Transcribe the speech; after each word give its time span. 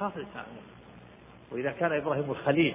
يخاف 0.00 0.16
الإنسان 0.16 0.44
وإذا 1.52 1.70
كان 1.70 1.92
إبراهيم 1.92 2.30
الخليل 2.30 2.74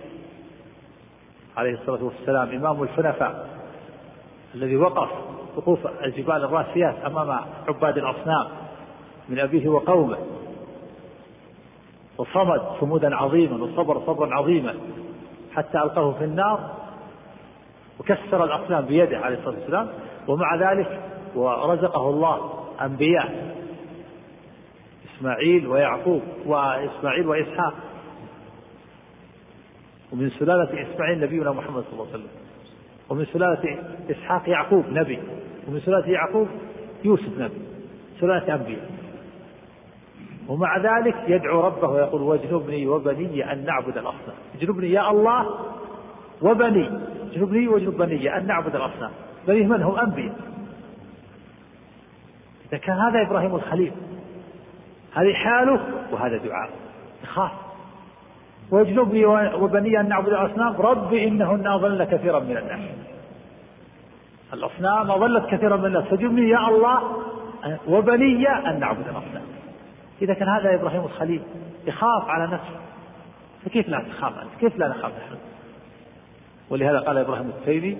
عليه 1.58 1.74
الصلاة 1.74 2.04
والسلام 2.04 2.50
إمام 2.50 2.84
الحنفاء 2.84 3.50
الذي 4.56 4.78
وقف 4.78 5.10
وقوف 5.56 5.88
الجبال 6.04 6.44
الراسيات 6.44 6.96
أمام 7.06 7.40
عباد 7.68 7.98
الأصنام 7.98 8.48
من 9.30 9.40
أبيه 9.40 9.70
وقومه 9.70 10.18
وصمد 12.18 12.62
صمودا 12.80 13.16
عظيما 13.16 13.64
وصبر 13.64 14.02
صبرا 14.06 14.36
عظيما 14.36 14.76
حتى 15.56 15.78
ألقاه 15.78 16.12
في 16.12 16.24
النار 16.24 16.70
وكسر 18.00 18.44
الأصنام 18.44 18.86
بيده 18.86 19.18
عليه 19.18 19.38
الصلاة 19.38 19.56
والسلام 19.56 19.90
ومع 20.28 20.56
ذلك 20.56 21.02
ورزقه 21.36 22.10
الله 22.10 22.64
أنبياء 22.82 23.45
إسماعيل 25.18 25.68
ويعقوب 25.68 26.22
وإسماعيل 26.46 27.28
وإسحاق. 27.28 27.74
ومن 30.12 30.30
سلالة 30.30 30.92
إسماعيل 30.92 31.20
نبينا 31.20 31.52
محمد 31.52 31.84
صلى 31.84 31.94
الله 31.94 32.08
عليه 32.08 32.16
وسلم. 32.16 32.30
ومن 33.10 33.26
سلالة 33.26 33.78
إسحاق 34.12 34.50
يعقوب 34.50 34.86
نبي. 34.90 35.20
ومن 35.68 35.80
سلالة 35.80 36.08
يعقوب 36.10 36.48
يوسف 37.04 37.40
نبي. 37.40 37.62
سلالة 38.20 38.56
أنبياء. 38.56 38.92
ومع 40.48 40.78
ذلك 40.78 41.16
يدعو 41.28 41.62
ربه 41.62 41.88
ويقول 41.88 42.22
واجنبني 42.22 42.88
وبني 42.88 43.52
أن 43.52 43.66
نعبد 43.66 43.98
الأصنام. 43.98 44.36
اجنبني 44.62 44.92
يا 44.92 45.12
الله 45.12 45.60
وبني. 46.42 46.90
اجنبني 47.32 47.68
واجنب 47.68 47.98
بني 47.98 48.38
أن 48.38 48.48
نعبد 48.48 48.76
الأصنام. 48.76 49.12
بنيه 49.48 49.68
من 49.68 49.84
هم؟ 49.84 50.00
أنبياء. 50.00 50.36
إذا 52.70 52.78
كان 52.78 52.98
هذا 52.98 53.22
إبراهيم 53.22 53.56
الخليل 53.56 53.92
هذه 55.16 55.34
حاله 55.34 55.80
وهذا 56.12 56.38
دعاء. 56.38 56.70
يخاف 57.24 57.52
واجنبني 58.72 59.26
وبني 59.56 60.00
أن 60.00 60.10
نعبد 60.10 60.28
الأصنام. 60.28 60.76
رب 60.82 61.14
إنهن 61.14 61.68
أضلن 61.68 62.04
كثيرا 62.04 62.40
من 62.40 62.58
الناس. 62.58 62.80
الأصنام 64.54 65.12
أضلت 65.12 65.46
كثيرا 65.46 65.78
من 65.78 65.86
الناس. 65.86 66.04
فاجنبني 66.04 66.50
يا 66.50 66.68
الله 66.68 67.02
وبني 67.88 68.50
أن 68.50 68.80
نعبد 68.80 69.08
الأصنام. 69.08 69.44
إذا 70.22 70.34
كان 70.34 70.50
هذا 70.50 70.76
إبراهيم 70.76 71.04
الخليل 71.04 71.42
يخاف 71.86 72.30
على 72.30 72.54
نفسه. 72.54 72.80
فكيف 73.66 73.90
لا 73.90 74.00
تخاف 74.00 74.34
أنت؟ 74.40 74.52
كيف 74.60 74.78
لا 74.78 74.88
نخاف 74.88 75.12
نحن؟ 75.12 75.36
ولهذا 76.70 77.00
قال 77.00 77.18
إبراهيم 77.18 77.50
التيمي 77.50 77.98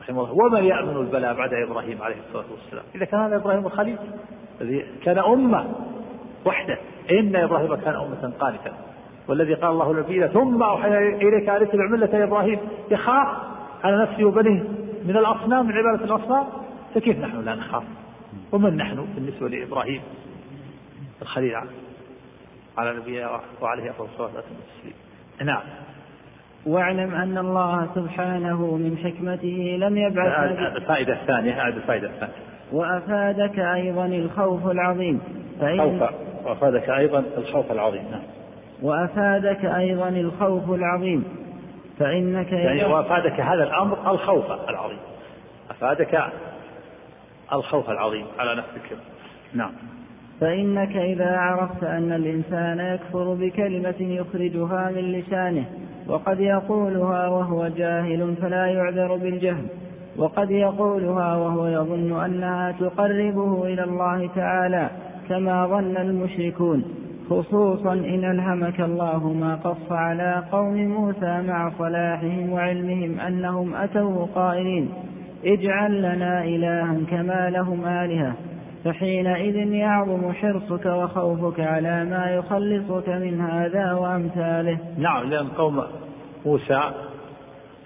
رحمه 0.00 0.20
الله 0.20 0.44
ومن 0.44 0.64
يأمن 0.64 0.96
البلاء 0.96 1.34
بعد 1.34 1.50
إبراهيم 1.54 2.02
عليه 2.02 2.16
الصلاة 2.28 2.44
والسلام؟ 2.52 2.84
إذا 2.94 3.04
كان 3.04 3.20
هذا 3.20 3.36
إبراهيم 3.36 3.66
الخليل 3.66 3.98
الذي 4.60 4.86
كان 5.04 5.18
أمة 5.18 5.66
وحدة. 6.46 6.78
إن 7.10 7.36
إبراهيم 7.36 7.74
كان 7.74 7.94
أمة 7.94 8.32
قانتا. 8.40 8.72
والذي 9.28 9.54
قال 9.54 9.70
الله 9.70 10.00
نبينا 10.00 10.26
ثم 10.26 10.62
أوحينا 10.62 10.98
إليك 10.98 11.48
أن 11.48 11.62
اتبع 11.62 11.88
ملة 11.90 12.24
إبراهيم. 12.24 12.58
يخاف 12.90 13.28
على 13.84 14.02
نفسه 14.02 14.24
وبنيه 14.24 14.62
من 15.04 15.16
الأصنام 15.16 15.66
من 15.66 15.72
عبادة 15.72 16.04
الأصنام. 16.04 16.46
فكيف 16.94 17.18
نحن 17.18 17.44
لا 17.44 17.54
نخاف؟ 17.54 17.82
ومن 18.52 18.76
نحن 18.76 19.06
بالنسبة 19.14 19.48
لإبراهيم 19.48 20.00
الخليل 21.22 21.56
على 22.78 22.96
نبينا 22.96 23.40
وعليه 23.60 23.90
أفضل 23.90 24.04
الصلاة 24.04 24.28
والسلام 24.28 24.94
نعم. 25.44 25.62
واعلم 26.66 27.14
أن 27.14 27.38
الله 27.38 27.88
سبحانه 27.94 28.76
من 28.76 28.98
حكمته 28.98 29.78
لم 29.80 29.96
يبعث 29.96 30.58
الفائدة 30.76 31.12
الثانية 31.12 31.52
هذه 31.52 31.76
الفائدة 31.76 32.08
الثانية 32.08 32.34
وأفادك 32.72 33.58
أيضا 33.58 34.06
الخوف 34.06 34.66
العظيم. 34.66 35.20
فإن 35.60 35.78
خوف. 35.78 36.10
وأفادك 36.46 36.90
أيضا 36.90 37.24
الخوف 37.36 37.72
العظيم. 37.72 38.02
نعم. 38.10 38.22
وأفادك 38.82 39.64
أيضا 39.64 40.08
الخوف 40.08 40.70
العظيم. 40.70 41.24
فإنك 41.98 42.52
يعني 42.52 42.84
وأفادك 42.84 43.40
هذا 43.40 43.62
الأمر 43.64 44.10
الخوف 44.10 44.50
العظيم. 44.68 44.98
أفادك 45.70 46.22
الخوف 47.52 47.90
العظيم 47.90 48.26
على 48.38 48.54
نفسك 48.54 48.96
نعم. 49.54 49.72
فإنك 50.40 50.96
إذا 50.96 51.36
عرفت 51.36 51.84
أن 51.84 52.12
الإنسان 52.12 52.80
يكفر 52.80 53.34
بكلمة 53.34 53.94
يخرجها 54.00 54.90
من 54.90 55.12
لسانه 55.12 55.64
وقد 56.08 56.40
يقولها 56.40 57.28
وهو 57.28 57.68
جاهل 57.68 58.34
فلا 58.42 58.66
يعذر 58.66 59.16
بالجهل. 59.16 59.66
وقد 60.18 60.50
يقولها 60.50 61.36
وهو 61.36 61.66
يظن 61.66 62.24
أنها 62.24 62.72
تقربه 62.72 63.66
إلى 63.66 63.84
الله 63.84 64.26
تعالى 64.26 64.90
كما 65.28 65.66
ظن 65.66 65.96
المشركون. 65.96 66.84
خصوصا 67.30 67.92
إن 67.92 68.24
ألهمك 68.24 68.80
الله 68.80 69.32
ما 69.32 69.54
قص 69.54 69.92
على 69.92 70.44
قوم 70.52 70.74
موسى 70.74 71.42
مع 71.42 71.70
صلاحهم 71.78 72.52
وعلمهم 72.52 73.20
أنهم 73.20 73.74
أتوا 73.74 74.26
قائلين 74.34 74.88
اجعل 75.44 75.98
لنا 75.98 76.44
إلها 76.44 76.96
كما 77.10 77.50
لهم 77.50 77.86
آلهة. 77.86 78.34
فحينئذ 78.84 79.56
يعظم 79.56 80.32
حرصك 80.32 80.86
وخوفك 80.86 81.60
على 81.60 82.04
ما 82.04 82.30
يخلصك 82.30 83.08
من 83.08 83.40
هذا 83.40 83.92
وأمثاله. 83.92 84.78
نعم 84.98 85.30
لأن 85.30 85.48
قوم 85.48 85.82
موسى 86.46 86.80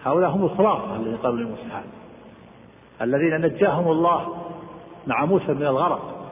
هؤلاء 0.04 0.30
هم 0.30 0.44
الخلاصة 0.44 0.96
الذين 0.96 1.16
قالوا 1.16 1.38
لموسى 1.38 1.66
هذا 1.72 2.01
الذين 3.02 3.40
نجاهم 3.40 3.90
الله 3.90 4.36
مع 5.06 5.24
موسى 5.24 5.52
من 5.52 5.66
الغرق 5.66 6.28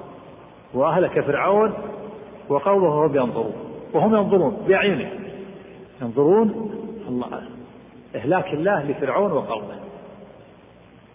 وأهلك 0.75 1.20
فرعون 1.20 1.72
وقومه 2.48 3.00
وهم 3.00 3.16
ينظرون 3.16 3.54
وهم 3.94 4.14
ينظرون 4.14 4.56
بأعينهم 4.69 5.20
ينظرون 6.03 6.70
الله 7.09 7.42
إهلاك 8.16 8.54
الله 8.54 8.82
لفرعون 8.82 9.32
وقومه. 9.32 9.80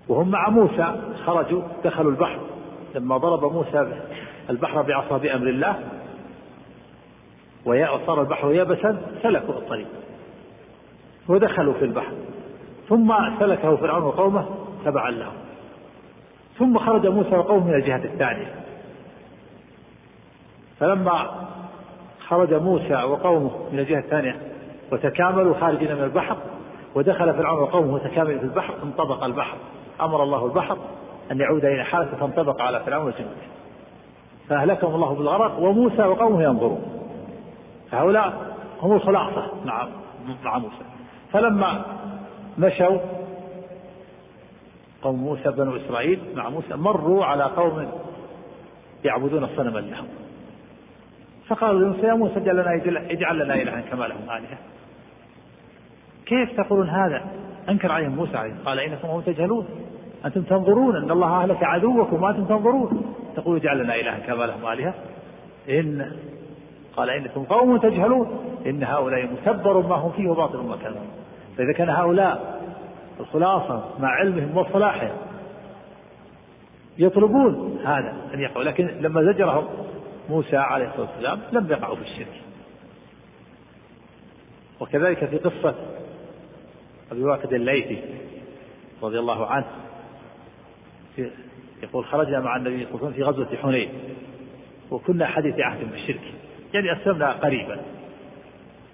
وهم 0.08 0.30
مع 0.30 0.50
موسى 0.50 0.96
خرجوا 1.26 1.62
دخلوا 1.84 2.12
البحر 2.12 2.40
لما 2.96 3.18
ضرب 3.18 3.54
موسى 3.54 4.02
البحر 4.50 4.82
بعصا 4.82 5.18
بأمر 5.18 5.48
الله 5.48 5.80
وصار 7.66 8.22
البحر 8.22 8.52
يبسا 8.54 9.02
سلكوا 9.24 9.54
الطريق 9.54 9.88
ودخلوا 11.28 11.74
في 11.74 11.86
البحر 11.86 12.14
ثم 12.90 13.14
سلكه 13.40 13.76
فرعون 13.76 14.04
وقومه 14.04 14.46
تبعا 14.86 15.12
لهم. 15.12 15.45
ثم 16.60 16.80
خرج 16.80 17.08
موسى 17.08 17.36
وقومه 17.36 17.68
من 17.68 17.74
الجهة 17.74 18.04
الثانية. 18.04 18.56
فلما 20.80 21.32
خرج 22.28 22.54
موسى 22.54 22.96
وقومه 22.96 23.52
من 23.72 23.80
الجهة 23.80 24.00
الثانية 24.00 24.36
وتكاملوا 24.92 25.56
خارجين 25.60 25.96
من 25.96 26.04
البحر 26.04 26.38
ودخل 26.96 27.34
فرعون 27.34 27.60
وقومه 27.60 27.96
متكاملين 27.96 28.40
في 28.40 28.46
البحر 28.46 28.74
انطبق 28.84 29.24
البحر 29.24 29.58
أمر 30.02 30.24
الله 30.24 30.46
البحر 30.46 30.78
أن 31.32 31.40
يعود 31.40 31.66
إلى 31.66 31.84
حالته 31.84 32.18
فانطبق 32.18 32.62
على 32.62 32.80
فرعون 32.80 33.06
وجنوده. 33.06 33.36
فأهلكهم 34.50 34.96
الله 34.96 35.14
بالغرق 35.14 35.60
وموسى 35.60 36.04
وقومه 36.04 36.44
ينظرون. 36.44 36.82
فهؤلاء 37.92 38.56
هم 38.82 38.94
الخلاصة. 38.94 39.52
مع 39.66 39.88
مع 40.44 40.58
موسى. 40.58 40.84
فلما 41.32 41.86
مشوا 42.58 42.98
قوم 45.06 45.24
موسى 45.24 45.52
بنو 45.52 45.76
إسرائيل 45.76 46.20
مع 46.36 46.50
موسى 46.50 46.76
مروا 46.76 47.26
على 47.26 47.44
قوم 47.44 47.92
يعبدون 49.04 49.48
صنما 49.58 49.80
لهم. 49.80 50.08
فقالوا 51.48 51.80
لموسى 51.80 52.08
يا 52.08 52.14
موسى 52.14 52.38
اجعل 52.38 52.56
لنا 52.56 52.76
اجعل 53.12 53.40
لنا 53.40 53.54
إلها 53.54 53.82
كما 53.82 54.06
لهم 54.06 54.24
آلهة. 54.24 54.58
كيف 56.26 56.62
تقولون 56.62 56.90
هذا؟ 56.90 57.22
أنكر 57.70 57.92
عليهم 57.92 58.16
موسى 58.16 58.38
عليه 58.38 58.54
قال 58.66 58.80
إنكم 58.80 59.08
هم 59.08 59.22
تجهلون. 59.22 59.68
أنتم 60.26 60.42
تنظرون 60.42 60.96
أن 60.96 61.12
الله 61.12 61.44
أهلك 61.44 61.64
عدوكم 61.64 62.24
وأنتم 62.24 62.46
تنظرون. 62.46 63.16
تقول 63.36 63.56
اجعل 63.58 63.84
لنا 63.84 63.96
إلها 63.96 64.20
كما 64.20 64.44
لهم 64.44 64.72
آلهة. 64.74 64.94
إن 65.70 66.12
قال 66.98 67.10
إنكم 67.10 67.44
قوم 67.44 67.78
تجهلون. 67.78 68.28
إن 68.66 68.84
هؤلاء 68.84 69.26
متبر 69.26 69.88
ما 69.88 69.96
هم 69.96 70.12
فيه 70.12 70.29
وباطل 70.29 70.58
ما 70.58 70.78
كانوا. 70.78 71.02
فإذا 71.58 71.74
كان 71.74 71.90
هؤلاء 71.90 72.54
الخلاصة 73.20 73.90
مع 74.00 74.08
علمهم 74.08 74.58
وصلاحهم. 74.58 75.17
يطلبون 76.97 77.79
هذا 77.85 78.14
أن 78.34 78.40
يقعوا 78.40 78.64
لكن 78.64 78.88
لما 78.88 79.23
زجرهم 79.23 79.67
موسى 80.29 80.58
عليه 80.58 80.88
الصلاة 80.88 81.09
والسلام 81.09 81.41
لم 81.52 81.72
يقعوا 81.72 81.96
في 81.96 82.02
الشرك. 82.02 82.41
وكذلك 84.79 85.26
في 85.26 85.38
قصة 85.38 85.76
أبي 87.12 87.23
واقد 87.23 87.53
الليثي 87.53 88.02
رضي 89.03 89.20
الله 89.20 89.47
عنه 89.47 89.66
يقول 91.84 92.06
خرجنا 92.06 92.40
مع 92.40 92.56
النبي 92.56 92.85
صلى 92.85 92.96
الله 92.96 92.97
عليه 92.97 93.08
وسلم 93.08 93.14
في 93.14 93.23
غزوة 93.23 93.58
حنين 93.62 93.90
وكنا 94.91 95.28
حديث 95.28 95.59
عهد 95.59 95.91
بالشرك 95.91 96.34
يعني 96.73 97.02
أسلمنا 97.02 97.32
قريبا. 97.32 97.82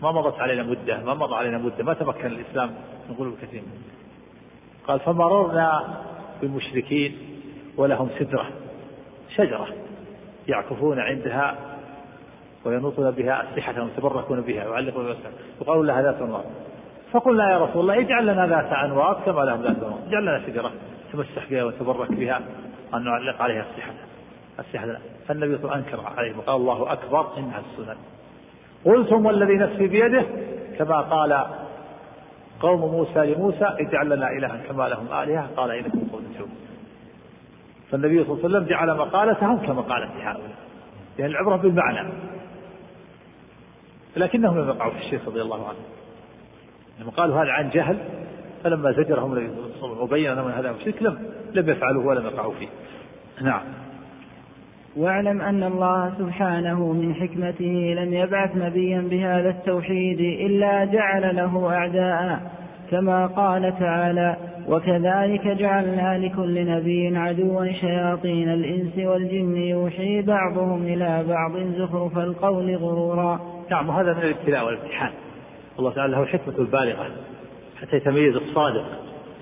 ما 0.01 0.11
مضت 0.11 0.39
علينا 0.39 0.63
مدة 0.63 1.03
ما 1.03 1.13
مضى 1.13 1.35
علينا 1.35 1.57
مدة 1.57 1.83
ما 1.83 1.93
تمكن 1.93 2.25
الإسلام 2.25 2.71
من 3.09 3.15
قلوب 3.15 3.35
كثير 3.41 3.61
قال 4.87 4.99
فمررنا 4.99 5.97
بالمشركين 6.41 7.17
ولهم 7.77 8.09
سدرة 8.19 8.45
شجرة 9.35 9.67
يعكفون 10.47 10.99
عندها 10.99 11.55
وينوطون 12.65 13.11
بها 13.11 13.43
أسلحة 13.43 13.83
ويتبركون 13.83 14.41
بها 14.41 14.69
ويعلقون 14.69 15.05
بها. 15.05 15.15
يقال 15.61 15.87
لها 15.87 16.01
ذات 16.01 16.21
أنواط 16.21 16.45
فقلنا 17.11 17.51
يا 17.51 17.57
رسول 17.57 17.81
الله 17.81 17.99
اجعل 17.99 18.27
لنا 18.27 18.47
ذات 18.47 18.73
أنواط 18.73 19.17
كما 19.25 19.41
لهم 19.41 19.61
ذات 19.61 19.77
أنواط 19.77 19.99
اجعل 20.07 20.21
لنا 20.21 20.41
شجرة 20.47 20.71
نتمسح 21.09 21.49
بها 21.49 21.63
ونتبرك 21.63 22.11
بها 22.11 22.41
أن 22.93 23.03
نعلق 23.03 23.41
عليها 23.41 23.65
أسلحة 23.73 23.93
أسلحة. 24.59 24.99
فالنبي 25.27 25.57
صلى 25.57 25.63
الله 25.63 25.71
عليه 25.73 25.83
وسلم 25.83 25.99
أنكر 25.99 26.19
عليه 26.19 26.37
وقال 26.37 26.55
الله 26.55 26.93
أكبر 26.93 27.37
إنها 27.37 27.59
السنن 27.59 27.95
قلتم 28.85 29.25
والذي 29.25 29.57
نفسي 29.57 29.87
بيده 29.87 30.25
كما 30.77 31.01
قال 31.01 31.45
قوم 32.61 32.91
موسى 32.91 33.19
لموسى 33.19 33.65
اجعل 33.65 34.09
لنا 34.09 34.31
إلها 34.31 34.57
كما 34.67 34.89
لهم 34.89 35.07
آلهة. 35.13 35.49
قال 35.55 35.71
إنكم 35.71 35.99
قوم 36.11 36.21
تجهلون 36.21 36.55
فالنبي 37.91 38.23
صلى 38.23 38.33
الله 38.33 38.45
عليه 38.45 38.55
وسلم 38.55 38.69
جعل 38.69 38.97
مقالتهم 38.97 39.57
كمقالة 39.57 40.05
هؤلاء. 40.05 40.55
لأن 41.17 41.29
العبرة 41.29 41.55
بالمعنى. 41.55 42.09
لكنهم 44.17 44.59
لم 44.59 44.69
يقعوا 44.69 44.91
في 44.91 44.97
الشرك 44.97 45.27
رضي 45.27 45.41
الله 45.41 45.67
عنه 45.67 45.77
لما 46.99 47.11
قالوا 47.11 47.43
هذا 47.43 47.51
عن 47.51 47.69
جهل 47.69 47.97
فلما 48.63 48.91
زجرهم 48.91 49.33
النبي 49.33 49.47
صلى 49.47 49.65
الله 49.65 49.77
عليه 49.77 49.85
وسلم 49.85 50.01
وبين 50.03 50.33
لهم 50.33 50.51
هذا 50.51 50.75
شرك 50.85 51.03
لم 51.03 51.31
لم 51.53 51.69
يفعلوه 51.69 52.05
ولم 52.05 52.25
يقعوا 52.25 52.53
فيه. 52.53 52.67
نعم. 53.41 53.61
واعلم 54.95 55.41
أن 55.41 55.63
الله 55.63 56.13
سبحانه 56.19 56.93
من 56.93 57.15
حكمته 57.15 57.95
لم 57.97 58.13
يبعث 58.13 58.55
نبيا 58.55 59.01
بهذا 59.01 59.49
التوحيد 59.49 60.19
إلا 60.19 60.85
جعل 60.85 61.35
له 61.35 61.69
أعداء 61.69 62.51
كما 62.91 63.27
قال 63.27 63.79
تعالى 63.79 64.37
وكذلك 64.67 65.47
جعلنا 65.47 66.17
لكل 66.17 66.65
نبي 66.65 67.17
عدوا 67.17 67.65
شياطين 67.65 68.49
الإنس 68.49 68.97
والجن 68.97 69.57
يوحي 69.57 70.21
بعضهم 70.21 70.83
إلى 70.83 71.23
بعض 71.27 71.57
زخرف 71.57 72.17
القول 72.17 72.75
غرورا. 72.75 73.39
نعم 73.71 73.89
وهذا 73.89 74.13
من 74.13 74.19
الابتلاء 74.19 74.65
والامتحان. 74.65 75.11
الله 75.79 75.93
تعالى 75.93 76.11
له 76.11 76.23
الحكمة 76.23 76.57
البالغة 76.59 77.07
حتى 77.81 77.95
يتميز 77.95 78.35
الصادق 78.35 78.85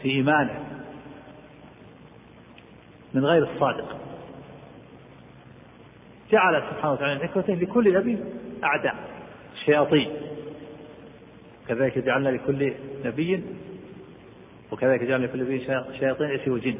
في 0.01 0.09
إيمانه 0.09 0.59
من 3.13 3.25
غير 3.25 3.43
الصادق. 3.43 4.08
جعل 6.31 6.63
سبحانه 6.69 6.93
وتعالى 6.93 7.27
حكمته 7.27 7.53
لكل 7.53 7.93
نبي 7.93 8.17
أعداء 8.63 8.95
شياطين. 9.65 10.11
كذلك 11.67 11.97
جعلنا 11.97 12.29
لكل 12.29 12.73
نبي 13.05 13.43
وكذلك 14.71 15.03
جعلنا 15.03 15.25
لكل 15.25 15.43
نبي 15.43 15.65
شياطين 15.99 16.29
إنس 16.29 16.47
وجن. 16.47 16.75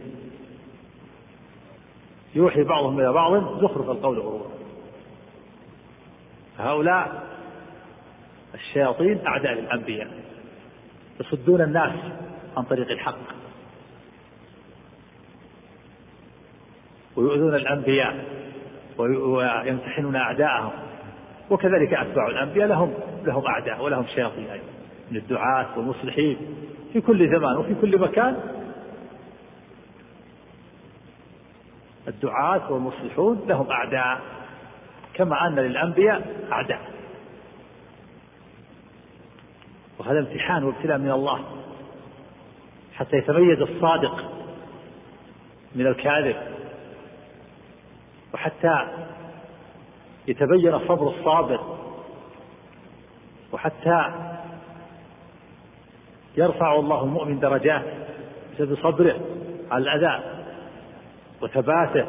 يوحي 2.36 2.64
بعضهم 2.64 3.00
إلى 3.00 3.14
بعض 3.14 3.62
زخرف 3.62 3.90
القول 3.90 4.20
غرورا. 4.20 4.52
هؤلاء 6.60 7.28
الشياطين 8.54 9.28
أعداء 9.28 9.54
للأنبياء 9.54 10.08
يصدون 11.20 11.62
الناس 11.62 11.94
عن 12.58 12.64
طريق 12.64 12.92
الحق. 12.92 13.20
ويؤذون 17.16 17.56
الأنبياء. 17.56 18.26
ويمتحنون 19.00 20.16
أعداءهم. 20.16 20.72
وكذلك 21.50 21.94
أتباع 21.94 22.28
الأنبياء 22.28 22.68
لهم 22.68 22.94
لهم 23.26 23.46
أعداء 23.46 23.84
ولهم 23.84 24.06
شياطين 24.16 24.50
أيضا 24.50 24.66
من 25.12 25.18
الدعاة 25.18 25.78
والمصلحين 25.78 26.38
في 26.94 27.02
كل 27.02 27.32
زمان 27.32 27.58
وفي 27.58 27.76
كل 27.82 28.00
مكان. 28.00 28.38
الدعاة 32.08 32.72
والمصلحون 32.72 33.46
لهم 33.48 33.72
أعداء 33.72 34.22
كما 35.14 35.48
أن 35.48 35.56
للأنبياء 35.56 36.48
أعداء. 36.52 36.82
وهذا 40.00 40.20
امتحان 40.20 40.64
وابتلاء 40.64 40.98
من 40.98 41.12
الله 41.12 41.46
حتى 42.94 43.18
يتميز 43.18 43.62
الصادق 43.62 44.32
من 45.76 45.88
الكاذب. 45.88 46.59
وحتى 48.34 48.88
يتبين 50.28 50.80
صبر 50.88 51.08
الصابر 51.08 51.60
وحتى 53.52 54.06
يرفع 56.38 56.76
الله 56.76 57.04
المؤمن 57.04 57.40
درجات 57.40 57.86
بسبب 58.54 58.76
صبره 58.76 59.20
على 59.72 59.84
الأذى 59.84 60.24
وثباته 61.42 62.06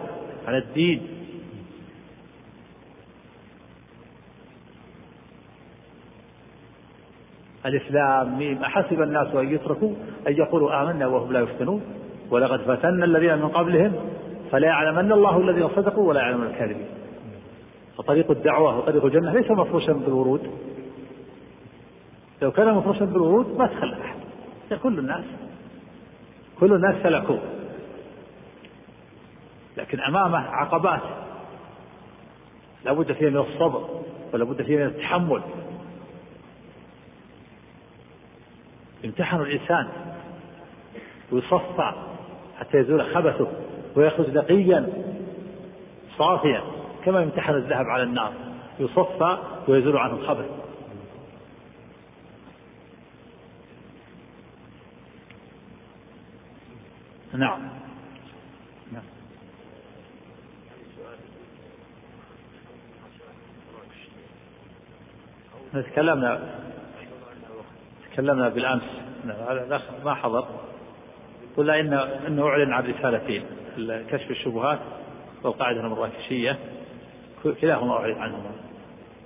على 0.46 0.58
الدين. 0.58 1.20
الإسلام 7.66 8.38
ميم 8.38 8.62
أحسب 8.64 9.02
الناس 9.02 9.34
أن 9.34 9.54
يتركوا 9.54 9.94
أن 10.28 10.32
يقولوا 10.32 10.82
آمنا 10.82 11.06
وهم 11.06 11.32
لا 11.32 11.40
يفتنون 11.40 11.82
ولقد 12.30 12.60
فتنا 12.60 13.04
الذين 13.04 13.38
من 13.38 13.48
قبلهم 13.48 13.92
فلا 14.50 14.66
يعلمن 14.66 15.12
الله 15.12 15.38
الذين 15.38 15.68
صدقوا 15.68 16.08
ولا 16.08 16.20
يعلمن 16.20 16.46
الكاذبين. 16.46 16.88
فطريق 17.98 18.30
الدعوة 18.30 18.78
وطريق 18.78 19.04
الجنة 19.04 19.32
ليس 19.32 19.50
مفروشا 19.50 19.92
بالورود. 19.92 20.50
لو 22.42 22.52
كان 22.52 22.74
مفروشا 22.74 23.04
بالورود 23.04 23.58
ما 23.58 23.66
تخلف 23.66 24.00
أحد. 24.00 24.16
كل 24.82 24.98
الناس 24.98 25.24
كل 26.60 26.72
الناس 26.72 27.02
سلكوا. 27.02 27.38
لكن 29.76 30.00
أمامه 30.00 30.38
عقبات. 30.38 31.02
لا 32.84 32.92
بد 32.92 33.12
فيها 33.12 33.30
من 33.30 33.36
الصبر 33.36 33.88
ولا 34.32 34.44
بد 34.44 34.62
فيها 34.62 34.78
من 34.78 34.86
التحمل. 34.86 35.42
يمتحن 39.04 39.40
الإنسان 39.40 39.88
ويصفى 41.32 41.92
حتى 42.58 42.78
يزول 42.78 43.14
خبثه. 43.14 43.48
ويخرج 43.96 44.30
نقيا 44.30 44.86
صافيا 46.18 46.62
كما 47.04 47.22
يمتحن 47.22 47.54
الذهب 47.54 47.86
على 47.86 48.02
النار 48.02 48.32
يصفى 48.80 49.38
ويزول 49.68 49.96
عنه 49.96 50.14
الخبث 50.14 50.46
نعم. 57.32 57.60
نعم. 58.92 59.02
تكلمنا 65.82 66.54
تكلمنا 68.12 68.48
بالأمس. 68.48 68.82
ما 70.04 70.14
حضر. 70.14 70.48
قلنا 71.56 71.80
ان 71.80 71.92
إنه 72.26 72.46
أعلن 72.46 72.72
عن 72.72 72.84
رسالتين. 72.86 73.44
كشف 74.10 74.30
الشبهات 74.30 74.78
والقاعدة 75.42 75.80
المراكشيه 75.80 76.58
كلاهما 77.60 77.92
اعلن 77.92 78.18
عنهما. 78.18 78.50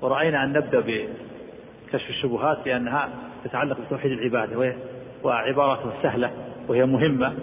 ورأينا 0.03 0.45
أن 0.45 0.53
نبدأ 0.53 0.81
بكشف 0.81 2.11
الشبهات 2.11 2.59
لأنها 2.67 3.09
تتعلق 3.45 3.81
بتوحيد 3.87 4.13
العبادة 4.13 4.77
وعباراتها 5.23 5.93
سهلة 6.03 6.31
وهي 6.69 6.87
مهمة 6.87 7.35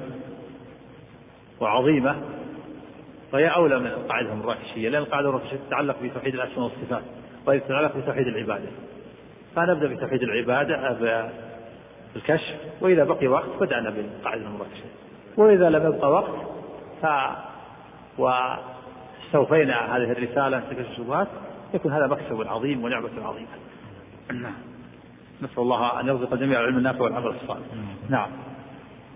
وعظيمة 1.60 2.15
فهي 3.31 3.48
أولى 3.48 3.79
من 3.79 3.88
القاعدة 3.88 4.34
المراكشية 4.34 4.89
لأن 4.89 5.01
القاعدة 5.01 5.29
المراكشية 5.29 5.58
تتعلق 5.67 5.96
بتوحيد 6.03 6.34
الأسماء 6.34 6.60
والصفات 6.60 7.03
وهي 7.48 7.60
تتعلق 7.60 7.98
بتوحيد 7.98 8.27
العبادة. 8.27 8.67
فنبدأ 9.55 9.88
بتوحيد 9.88 10.24
العبادة 10.24 11.00
بالكشف 12.13 12.55
وإذا 12.81 13.03
بقي 13.03 13.27
وقت 13.27 13.50
بدأنا 13.60 13.89
بالقاعدة 13.89 14.46
المراكشية 14.46 14.91
وإذا 15.38 15.70
لم 15.70 15.93
يبقى 15.93 16.12
وقت 16.12 16.50
واستوفينا 18.17 19.96
هذه 19.96 20.12
الرسالة 20.12 20.60
في 20.60 20.75
كشف 20.75 20.91
الشبهات 20.91 21.27
يكون 21.74 21.93
هذا 21.93 22.08
مكسب 22.08 22.48
عظيم 22.48 22.84
ونعمة 22.84 23.10
عظيمة. 23.24 23.48
نسأل 25.41 25.60
الله 25.60 26.00
أن 26.00 26.08
يرزق 26.08 26.34
الجميع 26.34 26.60
العلم 26.60 26.77
النافع 26.77 27.01
والعمل 27.01 27.27
الصالح. 27.27 27.65
نعم. 28.10 28.29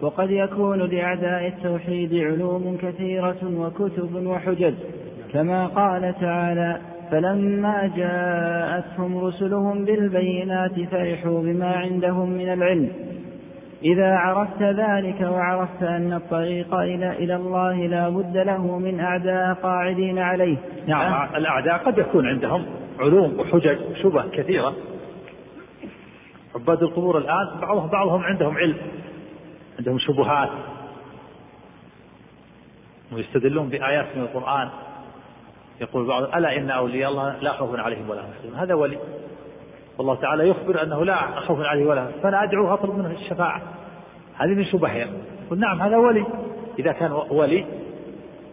وقد 0.01 0.31
يكون 0.31 0.79
لأعداء 0.79 1.47
التوحيد 1.47 2.13
علوم 2.13 2.77
كثيرة 2.81 3.37
وكتب 3.43 4.25
وحجج 4.25 4.73
كما 5.33 5.67
قال 5.67 6.15
تعالى 6.21 6.81
فلما 7.11 7.91
جاءتهم 7.95 9.17
رسلهم 9.17 9.85
بالبينات 9.85 10.79
فرحوا 10.91 11.41
بما 11.41 11.75
عندهم 11.75 12.29
من 12.29 12.53
العلم 12.53 12.89
إذا 13.83 14.15
عرفت 14.15 14.61
ذلك 14.61 15.21
وعرفت 15.21 15.83
أن 15.83 16.13
الطريق 16.13 16.73
إلى 16.75 17.11
إلى 17.11 17.35
الله 17.35 17.87
لا 17.87 18.09
بد 18.09 18.37
له 18.37 18.79
من 18.79 18.99
أعداء 18.99 19.53
قاعدين 19.53 20.19
عليه. 20.19 20.57
نعم 20.87 21.13
أه؟ 21.13 21.37
الأعداء 21.37 21.77
قد 21.77 21.97
يكون 21.97 22.27
عندهم 22.27 22.65
علوم 22.99 23.39
وحجج 23.39 23.77
وشبه 23.91 24.29
كثيرة. 24.29 24.73
عباد 26.55 26.83
القبور 26.83 27.17
الآن 27.17 27.59
بعضهم 27.61 27.89
بعضهم 27.89 28.23
عندهم 28.23 28.57
علم 28.57 28.77
عندهم 29.79 29.99
شبهات. 29.99 30.49
ويستدلون 33.13 33.69
بآيات 33.69 34.05
من 34.15 34.21
القرآن. 34.21 34.69
يقول 35.81 36.07
بعض 36.07 36.23
ألا 36.23 36.57
إن 36.57 36.69
أولياء 36.71 37.11
الله 37.11 37.39
لا 37.41 37.51
خوف 37.51 37.79
عليهم 37.79 38.09
ولا 38.09 38.21
هم 38.21 38.31
يحزنون. 38.31 38.59
هذا 38.59 38.73
ولي. 38.73 38.97
والله 39.97 40.15
تعالى 40.15 40.49
يخبر 40.49 40.83
أنه 40.83 41.05
لا 41.05 41.39
خوف 41.39 41.59
عليه 41.59 41.85
ولا 41.85 42.07
فأنا 42.23 42.43
أدعو 42.43 42.73
أطلب 42.73 42.97
منه 42.97 43.11
الشفاعة. 43.11 43.61
هذه 44.37 44.49
من 44.49 44.65
شبهه 44.65 45.07
يقول 45.45 45.59
نعم 45.59 45.81
هذا 45.81 45.97
ولي. 45.97 46.25
إذا 46.79 46.91
كان 46.91 47.11
ولي 47.11 47.65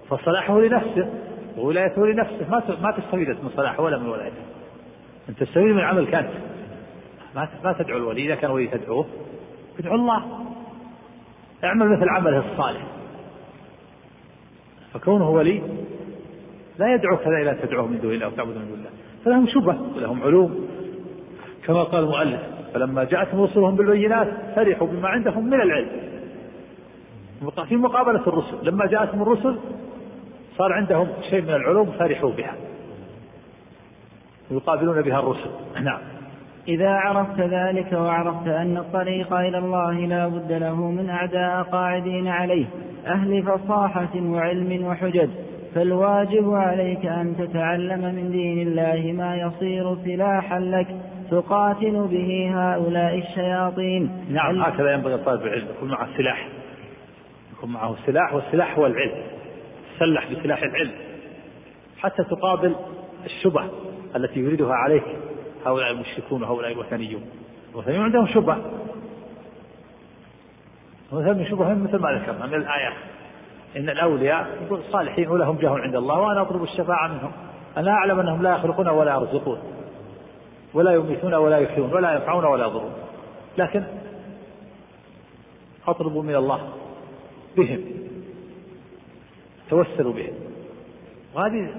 فصلاحه 0.08 0.60
لنفسه 0.60 1.10
وولايته 1.58 2.06
لنفسه. 2.06 2.50
ما 2.50 2.62
ما 2.82 2.90
تستفيد 2.90 3.28
من 3.28 3.50
صلاحه 3.56 3.82
ولا 3.82 3.98
من 3.98 4.08
ولايته. 4.08 4.42
أنت 5.28 5.40
تستفيد 5.40 5.74
من 5.74 5.80
عملك 5.80 6.14
أنت 6.14 6.30
ما 7.34 7.48
ما 7.64 7.72
تدعو 7.72 7.96
الولي. 7.98 8.26
إذا 8.26 8.34
كان 8.34 8.50
ولي 8.50 8.66
تدعوه 8.66 9.06
ادعو 9.78 9.94
الله. 9.94 10.24
اعمل 11.64 11.88
مثل 11.88 12.08
عمله 12.08 12.52
الصالح. 12.52 12.86
فكونه 14.94 15.30
ولي 15.30 15.62
لا 16.78 16.94
يدعوك 16.94 17.26
إلى 17.26 17.54
تدعوه 17.62 17.86
من 17.86 18.00
دون 18.00 18.12
الله 18.12 18.26
أو 18.26 18.30
تعبد 18.30 18.56
من 18.56 18.68
دون 18.68 18.78
الله. 18.78 18.90
فلهم 19.24 19.46
شبه 19.46 19.96
ولهم 19.96 20.22
علوم. 20.22 20.71
كما 21.66 21.82
قال 21.82 22.04
المؤلف 22.04 22.40
فلما 22.74 23.04
جاءتهم 23.04 23.42
رسلهم 23.42 23.76
بالبينات 23.76 24.28
فرحوا 24.56 24.86
بما 24.86 25.08
عندهم 25.08 25.46
من 25.46 25.60
العلم. 25.60 25.88
في 27.68 27.76
مقابلة 27.76 28.20
الرسل 28.26 28.56
لما 28.62 28.86
جاءتهم 28.86 29.22
الرسل 29.22 29.58
صار 30.58 30.72
عندهم 30.72 31.08
شيء 31.30 31.42
من 31.42 31.54
العلوم 31.54 31.90
فرحوا 31.98 32.30
بها. 32.30 32.54
يقابلون 34.50 35.02
بها 35.02 35.18
الرسل. 35.18 35.50
نعم. 35.82 36.00
إذا 36.68 36.90
عرفت 36.90 37.40
ذلك 37.40 37.92
وعرفت 37.92 38.48
أن 38.48 38.76
الطريق 38.76 39.32
إلى 39.32 39.58
الله 39.58 39.92
لا 39.92 40.28
بد 40.28 40.52
له 40.52 40.90
من 40.90 41.10
أعداء 41.10 41.62
قاعدين 41.62 42.28
عليه 42.28 42.66
أهل 43.06 43.42
فصاحة 43.42 44.16
وعلم 44.16 44.86
وحجج 44.86 45.28
فالواجب 45.74 46.50
عليك 46.50 47.06
أن 47.06 47.36
تتعلم 47.36 48.14
من 48.14 48.30
دين 48.30 48.68
الله 48.68 49.12
ما 49.12 49.36
يصير 49.36 49.96
سلاحا 50.04 50.60
لك. 50.60 50.86
تقاتل 51.32 52.08
به 52.10 52.50
هؤلاء 52.54 53.18
الشياطين. 53.18 54.24
نعم 54.30 54.62
هكذا 54.62 54.92
ينبغي 54.92 55.18
طالب 55.18 55.42
العلم 55.46 55.66
يكون 55.76 55.88
معه 55.88 56.08
سلاح. 56.16 56.48
يكون 57.52 57.72
معه 57.72 57.96
سلاح 58.06 58.34
والسلاح 58.34 58.78
هو 58.78 58.86
العلم. 58.86 59.22
تسلح 59.96 60.32
بسلاح 60.32 60.62
العلم. 60.62 60.92
حتى 61.98 62.24
تقابل 62.24 62.74
الشبه 63.24 63.64
التي 64.16 64.40
يريدها 64.40 64.74
عليك 64.74 65.04
هؤلاء 65.66 65.90
المشركون 65.90 66.42
وهؤلاء 66.42 66.72
الوثنيون. 66.72 67.22
الوثنيون 67.72 68.04
عندهم 68.04 68.26
شبه 68.26 68.56
مثلا 71.12 71.32
من 71.32 71.46
شبههم 71.46 71.84
مثل 71.84 71.96
ما 71.96 72.12
ذكرنا 72.12 72.46
من 72.46 72.54
الآيات 72.54 72.94
إن 73.76 73.90
الأولياء 73.90 74.46
يقول 74.66 74.78
الصالحين 74.78 75.28
ولهم 75.28 75.56
جاه 75.56 75.78
عند 75.78 75.96
الله 75.96 76.20
وأنا 76.20 76.42
أطلب 76.42 76.62
الشفاعة 76.62 77.08
منهم. 77.08 77.32
أنا 77.76 77.90
أعلم 77.90 78.20
أنهم 78.20 78.42
لا 78.42 78.50
يخلقون 78.50 78.88
ولا 78.88 79.14
يرزقون. 79.14 79.58
ولا 80.74 80.92
يميتون 80.92 81.34
ولا 81.34 81.58
يحيون 81.58 81.92
ولا 81.92 82.12
ينفعون 82.12 82.44
ولا 82.44 82.66
يضرون. 82.66 82.92
لكن 83.58 83.84
أطلب 85.86 86.16
من 86.16 86.34
الله 86.34 86.68
بهم 87.56 87.80
توسلوا 89.70 90.12
بهم. 90.12 90.34
وهذه 91.34 91.74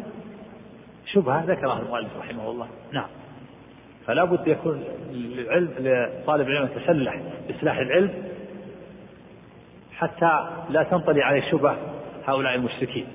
شبهة 1.05 1.43
ذكرها 1.45 1.79
المؤلف 1.79 2.17
رحمه 2.19 2.51
الله. 2.51 2.67
نعم. 2.91 3.07
فلا 4.05 4.23
بد 4.23 4.47
يكون 4.47 4.83
العلم 5.11 5.73
لطالب 5.79 6.47
العلم 6.47 6.69
يتسلح 6.75 7.21
بسلاح 7.49 7.77
العلم 7.77 8.13
حتى 9.93 10.49
لا 10.69 10.83
تنطلي 10.83 11.23
عليه 11.23 11.51
شبه 11.51 11.75
هؤلاء 12.27 12.55
المشركين. 12.55 13.07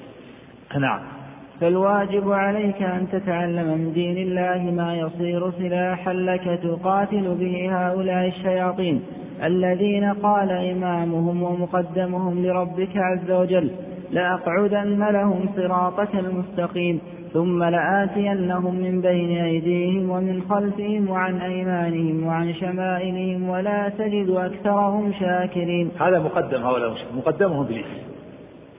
نعم. 0.79 1.18
فالواجب 1.61 2.33
عليك 2.33 2.83
أن 2.83 3.07
تتعلم 3.13 3.79
من 3.79 3.93
دين 3.93 4.19
الله 4.19 4.71
ما 4.71 4.95
يصير 4.95 5.51
سلاحا 5.51 6.13
لك 6.13 6.61
تقاتل 6.63 7.35
به 7.41 7.69
هؤلاء 7.73 8.29
الشياطين 8.29 9.03
الذين 9.43 10.05
قال 10.05 10.51
إمامهم 10.51 11.43
ومقدمهم 11.43 12.47
لربك 12.47 12.97
عز 12.97 13.31
وجل 13.31 13.71
لأقعدن 14.11 15.05
لهم 15.11 15.49
صراطك 15.57 16.15
المستقيم 16.15 17.01
ثم 17.33 17.65
لآتينهم 17.65 18.75
من 18.75 19.01
بين 19.01 19.39
أيديهم 19.39 20.11
ومن 20.11 20.43
خلفهم 20.51 21.11
وعن 21.11 21.41
أيمانهم 21.41 22.27
وعن 22.27 22.55
شمائلهم 22.55 23.49
ولا 23.49 23.89
تجد 23.89 24.31
أكثرهم 24.31 25.13
شاكرين. 25.21 25.91
هذا 26.01 26.19
مقدم 26.19 26.63
هؤلاء 26.63 26.97
مقدمهم 27.17 27.61
إبليس. 27.65 27.87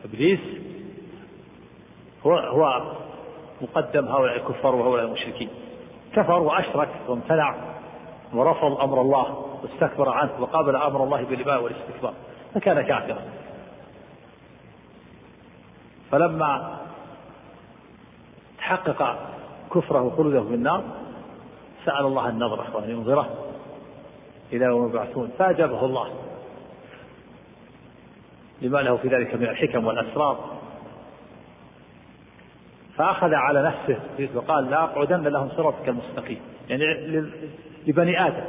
إبليس 0.06 0.59
هو 2.26 2.38
هو 2.38 2.94
مقدم 3.62 4.08
هؤلاء 4.08 4.36
الكفار 4.36 4.76
وهؤلاء 4.76 5.06
المشركين. 5.06 5.50
كفر 6.16 6.40
وأشرك 6.40 6.90
وامتنع 7.08 7.56
ورفض 8.34 8.82
أمر 8.82 9.02
الله 9.02 9.46
واستكبر 9.64 10.10
عنه 10.10 10.32
وقابل 10.40 10.76
أمر 10.76 11.04
الله 11.04 11.24
بالإباء 11.24 11.64
والاستكبار. 11.64 12.14
فكان 12.54 12.82
كافرا. 12.82 13.22
فلما 16.12 16.80
تحقق 18.58 19.16
كفره 19.76 20.02
وخلوده 20.02 20.42
في 20.42 20.54
النار 20.54 20.84
سأل 21.86 22.06
الله 22.06 22.30
النظرة 22.30 22.76
وأن 22.76 22.90
ينظره 22.90 23.30
إلى 24.54 24.66
يوم 24.66 24.90
يبعثون. 24.90 25.32
فأجابه 25.40 25.86
الله. 25.86 26.10
لما 28.62 28.78
له 28.78 28.98
في 28.98 29.08
ذلك 29.08 29.36
من 29.36 29.44
الحكم 29.44 29.86
والأسرار. 29.86 30.59
فأخذ 33.00 33.34
على 33.34 33.64
نفسه 33.64 34.00
وقال 34.36 34.70
لا 34.70 34.84
أقعدن 34.84 35.24
لهم 35.24 35.50
صراطك 35.50 35.90
المستقيم. 35.90 36.40
يعني 36.70 36.84
لبني 37.88 38.28
آدم. 38.28 38.44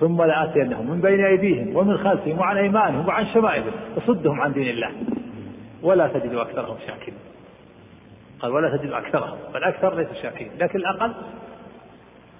ثم 0.00 0.22
لآتينهم 0.22 0.90
من 0.90 1.00
بين 1.00 1.24
أيديهم 1.24 1.76
ومن 1.76 1.98
خلفهم 1.98 2.38
وعن 2.38 2.56
أيمانهم 2.56 3.08
وعن 3.08 3.26
شمائلهم 3.26 3.72
وصدهم 3.96 4.40
عن 4.40 4.52
دين 4.52 4.68
الله. 4.68 4.90
ولا 5.82 6.08
تجد 6.08 6.34
أكثرهم 6.34 6.76
شاكرين. 6.86 7.18
قال 8.40 8.52
ولا 8.52 8.76
تجد 8.76 8.92
أكثرهم. 8.92 9.38
فالأكثر 9.52 9.94
ليسوا 9.94 10.22
شاكرين. 10.22 10.50
لكن 10.60 10.78
الأقل 10.78 11.12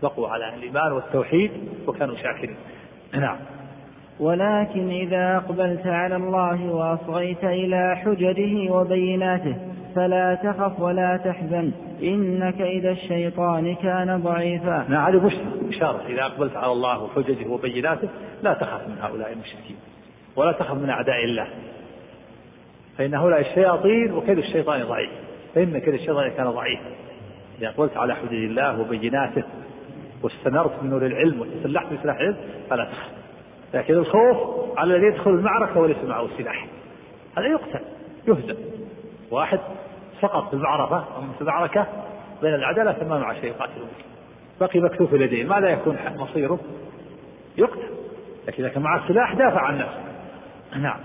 بقوا 0.02 0.28
على 0.28 0.54
الإيمان 0.54 0.92
والتوحيد 0.92 1.50
وكانوا 1.86 2.16
شاكرين. 2.16 2.56
نعم. 3.14 3.38
ولكن 4.20 4.90
إذا 4.90 5.36
أقبلت 5.36 5.86
على 5.86 6.16
الله 6.16 6.70
وأصغيت 6.70 7.44
إلى 7.44 7.96
حججه 7.96 8.70
وبيناته 8.72 9.56
فلا 9.98 10.34
تخف 10.34 10.80
ولا 10.80 11.16
تحزن 11.16 11.72
إنك 12.02 12.60
إذا 12.60 12.90
الشيطان 12.90 13.74
كان 13.74 14.20
ضعيفا. 14.22 14.86
نعم 14.88 15.14
هذه 15.14 15.30
بشارة. 15.62 16.02
إذا 16.08 16.22
أقبلت 16.22 16.56
على 16.56 16.72
الله 16.72 17.02
وحججه 17.02 17.48
وبيناته 17.48 18.08
لا 18.42 18.54
تخف 18.54 18.88
من 18.88 18.98
هؤلاء 19.02 19.32
المشركين 19.32 19.76
ولا 20.36 20.52
تخف 20.52 20.74
من 20.74 20.90
أعداء 20.90 21.24
الله. 21.24 21.46
فإن 22.98 23.14
هؤلاء 23.14 23.40
الشياطين 23.40 24.12
وكيد 24.12 24.38
الشيطان 24.38 24.84
ضعيف. 24.84 25.10
فإن 25.54 25.78
كيد 25.78 25.94
الشيطان 25.94 26.30
كان 26.30 26.50
ضعيفا 26.50 26.90
إذا 27.58 27.68
أقبلت 27.68 27.96
على 27.96 28.14
حدود 28.14 28.32
الله 28.32 28.80
وبيناته 28.80 29.42
واستنرت 30.22 30.82
من 30.82 30.90
نور 30.90 31.06
العلم 31.06 31.40
وتسلحت 31.40 31.86
بسلاح 31.92 32.16
العلم 32.16 32.36
فلا 32.70 32.84
تخف. 32.84 33.08
لكن 33.74 33.94
الخوف 33.94 34.36
على 34.78 34.96
الذي 34.96 35.06
يدخل 35.06 35.30
المعركة 35.30 35.80
وليس 35.80 36.04
معه 36.04 36.28
سلاح. 36.38 36.66
هذا 37.38 37.46
يقتل 37.46 37.80
يهزم. 38.28 38.56
واحد 39.30 39.60
سقط 40.20 40.48
في 40.48 40.54
المعركة 40.54 41.04
في 41.34 41.40
المعركة 41.40 41.86
بين 42.42 42.60
ما 43.08 43.18
معه 43.18 43.34
شيء 43.34 43.44
يقاتل 43.44 43.72
بقي 44.60 44.80
مكتوف 44.80 45.14
اليدين 45.14 45.48
ماذا 45.48 45.68
يكون 45.68 45.96
مصيره؟ 46.16 46.58
يقتل. 47.58 47.90
لكن 48.48 48.64
إذا 48.64 48.72
كان 48.72 48.82
معه 48.82 49.08
سلاح 49.08 49.34
دافع 49.34 49.60
عن 49.60 49.78
نفسه. 49.78 50.00
نعم. 50.76 51.00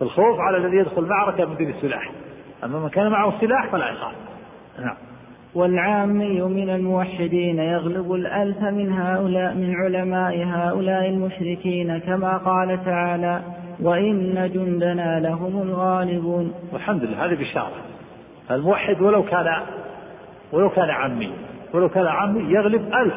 فالخوف 0.00 0.40
على 0.40 0.56
الذي 0.56 0.76
يدخل 0.76 1.02
المعركة 1.02 1.44
من 1.44 1.56
دون 1.56 1.70
السلاح. 1.70 2.10
أما 2.64 2.78
من 2.78 2.88
كان 2.88 3.10
معه 3.10 3.40
سلاح 3.40 3.72
فلا 3.72 3.88
يخاف 3.88 4.14
نعم. 4.78 4.96
والعامي 5.54 6.40
من 6.40 6.70
الموحدين 6.70 7.58
يغلب 7.58 8.12
الألف 8.12 8.62
من 8.62 8.92
هؤلاء 8.92 9.54
من 9.54 9.74
علماء 9.74 10.44
هؤلاء 10.44 11.08
المشركين 11.08 11.98
كما 11.98 12.36
قال 12.36 12.84
تعالى 12.84 13.42
وإن 13.80 14.50
جندنا 14.54 15.20
لهم 15.20 15.62
الغالبون. 15.62 16.54
والحمد 16.72 17.04
لله. 17.04 17.24
هذه 17.24 17.34
بشارة. 17.34 17.93
الموحد 18.50 19.00
ولو 19.00 19.22
كان 19.22 19.62
ولو 20.52 20.70
كان 20.70 20.90
عمي 20.90 21.32
ولو 21.72 21.88
كان 21.88 22.06
عمي 22.06 22.52
يغلب 22.54 22.94
ألف 22.94 23.14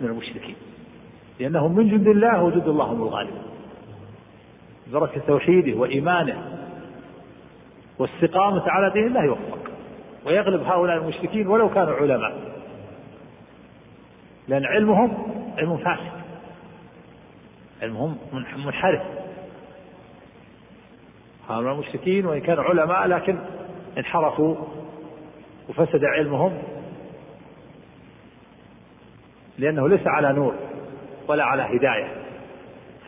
من 0.00 0.08
المشركين 0.08 0.56
لأنهم 1.40 1.76
من 1.76 1.88
جند 1.88 2.06
الله 2.06 2.42
وجند 2.42 2.68
الله 2.68 2.84
هم 2.84 3.02
الغالبون. 3.02 3.42
بركة 4.92 5.20
توحيده 5.26 5.78
وإيمانه 5.78 6.42
واستقامة 7.98 8.62
على 8.70 8.90
دين 8.90 9.06
الله 9.06 9.24
يوفق. 9.24 9.58
ويغلب 10.26 10.62
هؤلاء 10.62 10.96
المشركين 10.96 11.46
ولو 11.46 11.68
كانوا 11.68 11.94
علماء. 11.94 12.34
لأن 14.48 14.64
علمهم 14.64 15.26
علم 15.58 15.76
فاسد. 15.76 16.12
علمهم 17.82 18.16
منحرف. 18.56 19.02
هؤلاء 21.48 21.72
المشركين 21.74 22.26
وإن 22.26 22.40
كانوا 22.40 22.64
علماء 22.64 23.06
لكن 23.06 23.38
انحرفوا 23.98 24.56
وفسد 25.68 26.04
علمهم 26.04 26.52
لأنه 29.58 29.88
ليس 29.88 30.06
على 30.06 30.32
نور 30.32 30.54
ولا 31.28 31.44
على 31.44 31.62
هداية 31.62 32.24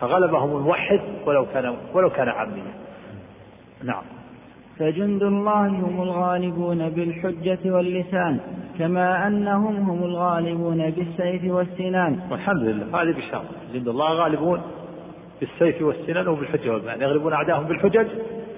فغلبهم 0.01 0.57
الموحد 0.57 1.01
ولو 1.27 1.47
كان 1.47 1.77
ولو 1.95 2.11
كان 2.11 2.29
عاميا 2.29 2.75
نعم. 3.85 4.03
فجند 4.79 5.23
الله 5.23 5.67
هم 5.67 6.03
الغالبون 6.03 6.91
بالحجة 6.91 7.59
واللسان 7.65 8.41
كما 8.79 9.27
أنهم 9.27 9.77
هم 9.77 10.05
الغالبون 10.05 10.91
بالسيف 10.91 11.45
والسنان. 11.45 12.21
والحمد 12.31 12.63
لله. 12.63 13.03
هذه 13.03 13.17
بشارة. 13.17 13.45
جند 13.75 13.89
الله 13.89 14.13
غالبون 14.13 14.63
بالسيف 15.41 15.83
والسنان 15.83 16.29
وبالحجة 16.29 16.71
والبيان 16.71 17.03
يغلبون 17.03 17.33
أعداءهم 17.33 17.65
بالحجج 17.65 18.07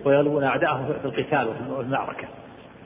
ويغلبون 0.04 0.44
أعداءهم 0.44 0.86
في 0.86 1.04
القتال 1.04 1.48
وفي 1.48 1.80
المعركة. 1.80 2.28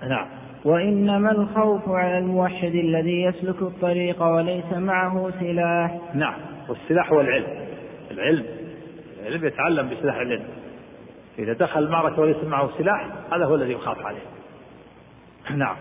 نعم. 0.09 0.27
وإنما 0.65 1.31
الخوف 1.31 1.89
على 1.89 2.19
الموحد 2.19 2.75
الذي 2.75 3.23
يسلك 3.23 3.63
الطريق 3.63 4.23
وليس 4.23 4.73
معه 4.73 5.31
سلاح. 5.41 5.99
نعم. 6.15 6.35
والسلاح 6.69 7.13
هو 7.13 7.21
العلم. 7.21 7.47
العلم. 8.11 8.45
العلم 9.21 9.47
يتعلم 9.47 9.89
بسلاح 9.89 10.17
العلم. 10.17 10.45
إذا 11.39 11.53
دخل 11.53 11.83
المعركة 11.83 12.21
وليس 12.21 12.45
معه 12.45 12.71
سلاح 12.79 13.07
هذا 13.33 13.45
هو 13.45 13.55
الذي 13.55 13.73
يخاف 13.73 14.07
عليه. 14.07 14.23
نعم. 15.57 15.77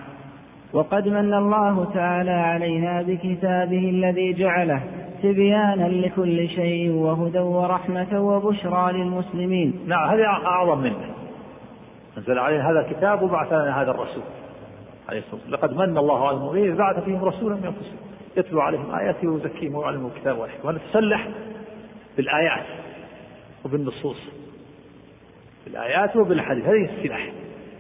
وقد 0.74 1.08
من 1.08 1.34
الله 1.34 1.94
تعالى 1.94 2.32
علينا 2.32 3.02
بكتابه 3.02 3.90
الذي 3.90 4.34
جعله 4.34 4.82
تبيانا 5.24 5.88
لكل 5.88 6.50
شيء 6.50 6.92
وهدى 6.92 7.40
ورحمة 7.40 8.22
وبشرى 8.22 8.92
للمسلمين. 8.92 9.80
نعم. 9.88 10.10
هذه 10.10 10.26
أعظم 10.26 10.78
منه. 10.78 11.21
أنزل 12.18 12.40
علينا 12.40 12.72
هذا 12.72 12.80
الكتاب 12.80 13.22
وبعث 13.22 13.54
لنا 13.54 13.82
هذا 13.82 13.92
الرسول 13.92 14.24
عليه 15.10 15.20
الصلاة 15.20 15.36
والسلام. 15.36 15.54
لقد 15.54 15.74
من 15.74 15.98
الله 15.98 16.28
على 16.28 16.38
المؤمنين 16.38 16.76
بعث 16.76 17.04
فيهم 17.04 17.26
رسولا 17.26 17.56
من 17.56 17.66
أنفسهم 17.66 17.98
يتلو 18.38 18.62
عليهم 18.62 18.96
آياته 18.96 19.28
ويزكيهم 19.28 19.76
ويعلمهم 19.76 20.12
الكتاب 20.16 20.38
والحكمة 20.38 20.66
ونتسلح 20.66 21.28
بالآيات 22.18 22.66
وبالنصوص. 23.66 24.18
بالآيات 25.66 26.16
وبالحديث. 26.16 26.66
هذه 26.66 26.90
السلاح. 26.98 27.32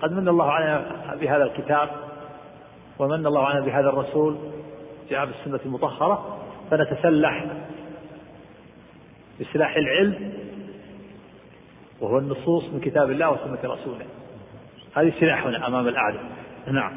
قد 0.01 0.11
من 0.11 0.27
الله 0.27 0.51
علينا 0.51 1.15
بهذا 1.21 1.43
الكتاب 1.43 1.89
ومن 2.99 3.25
الله 3.25 3.45
علينا 3.45 3.65
بهذا 3.65 3.89
الرسول. 3.89 4.37
جاء 5.09 5.25
بالسنة 5.25 5.59
المطهرة. 5.65 6.37
فنتسلح 6.71 7.45
بسلاح 9.39 9.75
العلم 9.75 10.33
وهو 12.01 12.17
النصوص 12.17 12.63
من 12.73 12.79
كتاب 12.79 13.11
الله 13.11 13.31
وسنة 13.31 13.73
رسوله. 13.73 14.05
هذه 14.97 15.13
سلاحنا 15.19 15.67
أمام 15.67 15.87
الأعداء. 15.87 16.21
نعم. 16.71 16.91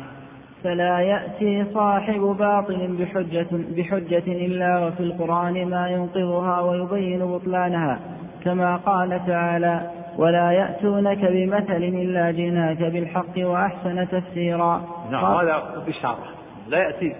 فلا 0.65 1.01
يأتي 1.01 1.65
صاحب 1.75 2.21
باطل 2.21 2.97
بحجة, 2.99 3.47
بحجة 3.53 4.47
إلا 4.47 4.87
وفي 4.87 5.01
القرآن 5.01 5.69
ما 5.69 5.89
ينقضها 5.89 6.61
ويبين 6.61 7.27
بطلانها 7.27 8.01
كما 8.45 8.77
قال 8.77 9.21
تعالى 9.27 9.91
ولا 10.19 10.53
يأتونك 10.53 11.19
بمثل 11.19 11.83
إلا 11.83 12.31
جئناك 12.31 12.79
بالحق 12.79 13.39
وأحسن 13.39 14.09
تفسيرا. 14.09 14.83
نعم 15.11 15.25
هذا 15.25 15.85
بشارة. 15.87 16.25
لا 16.69 16.79
يأتي 16.79 17.15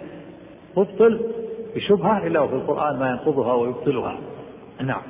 مبطل 0.77 1.21
بشبهة 1.77 2.27
إلا 2.27 2.41
وفي 2.41 2.55
القرآن 2.55 2.99
ما 2.99 3.11
ينقضها 3.11 3.53
ويبطلها. 3.53 4.17
نعم. 4.81 5.03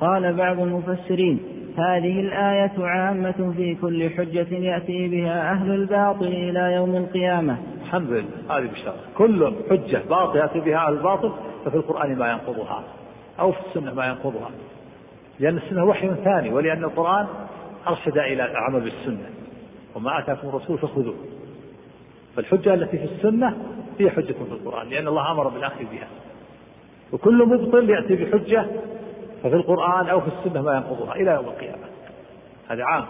قال 0.00 0.36
بعض 0.36 0.60
المفسرين 0.60 1.53
هذه 1.78 2.20
الآية 2.20 2.72
عامة 2.78 3.52
في 3.56 3.74
كل 3.74 4.10
حجة 4.10 4.54
يأتي 4.54 5.08
بها 5.08 5.52
أهل 5.52 5.70
الباطل 5.70 6.26
إلى 6.26 6.72
يوم 6.74 6.96
القيامة. 6.96 7.58
الحمد 7.82 8.10
لله 8.10 8.58
هذه 8.58 8.66
بشارة 8.66 8.96
كل 9.18 9.52
حجة 9.70 10.02
باطل 10.08 10.36
يأتي 10.36 10.60
بها 10.60 10.86
أهل 10.86 10.92
الباطل 10.92 11.32
ففي 11.64 11.76
القرآن 11.76 12.18
ما 12.18 12.30
ينقضها 12.32 12.84
أو 13.40 13.52
في 13.52 13.58
السنة 13.68 13.94
ما 13.94 14.06
ينقضها. 14.06 14.50
لأن 15.40 15.56
السنة 15.56 15.84
وحي 15.84 16.10
ثاني 16.24 16.50
ولأن 16.50 16.84
القرآن 16.84 17.26
أرشد 17.88 18.18
إلى 18.18 18.44
العمل 18.50 18.80
بالسنة. 18.80 19.26
وما 19.94 20.18
آتاكم 20.18 20.48
الرسول 20.48 20.78
فخذوه. 20.78 21.14
فالحجة 22.36 22.74
التي 22.74 22.98
في 22.98 23.04
السنة 23.04 23.56
هي 23.98 24.10
حجة 24.10 24.32
في 24.32 24.52
القرآن 24.52 24.88
لأن 24.88 25.08
الله 25.08 25.32
أمر 25.32 25.48
بالأخذ 25.48 25.84
بها. 25.92 26.08
وكل 27.12 27.46
مبطل 27.46 27.90
يأتي 27.90 28.14
بحجة 28.14 28.66
ففي 29.44 29.56
القرآن 29.56 30.08
أو 30.08 30.20
في 30.20 30.26
السنة 30.26 30.62
ما 30.62 30.74
ينقضها 30.74 31.14
إلى 31.14 31.30
يوم 31.30 31.44
القيامة. 31.44 31.84
هذا 32.68 32.84
عام. 32.84 33.04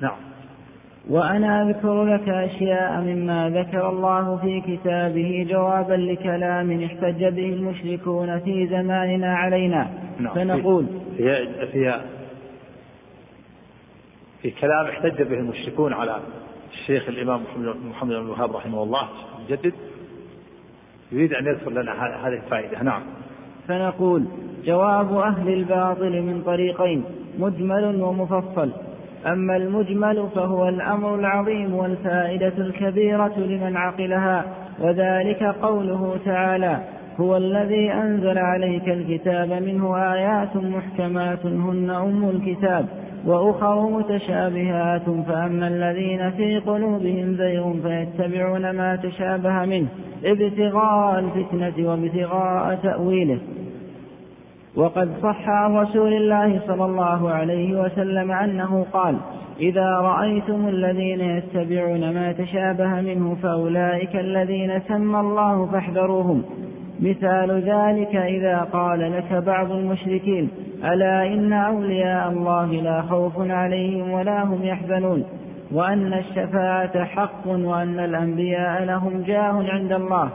نعم. 0.00 0.16
وأنا 1.08 1.62
أذكر 1.62 2.04
لك 2.04 2.28
أشياء 2.28 3.00
مما 3.00 3.50
ذكر 3.50 3.88
الله 3.88 4.36
في 4.36 4.60
كتابه 4.60 5.46
جوابا 5.50 5.94
لكلام 5.94 6.82
احتج 6.84 7.24
به 7.24 7.48
المشركون 7.48 8.40
في 8.40 8.66
زماننا 8.66 9.36
علينا. 9.36 9.90
نعم. 10.18 10.34
فنقول 10.34 10.86
في, 11.16 11.48
في, 11.72 12.00
في 14.42 14.50
كلام 14.50 14.86
احتج 14.86 15.22
به 15.22 15.38
المشركون 15.38 15.92
على 15.92 16.20
الشيخ 16.72 17.08
الإمام 17.08 17.42
محمد 17.90 18.10
بن 18.10 18.22
الوهاب 18.22 18.56
رحمه 18.56 18.82
الله. 18.82 19.08
المجدد 19.38 19.74
يريد 21.12 21.34
أن 21.34 21.46
يذكر 21.46 21.70
لنا 21.70 21.92
هذه 22.26 22.34
الفائدة. 22.34 22.82
نعم. 22.82 23.02
فنقول 23.68 24.24
جواب 24.64 25.16
أهل 25.16 25.48
الباطل 25.48 26.22
من 26.22 26.42
طريقين 26.46 27.04
مجمل 27.38 28.02
ومفصل. 28.02 28.70
أما 29.26 29.56
المجمل 29.56 30.28
فهو 30.34 30.68
الأمر 30.68 31.14
العظيم 31.14 31.74
والفائدة 31.74 32.52
الكبيرة 32.58 33.38
لمن 33.38 33.76
عقلها 33.76 34.44
وذلك 34.80 35.42
قوله 35.42 36.16
تعالى 36.24 36.80
هو 37.20 37.36
الذي 37.36 37.92
أنزل 37.92 38.38
عليك 38.38 38.88
الكتاب 38.88 39.52
منه 39.52 40.12
آيات 40.12 40.56
محكمات 40.56 41.46
هن 41.46 41.90
أم 41.90 42.28
الكتاب. 42.28 42.86
وأخر 43.26 43.90
متشابهات 43.90 45.02
فأما 45.28 45.68
الذين 45.68 46.30
في 46.30 46.58
قلوبهم 46.58 47.36
زيغ 47.36 47.72
فيتبعون 47.82 48.70
ما 48.70 48.96
تشابه 48.96 49.64
منه 49.64 49.88
ابتغاء 50.24 51.18
الفتنة 51.18 51.88
وابتغاء 51.88 52.74
تأويله. 52.82 53.38
وقد 54.76 55.10
صح 55.22 55.48
عن 55.48 55.76
رسول 55.76 56.12
الله 56.12 56.60
صلى 56.66 56.84
الله 56.84 57.30
عليه 57.30 57.82
وسلم 57.82 58.30
أنه 58.32 58.86
قال 58.92 59.16
إذا 59.60 59.90
رأيتم 60.00 60.68
الذين 60.68 61.20
يتبعون 61.20 62.14
ما 62.14 62.32
تشابه 62.32 63.00
منه 63.00 63.36
فأولئك 63.42 64.16
الذين 64.16 64.80
سمى 64.88 65.20
الله 65.20 65.66
فاحذروهم. 65.66 66.42
مثال 67.00 67.50
ذلك 67.50 68.16
إذا 68.16 68.58
قال 68.72 69.12
لك 69.12 69.32
بعض 69.32 69.72
المشركين 69.72 70.48
ألا 70.84 71.26
إن 71.26 71.52
أولياء 71.52 72.30
الله 72.30 72.66
لا 72.66 73.02
خوف 73.02 73.32
عليهم 73.50 74.10
ولا 74.10 74.44
هم 74.44 74.64
يحزنون 74.64 75.24
وأن 75.72 76.12
الشفاعة 76.12 77.04
حق 77.04 77.46
وأن 77.46 77.98
الأنبياء 77.98 78.84
لهم 78.84 79.22
جاه 79.22 79.64
عند 79.68 79.92
الله 79.92 80.30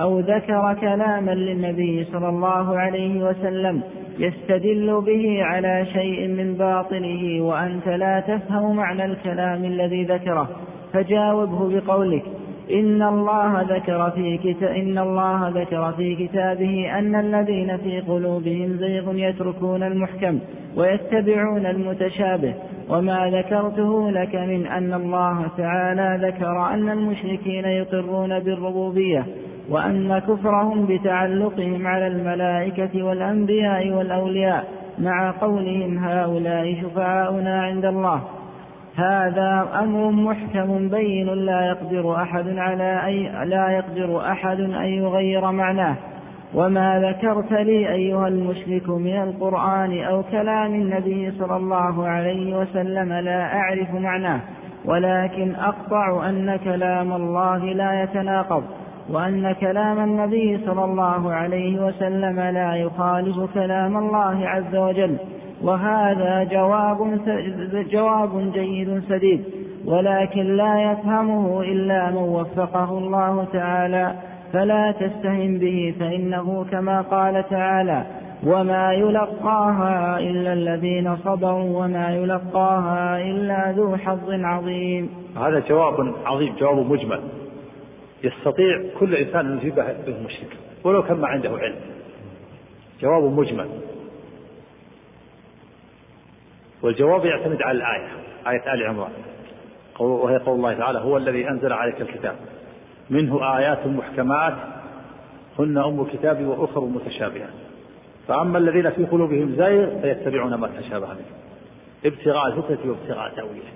أو 0.00 0.20
ذكر 0.20 0.76
كلاما 0.80 1.30
للنبي 1.30 2.04
صلى 2.04 2.28
الله 2.28 2.78
عليه 2.78 3.24
وسلم 3.24 3.82
يستدل 4.18 5.02
به 5.06 5.44
على 5.44 5.86
شيء 5.92 6.28
من 6.28 6.54
باطنه 6.54 7.42
وأنت 7.42 7.88
لا 7.88 8.20
تفهم 8.20 8.76
معنى 8.76 9.04
الكلام 9.04 9.64
الذي 9.64 10.04
ذكره 10.04 10.48
فجاوبه 10.92 11.80
بقولك 11.80 12.22
إن 12.70 13.02
الله 13.02 13.62
ذكر 13.62 14.10
في 14.10 14.56
إن 14.62 14.98
الله 14.98 15.48
ذكر 15.48 15.92
في 15.92 16.26
كتابه 16.26 16.98
أن 16.98 17.14
الذين 17.14 17.76
في 17.76 18.00
قلوبهم 18.00 18.76
زيغ 18.76 19.14
يتركون 19.14 19.82
المحكم 19.82 20.38
ويتبعون 20.76 21.66
المتشابه. 21.66 22.54
وما 22.88 23.30
ذكرته 23.30 24.10
لك 24.10 24.34
من 24.34 24.66
أن 24.66 24.94
الله 24.94 25.50
تعالى 25.58 26.28
ذكر 26.28 26.74
أن 26.74 26.88
المشركين 26.88 27.64
يقرون 27.64 28.38
بالربوبية 28.38 29.26
وأن 29.70 30.18
كفرهم 30.18 30.86
بتعلقهم 30.86 31.86
على 31.86 32.06
الملائكة 32.06 33.02
والأنبياء 33.02 33.90
والأولياء 33.90 34.64
مع 34.98 35.30
قولهم 35.30 35.98
هؤلاء 35.98 36.74
شفعاؤنا 36.82 37.62
عند 37.62 37.84
الله. 37.84 38.37
هذا 38.98 39.68
أمر 39.82 40.10
محكم 40.10 40.88
بين 40.88 41.26
لا 41.26 41.66
يقدر 41.66 42.22
أحد 42.22 42.48
على 42.48 43.06
أي 43.06 43.44
لا 43.44 43.70
يقدر 43.70 44.30
أحد 44.32 44.60
أن 44.60 44.84
يغير 44.84 45.50
معناه. 45.50 45.96
وما 46.54 47.00
ذكرت 47.00 47.52
لي 47.52 47.92
أيها 47.92 48.28
المشرك 48.28 48.88
من 48.88 49.22
القرآن 49.22 50.04
أو 50.04 50.22
كلام 50.22 50.74
النبي 50.74 51.30
صلى 51.30 51.56
الله 51.56 52.08
عليه 52.08 52.56
وسلم 52.56 53.12
لا 53.12 53.56
أعرف 53.56 53.94
معناه. 53.94 54.40
ولكن 54.84 55.54
أقطع 55.54 56.28
أن 56.28 56.56
كلام 56.56 57.12
الله 57.12 57.58
لا 57.58 58.02
يتناقض 58.02 58.62
وأن 59.10 59.52
كلام 59.52 59.98
النبي 59.98 60.58
صلى 60.66 60.84
الله 60.84 61.32
عليه 61.32 61.86
وسلم 61.86 62.40
لا 62.40 62.74
يخالف 62.74 63.54
كلام 63.54 63.96
الله 63.96 64.48
عز 64.48 64.76
وجل. 64.76 65.16
وهذا 65.62 66.44
جواب 66.44 67.20
جواب 67.90 68.52
جيد 68.52 69.02
سديد 69.08 69.44
ولكن 69.86 70.56
لا 70.56 70.92
يفهمه 70.92 71.62
إلا 71.62 72.10
من 72.10 72.16
وفقه 72.16 72.98
الله 72.98 73.44
تعالى 73.52 74.14
فلا 74.52 74.92
تستهن 74.92 75.58
به 75.58 75.94
فإنه 76.00 76.64
كما 76.70 77.00
قال 77.00 77.48
تعالى 77.48 78.06
وما 78.46 78.92
يلقاها 78.92 80.18
إلا 80.18 80.52
الذين 80.52 81.16
صبروا 81.16 81.84
وما 81.84 82.10
يلقاها 82.10 83.20
إلا 83.20 83.72
ذو 83.72 83.96
حظ 83.96 84.30
عظيم. 84.30 85.10
هذا 85.36 85.62
جواب 85.68 86.14
عظيم 86.26 86.54
جواب 86.60 86.90
مجمل. 86.92 87.20
يستطيع 88.24 88.82
كل 89.00 89.14
إنسان 89.14 89.46
أن 89.46 89.58
يجيبه 89.58 89.84
المشرك 90.08 90.56
ولو 90.84 91.02
كان 91.02 91.16
ما 91.16 91.28
عنده 91.28 91.50
علم. 91.50 91.76
جواب 93.02 93.22
مجمل. 93.38 93.66
والجواب 96.82 97.24
يعتمد 97.24 97.62
على 97.62 97.78
الآية 97.78 98.08
آية 98.48 98.74
آل 98.74 98.86
عمران. 98.86 99.12
وهي 100.00 100.36
قول 100.36 100.56
الله 100.56 100.74
تعالى 100.74 100.98
هو 100.98 101.16
الذي 101.16 101.48
أنزل 101.50 101.72
عليك 101.72 102.00
الكتاب 102.00 102.36
منه 103.10 103.58
آيات 103.58 103.86
محكمات 103.86 104.54
هن 105.58 105.78
أم 105.78 106.00
الكتاب 106.00 106.46
وأخر 106.46 106.80
متشابهات. 106.80 107.54
فأما 108.28 108.58
الذين 108.58 108.90
في 108.90 109.04
قلوبهم 109.04 109.54
زيغ 109.56 110.00
فيتبعون 110.00 110.54
ما 110.54 110.68
تشابه 110.68 111.06
منه 111.06 111.38
ابتغاء 112.04 112.46
الفتنة 112.46 112.90
وابتغاء 112.90 113.32
تأويله. 113.36 113.72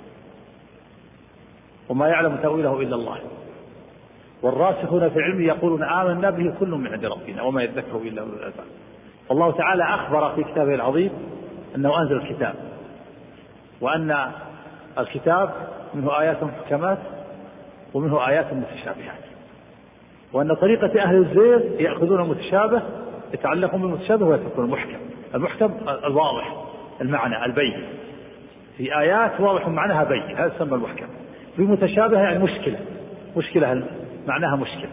وما 1.89 2.09
يعلم 2.09 2.37
تأويله 2.37 2.81
إلا 2.81 2.97
الله. 2.97 3.19
والراسخون 4.43 5.09
في 5.09 5.17
العلم 5.17 5.41
يقولون 5.41 5.83
آمنا 5.83 6.31
به 6.31 6.55
كل 6.61 6.69
من 6.69 6.87
عند 6.87 7.05
ربنا 7.05 7.43
وما 7.43 7.63
يذكر 7.63 7.97
إلا 7.97 8.23
أولو 8.23 8.33
الألباب. 8.33 8.67
والله 9.29 9.53
تعالى 9.53 9.85
أخبر 9.85 10.35
في 10.35 10.45
كتابه 10.45 10.75
العظيم 10.75 11.11
أنه 11.77 12.03
أنزل 12.03 12.17
الكتاب. 12.17 12.55
وأن 13.83 14.31
الكتاب 14.99 15.51
منه 15.95 16.21
آيات 16.21 16.43
محكمات 16.43 16.99
ومنه 17.95 18.29
آيات 18.29 18.47
متشابهات. 18.53 19.23
وأن 20.33 20.55
طريقة 20.55 21.03
أهل 21.03 21.17
الزيغ 21.17 21.81
يأخذون 21.81 22.21
المتشابه 22.21 22.83
يتعلقون 23.35 23.83
بالمتشابه 23.83 24.27
ويتركون 24.27 24.65
المحكم. 24.65 24.99
المحكم 25.35 25.75
الواضح 26.05 26.65
المعنى 27.01 27.45
البين. 27.45 27.85
في 28.77 28.99
آيات 28.99 29.41
واضح 29.41 29.69
معناها 29.69 30.05
بين 30.05 30.23
هذا 30.23 30.55
يسمى 30.57 30.75
المحكم. 30.75 31.07
في 31.57 31.63
متشابه 31.63 32.19
يعني 32.19 32.45
مشكلة. 32.45 32.79
مشكلة 33.37 33.87
معناها 34.27 34.57
مشكلة. 34.57 34.91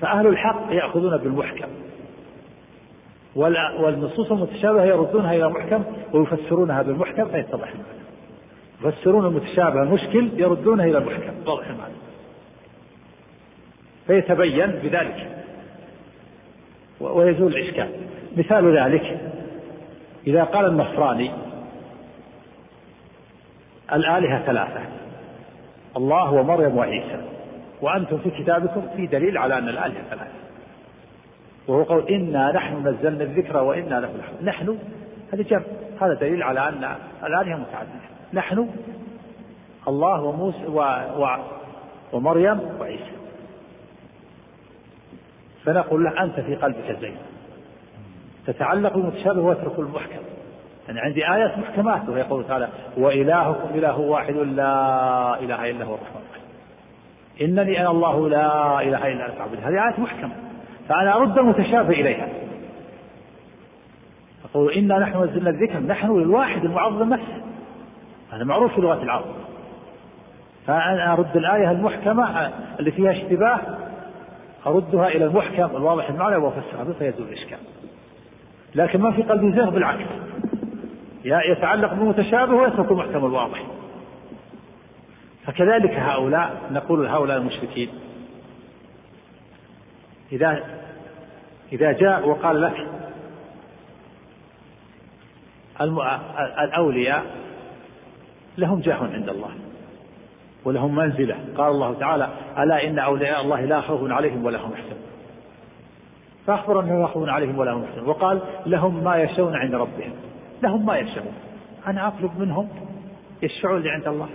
فأهل 0.00 0.26
الحق 0.26 0.62
يأخذون 0.70 1.16
بالمحكم. 1.16 1.68
والنصوص 3.36 4.32
المتشابهة 4.32 4.84
يردونها 4.84 5.32
إلى 5.32 5.48
محكم 5.48 5.84
ويفسرونها 6.12 6.82
بالمحكم. 6.82 7.28
فيتضح 7.28 7.68
المعنى. 7.68 8.00
يفسرون 8.84 9.26
المتشابه 9.26 9.82
المشكل 9.82 10.30
يردونه 10.36 10.84
إلى 10.84 10.98
المحكم. 10.98 11.32
واضح 11.46 11.66
المعنى. 11.68 11.94
فيتبين 14.06 14.66
بذلك. 14.66 15.44
ويزول 17.00 17.56
الإشكال. 17.56 17.88
مثال 18.36 18.78
ذلك. 18.78 19.20
إذا 20.26 20.44
قال 20.44 20.66
النصراني 20.66 21.30
الآلهة 23.92 24.46
ثلاثة. 24.46 24.80
الله 25.96 26.32
ومريم 26.32 26.76
وعيسى. 26.76 27.20
وأنتم 27.80 28.18
في 28.18 28.30
كتابكم 28.30 28.82
في 28.96 29.06
دليل 29.06 29.38
على 29.38 29.58
أن 29.58 29.68
الآلهة 29.68 30.02
ثلاثة. 30.10 30.49
وهو 31.68 31.82
قول 31.82 32.08
إنا 32.08 32.52
نحن 32.52 32.88
نزلنا 32.88 33.24
الذكر 33.24 33.56
وإنا 33.56 34.00
له 34.00 34.16
لحفظ 34.18 34.42
نحن 34.42 34.78
هذا 35.32 35.42
جمع 35.42 35.62
هذا 36.00 36.14
دليل 36.14 36.42
على 36.42 36.68
أن 36.68 36.96
الآلهة 37.24 37.56
متعددة. 37.56 38.10
نحن 38.32 38.68
الله 39.88 40.22
وموسى 40.22 40.66
و... 40.66 40.80
و... 41.16 41.36
ومريم 42.12 42.60
وعيسى. 42.80 43.12
فنقول 45.64 46.04
له 46.04 46.22
أنت 46.22 46.40
في 46.40 46.54
قلبك 46.54 46.96
زين. 47.00 47.16
تتعلق 48.46 48.94
بالمتشابه 48.94 49.40
وتترك 49.40 49.78
المحكم. 49.78 50.22
يعني 50.88 51.00
عندي 51.00 51.32
آيات 51.32 51.58
محكمات 51.58 52.08
وهي 52.08 52.22
قوله 52.22 52.48
تعالى 52.48 52.68
وإلهكم 52.96 53.74
إله 53.74 53.98
واحد 53.98 54.34
لا 54.34 55.40
إله 55.40 55.70
إلا 55.70 55.84
هو 55.84 55.94
الرحمن 55.94 56.22
الرحيم. 56.30 56.48
إنني 57.40 57.80
أنا 57.80 57.90
الله 57.90 58.28
لا 58.28 58.80
إله 58.80 59.12
إلا 59.12 59.26
أنا 59.26 59.34
فاعبد 59.34 59.58
هذه 59.64 59.84
آيات 59.84 59.98
محكمة. 59.98 60.49
فأنا 60.90 61.16
أرد 61.16 61.38
المتشابه 61.38 61.90
إليها. 61.90 62.28
أقول 64.44 64.72
إنا 64.72 64.98
نحن 64.98 65.24
نزلنا 65.24 65.50
الذكر 65.50 65.80
نحن 65.80 66.18
للواحد 66.18 66.64
المعظم 66.64 67.08
نفسه. 67.08 67.42
هذا 68.32 68.44
معروف 68.44 68.74
في 68.74 68.80
لغة 68.80 69.02
العرب. 69.02 69.24
فأنا 70.66 71.12
أرد 71.12 71.36
الآية 71.36 71.70
المحكمة 71.70 72.52
اللي 72.78 72.90
فيها 72.90 73.12
اشتباه 73.12 73.60
أردها 74.66 75.08
إلى 75.08 75.24
المحكم 75.24 75.76
الواضح 75.76 76.08
المعنى 76.08 76.36
وأفسرها 76.36 76.84
به 76.84 76.92
فيزول 76.92 77.28
الإشكال. 77.28 77.58
لكن 78.74 79.00
ما 79.00 79.12
في 79.12 79.22
قلبي 79.22 79.52
زيغ 79.52 79.70
بالعكس. 79.70 80.10
يتعلق 81.24 81.94
بالمتشابه 81.94 82.54
ويترك 82.54 82.90
المحكم 82.90 83.26
الواضح. 83.26 83.62
فكذلك 85.46 85.92
هؤلاء 85.92 86.60
نقول 86.70 87.04
لهؤلاء 87.04 87.36
المشركين. 87.36 87.88
إذا 90.32 90.79
إذا 91.72 91.92
جاء 91.92 92.28
وقال 92.28 92.62
لك. 92.62 92.86
الأولياء 96.64 97.24
لهم 98.58 98.80
جاه 98.80 98.94
عند 98.94 99.28
الله 99.28 99.50
ولهم 100.64 100.94
منزلة. 100.94 101.36
قال 101.56 101.68
الله 101.70 101.94
تعالى 101.94 102.28
ألا 102.58 102.88
إن 102.88 102.98
أولياء 102.98 103.40
الله 103.40 103.60
لا 103.60 103.80
خوف 103.80 104.10
عليهم 104.10 104.44
ولا 104.44 104.58
هم 104.58 104.72
يحزنون. 104.72 105.00
فأخبر 106.46 106.80
أنه 106.80 107.00
لا 107.00 107.06
خوف 107.06 107.28
عليهم 107.28 107.58
ولا 107.58 107.72
هم 107.72 107.84
يحزنون. 107.84 108.08
وقال 108.08 108.40
لهم 108.66 109.04
ما 109.04 109.16
يشاءون 109.16 109.56
عند 109.56 109.74
ربهم. 109.74 110.12
لهم 110.62 110.86
ما 110.86 110.98
يشاءون. 110.98 111.34
أنا 111.86 112.08
أطلب 112.08 112.38
منهم 112.38 112.68
يشفعون 113.42 113.82
لي 113.82 113.90
عند 113.90 114.08
الله. 114.08 114.28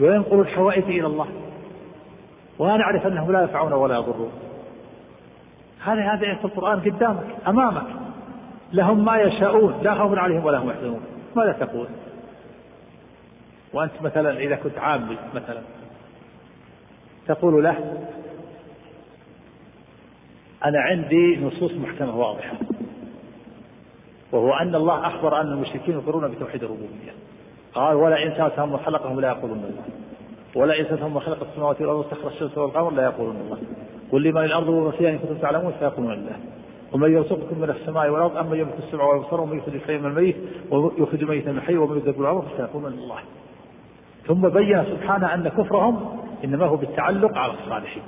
وينقلوا 0.00 0.42
الحوائج 0.42 0.84
إلى 0.84 1.06
الله. 1.06 1.28
وأنا 2.58 2.84
أعرف 2.84 3.06
أنهم 3.06 3.32
لا 3.32 3.40
ينفعون 3.40 3.72
ولا 3.72 3.94
يضرون. 3.94 4.32
هذه 5.92 6.14
هذه 6.14 6.24
آية 6.24 6.44
القرآن 6.44 6.80
قدامك 6.80 7.26
أمامك. 7.46 7.86
لهم 8.72 9.04
ما 9.04 9.16
يشاءون 9.16 9.80
لا 9.82 9.94
خوف 9.94 10.18
عليهم 10.18 10.44
ولا 10.44 10.58
هم 10.58 10.70
يحزنون. 10.70 11.00
ماذا 11.36 11.52
تقول؟ 11.52 11.86
وأنت 13.72 13.92
مثلا 14.02 14.38
إذا 14.38 14.56
كنت 14.56 14.78
عامل 14.78 15.16
مثلا 15.34 15.60
تقول 17.26 17.64
له 17.64 18.06
أنا 20.64 20.80
عندي 20.80 21.36
نصوص 21.36 21.72
محكمة 21.72 22.16
واضحة. 22.16 22.56
وهو 24.32 24.52
أن 24.52 24.74
الله 24.74 25.06
أخبر 25.06 25.40
أن 25.40 25.46
المشركين 25.46 25.94
يقرون 25.94 26.30
بتوحيد 26.30 26.64
الربوبية. 26.64 27.12
قال 27.74 27.96
ولا 27.96 28.22
إن 28.22 28.34
سألتهم 28.36 28.76
خلقهم 28.76 29.20
لا 29.20 29.28
يقولون 29.28 29.58
الله. 29.58 29.84
ولا 30.54 30.80
إن 30.80 30.84
سألتهم 30.84 31.20
خلق 31.20 31.46
السماوات 31.50 31.80
والأرض 31.80 31.98
واستخرج 31.98 32.32
الشمس 32.32 32.58
والقمر 32.58 32.90
لا 32.90 33.02
يقولون 33.02 33.36
الله. 33.36 33.58
قل 34.12 34.22
لمن 34.22 34.44
الأرض 34.44 34.68
وما 34.68 34.90
فيها 34.90 35.10
إن 35.10 35.18
كنتم 35.18 35.34
تعلمون 35.34 35.72
سيقولون 35.80 36.12
الله. 36.12 36.36
ومن 36.92 37.12
يرزقكم 37.12 37.60
من 37.60 37.70
السماء 37.70 38.10
والأرض 38.10 38.36
أما 38.36 38.56
يملك 38.56 38.74
السمع 38.86 39.04
والأبصار 39.04 39.40
ومن 39.40 39.58
يخرج 39.58 39.74
الحي 39.74 39.98
من 39.98 40.06
الميت 40.06 40.36
ويخرج 40.70 41.22
الميت 41.22 41.48
من 41.48 41.58
الحي 41.58 41.76
ومن 41.76 41.96
يدبر 41.96 42.20
الأمر 42.20 42.42
فسيقولون 42.42 42.92
الله. 42.92 43.18
ثم 44.26 44.48
بين 44.48 44.84
سبحانه 44.84 45.34
أن 45.34 45.48
كفرهم 45.48 46.18
إنما 46.44 46.66
هو 46.66 46.76
بالتعلق 46.76 47.38
على 47.38 47.52
الصالحين. 47.52 48.02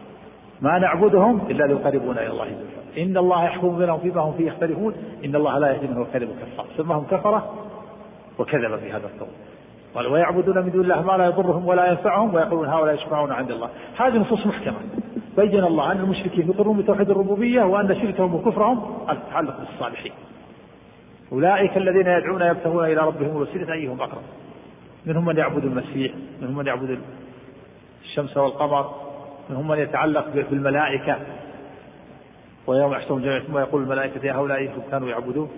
ما 0.61 0.79
نعبدهم 0.79 1.41
إلا 1.51 1.65
ليقربونا 1.65 2.23
إلى 2.23 2.31
الله 2.31 2.47
زلفى 2.47 3.03
إن 3.03 3.17
الله 3.17 3.45
يحكم 3.45 3.79
بينهم 3.79 4.01
فيما 4.01 4.21
هم 4.21 4.33
فيه 4.33 4.47
يختلفون 4.47 4.95
إن 5.25 5.37
الله 5.37 5.59
لا 5.59 5.73
يهدي 5.73 5.87
من 5.87 5.97
هو 5.97 6.05
كذب 6.05 6.29
كفار 6.29 6.67
سماهم 6.77 7.05
كفرة 7.05 7.55
وكذب 8.39 8.77
في 8.77 8.93
هذا 8.93 9.07
القول. 9.15 9.29
قال 9.95 10.07
ويعبدون 10.07 10.59
من 10.59 10.71
دون 10.71 10.83
الله 10.83 11.03
ما 11.03 11.13
لا 11.13 11.27
يضرهم 11.27 11.67
ولا 11.67 11.87
ينفعهم 11.87 12.35
ويقولون 12.35 12.69
هؤلاء 12.69 12.95
يشفعون 12.95 13.33
عند 13.33 13.51
الله. 13.51 13.69
هذه 13.97 14.19
نصوص 14.19 14.47
محكمة. 14.47 14.77
بين 15.41 15.65
الله 15.65 15.93
أن 15.93 16.01
المشركين 16.01 16.49
يقرون 16.49 16.77
بتوحيد 16.77 17.11
الربوبية 17.11 17.63
وأن 17.63 18.01
شركهم 18.03 18.35
وكفرهم 18.35 19.07
التعلق 19.11 19.57
بالصالحين. 19.61 20.13
أولئك 21.33 21.77
الذين 21.77 22.07
يدعون 22.07 22.43
يبتغون 22.43 22.85
إلى 22.85 23.01
ربهم 23.01 23.37
الوسيلة 23.37 23.73
أيهم 23.73 24.01
أقرب 24.01 24.23
منهم 25.07 25.25
من 25.25 25.37
يعبد 25.37 25.65
المسيح 25.65 26.13
منهم 26.43 26.57
من 26.57 26.67
يعبد 26.67 26.99
الشمس 28.03 28.37
والقمر 28.37 28.95
منهم 29.51 29.69
من 29.69 29.79
يتعلق 29.79 30.29
بالملائكة. 30.51 31.17
ويوم 32.67 32.93
يحشرهم 32.93 33.21
جميعا 33.21 33.41
ثم 33.41 33.59
يقول 33.59 33.83
الملائكة 33.83 34.27
يا 34.27 34.33
هؤلاء 34.33 34.73
كانوا 34.91 35.09
يعبدون. 35.09 35.51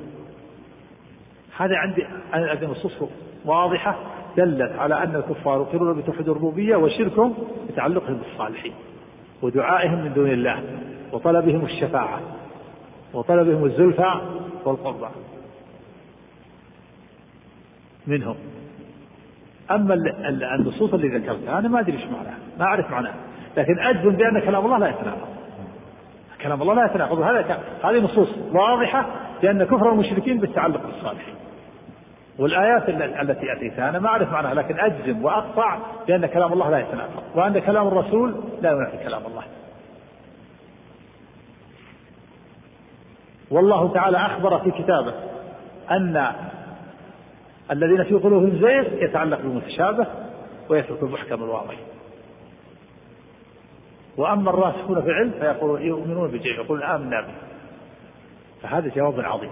هذا 1.56 1.76
عندي 1.76 2.06
عندي 2.32 2.66
نصوص 2.66 2.92
واضحة 3.44 3.96
دلت 4.36 4.72
على 4.78 5.02
أن 5.02 5.16
الكفار 5.16 5.60
يقرون 5.60 6.00
بتوحيد 6.00 6.28
الربوبية 6.28 6.76
وشركهم 6.76 7.34
بتعلقهم 7.68 8.16
بالصالحين. 8.16 8.72
ودعائهم 9.42 10.04
من 10.04 10.12
دون 10.12 10.30
الله 10.30 10.62
وطلبهم 11.12 11.64
الشفاعة 11.64 12.20
وطلبهم 13.14 13.64
الزلفى 13.64 14.14
والقربى 14.64 15.08
منهم. 18.06 18.36
أما 19.70 19.94
النصوص 20.54 20.94
اللي 20.94 21.18
ذكرتها 21.18 21.58
أنا 21.58 21.68
ما 21.68 21.80
أدري 21.80 21.96
إيش 21.96 22.04
معناها 22.04 22.38
ما 22.58 22.64
أعرف 22.64 22.90
معناها 22.90 23.14
لكن 23.56 23.78
أجزم 23.78 24.10
بأن 24.10 24.38
كلام 24.38 24.64
الله 24.64 24.78
لا 24.78 24.88
يتناقض. 24.88 25.28
كلام 26.42 26.62
الله 26.62 26.74
لا 26.74 26.84
يتناقض 26.84 27.20
هذا 27.20 27.58
هذه 27.84 28.00
نصوص 28.00 28.28
واضحة 28.52 29.06
بأن 29.42 29.64
كفر 29.64 29.92
المشركين 29.92 30.38
بالتعلق 30.38 30.86
بالصالحين. 30.86 31.34
والآيات 32.42 32.88
التي 33.20 33.52
أتيتها 33.52 33.88
أنا 33.88 33.98
ما 33.98 34.08
أعرف 34.08 34.32
معناها 34.32 34.54
لكن 34.54 34.80
أجزم 34.80 35.24
وأقطع 35.24 35.78
بأن 36.06 36.26
كلام 36.26 36.52
الله 36.52 36.70
لا 36.70 36.78
يتناقض 36.78 37.22
وأن 37.34 37.58
كلام 37.58 37.88
الرسول 37.88 38.34
لا 38.62 38.70
ينافي 38.70 39.04
كلام 39.04 39.26
الله. 39.26 39.42
والله 43.50 43.92
تعالى 43.92 44.16
أخبر 44.16 44.58
في 44.58 44.70
كتابه 44.70 45.14
أن 45.90 46.32
الذين 47.70 48.04
في 48.04 48.14
قلوبهم 48.14 48.50
زيغ 48.50 49.02
يتعلق 49.04 49.38
بالمتشابه 49.38 50.06
ويترك 50.68 51.02
المحكم 51.02 51.42
الواضح. 51.42 51.76
وأما 54.16 54.50
الراسخون 54.50 55.02
في 55.02 55.06
العلم 55.06 55.30
فيقولون 55.40 55.82
يؤمنون 55.82 56.30
بجيء 56.30 56.54
يقولون 56.54 56.82
آمنا 56.84 57.20
به. 57.20 57.34
فهذا 58.62 58.90
جواب 58.96 59.20
عظيم. 59.20 59.50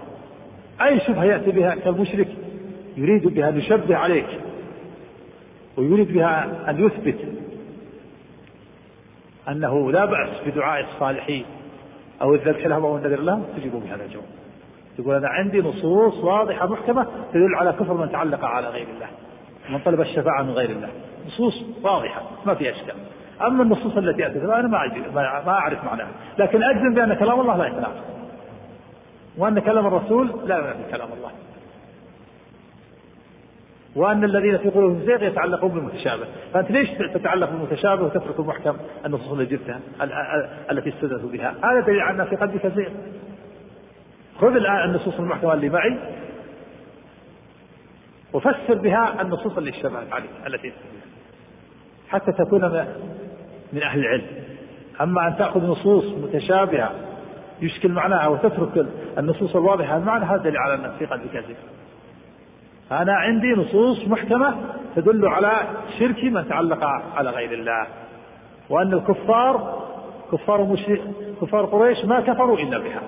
أي 0.81 0.99
شبهة 0.99 1.23
يأتي 1.23 1.51
بها 1.51 1.75
كالمشرك؟ 1.75 2.27
يريد 2.97 3.27
بها 3.27 3.49
أن 3.49 3.59
يشبه 3.59 3.97
عليك 3.97 4.27
ويريد 5.77 6.13
بها 6.13 6.69
أن 6.69 6.85
يثبت 6.85 7.17
أنه 9.49 9.91
لا 9.91 10.05
بأس 10.05 10.29
بدعاء 10.45 10.85
الصالحين 10.93 11.45
أو 12.21 12.35
الذبح 12.35 12.65
لهم 12.65 12.85
أو 12.85 12.97
النذر 12.97 13.19
لهم 13.19 13.43
تجيبوا 13.57 13.79
بهذا 13.79 14.03
الجواب. 14.03 14.25
تقول 14.97 15.15
أنا 15.15 15.27
عندي 15.29 15.61
نصوص 15.61 16.13
واضحة 16.13 16.67
محكمة 16.67 17.07
تدل 17.33 17.55
على 17.55 17.71
كفر 17.71 17.93
من 17.93 18.11
تعلق 18.11 18.45
على 18.45 18.67
غير 18.67 18.87
الله 18.95 19.07
ومن 19.69 19.79
طلب 19.79 20.01
الشفاعة 20.01 20.43
من 20.43 20.51
غير 20.51 20.69
الله. 20.69 20.89
نصوص 21.27 21.63
واضحة 21.83 22.21
ما 22.45 22.55
فيها 22.55 22.71
إشكال. 22.71 22.95
أما 23.41 23.63
النصوص 23.63 23.97
التي 23.97 24.27
أتت 24.27 24.35
أنا 24.35 24.67
ما 24.67 25.41
ما 25.45 25.51
أعرف 25.51 25.83
معناها. 25.85 26.11
لكن 26.37 26.63
أجزم 26.63 26.93
بأن 26.93 27.13
كلام 27.13 27.39
الله 27.39 27.57
لا 27.57 27.67
يتناقض. 27.67 28.01
وأن 29.37 29.59
كلام 29.59 29.87
الرسول 29.87 30.31
لا 30.45 30.57
ينافي 30.57 30.91
كلام 30.91 31.09
الله 31.17 31.31
وأن 33.95 34.23
الذين 34.23 34.57
في 34.57 34.69
قلوبهم 34.69 35.05
زيغ 35.05 35.23
يتعلقون 35.23 35.71
بالمتشابه. 35.71 36.25
فأنت 36.53 36.71
ليش 36.71 36.89
تتعلق 37.13 37.49
بالمتشابه 37.49 38.03
وتترك 38.03 38.39
المحكم 38.39 38.77
النصوص 39.05 39.31
اللي 39.31 39.45
جبتها 39.45 39.79
التي 40.71 40.89
استدلت 40.89 41.23
بها؟ 41.23 41.55
هذا 41.63 41.79
دليل 41.79 41.99
على 41.99 42.25
في 42.25 42.35
قلبك 42.35 42.67
زيغ. 42.67 42.89
خذ 44.39 44.55
الآن 44.55 44.89
النصوص 44.89 45.19
المحكمة 45.19 45.53
اللي 45.53 45.69
معي. 45.69 45.97
وفسر 48.33 48.73
بها 48.73 49.21
النصوص 49.21 49.57
اللي 49.57 49.69
اشتبهت 49.69 50.13
عليك 50.13 50.29
التي 50.47 50.71
حتى 52.09 52.31
تكون 52.31 52.61
من 53.73 53.83
أهل 53.83 53.99
العلم. 53.99 54.25
أما 55.01 55.27
أن 55.27 55.35
تأخذ 55.37 55.65
نصوص 55.65 56.05
متشابهة 56.05 56.91
يشكل 57.61 57.91
معناها 57.91 58.27
وتترك 58.27 58.85
النصوص 59.17 59.55
الواضحة 59.55 59.97
المعنى 59.97 60.25
هذا 60.25 60.37
دليل 60.37 60.57
على 60.57 60.75
أن 60.75 60.91
في 60.99 61.05
قلبك 61.05 61.31
زيغ. 61.31 61.57
أنا 62.91 63.13
عندي 63.13 63.47
نصوص 63.47 64.07
محكمة 64.07 64.55
تدل 64.95 65.27
على 65.27 65.61
شرك 65.99 66.23
من 66.23 66.49
تعلق 66.49 66.83
على 67.15 67.29
غير 67.29 67.53
الله 67.53 67.87
وأن 68.69 68.93
الكفار 68.93 69.81
كفار 70.31 70.63
مشرك 70.63 71.01
كفار 71.41 71.65
قريش 71.65 72.05
ما 72.05 72.19
كفروا 72.19 72.57
إلا 72.57 72.77
بها 72.77 73.01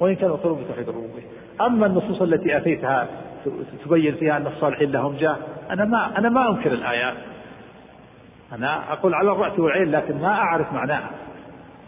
وإن 0.00 0.14
كانوا 0.14 0.36
يقولون 0.36 0.64
بتوحيد 0.64 0.88
الربوبية. 0.88 1.22
أما 1.60 1.86
النصوص 1.86 2.22
التي 2.22 2.56
أتيتها 2.56 3.08
تبين 3.84 4.14
فيها 4.14 4.36
أن 4.36 4.46
الصالحين 4.46 4.92
لهم 4.92 5.16
جاه 5.16 5.36
أنا 5.70 5.84
ما 5.84 6.18
أنا 6.18 6.28
ما 6.28 6.50
أنكر 6.50 6.72
الآيات. 6.72 7.14
أنا 8.52 8.92
أقول 8.92 9.14
على 9.14 9.32
الرأس 9.32 9.58
والعين 9.58 9.90
لكن 9.90 10.20
ما 10.20 10.28
أعرف 10.28 10.72
معناها. 10.72 11.10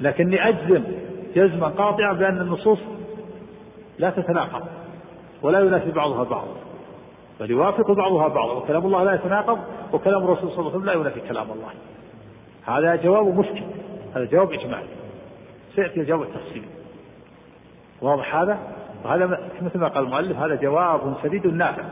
لكني 0.00 0.48
أجزم 0.48 0.82
جزما 1.36 1.68
قاطعا 1.68 2.12
بأن 2.12 2.40
النصوص 2.40 2.78
لا 3.98 4.10
تتناقض 4.10 4.62
ولا 5.42 5.60
ينافي 5.60 5.90
بعضها 5.90 6.24
بعضا 6.24 6.71
بل 7.42 7.50
يوافق 7.50 7.90
بعضها 7.92 8.28
بعضا 8.28 8.52
وكلام 8.52 8.86
الله 8.86 9.04
لا 9.04 9.14
يتناقض 9.14 9.58
وكلام 9.92 10.24
الرسول 10.24 10.50
صلى 10.50 10.58
الله 10.58 10.70
عليه 10.70 10.78
وسلم 10.78 10.84
لا 10.84 10.92
ينافي 10.92 11.20
كلام 11.20 11.46
الله. 11.50 11.70
هذا 12.66 13.02
جواب 13.02 13.38
مشكل 13.38 13.62
هذا 14.14 14.24
جواب 14.24 14.52
إجمالي. 14.52 14.88
سيأتي 15.74 16.00
الجواب 16.00 16.22
التفصيلي. 16.22 16.66
واضح 18.02 18.36
هذا؟ 18.36 18.58
وهذا 19.04 19.50
مثل 19.62 19.78
ما 19.78 19.88
قال 19.88 20.04
المؤلف 20.04 20.38
هذا 20.38 20.54
جواب 20.54 21.14
سديد 21.22 21.46
نافع. 21.46 21.82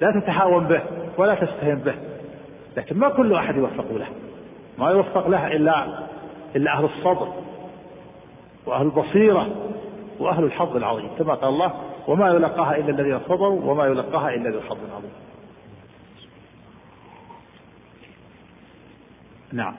لا 0.00 0.20
تتهاون 0.20 0.64
به 0.64 0.82
ولا 1.18 1.34
تستهين 1.34 1.78
به 1.78 1.94
لكن 2.76 2.98
ما 2.98 3.08
كل 3.08 3.34
أحد 3.34 3.56
يوفق 3.56 3.92
له. 3.92 4.06
ما 4.78 4.90
يوفق 4.90 5.28
له 5.28 5.46
إلا 5.46 5.86
إلا 6.56 6.72
أهل 6.72 6.84
الصبر 6.84 7.28
وأهل 8.66 8.86
البصيرة 8.86 9.46
وأهل 10.20 10.44
الحظ 10.44 10.76
العظيم. 10.76 11.08
كما 11.18 11.34
قال 11.34 11.48
الله 11.48 11.72
وما 12.08 12.28
يلقاها 12.28 12.76
إلا 12.76 12.90
الذين 12.90 13.18
صبروا 13.18 13.60
وما 13.72 13.86
يلقاها 13.86 14.34
إلا 14.34 14.50
ذو 14.50 14.60
حظ 14.60 14.78
عظيم. 14.96 15.10
نعم. 19.52 19.74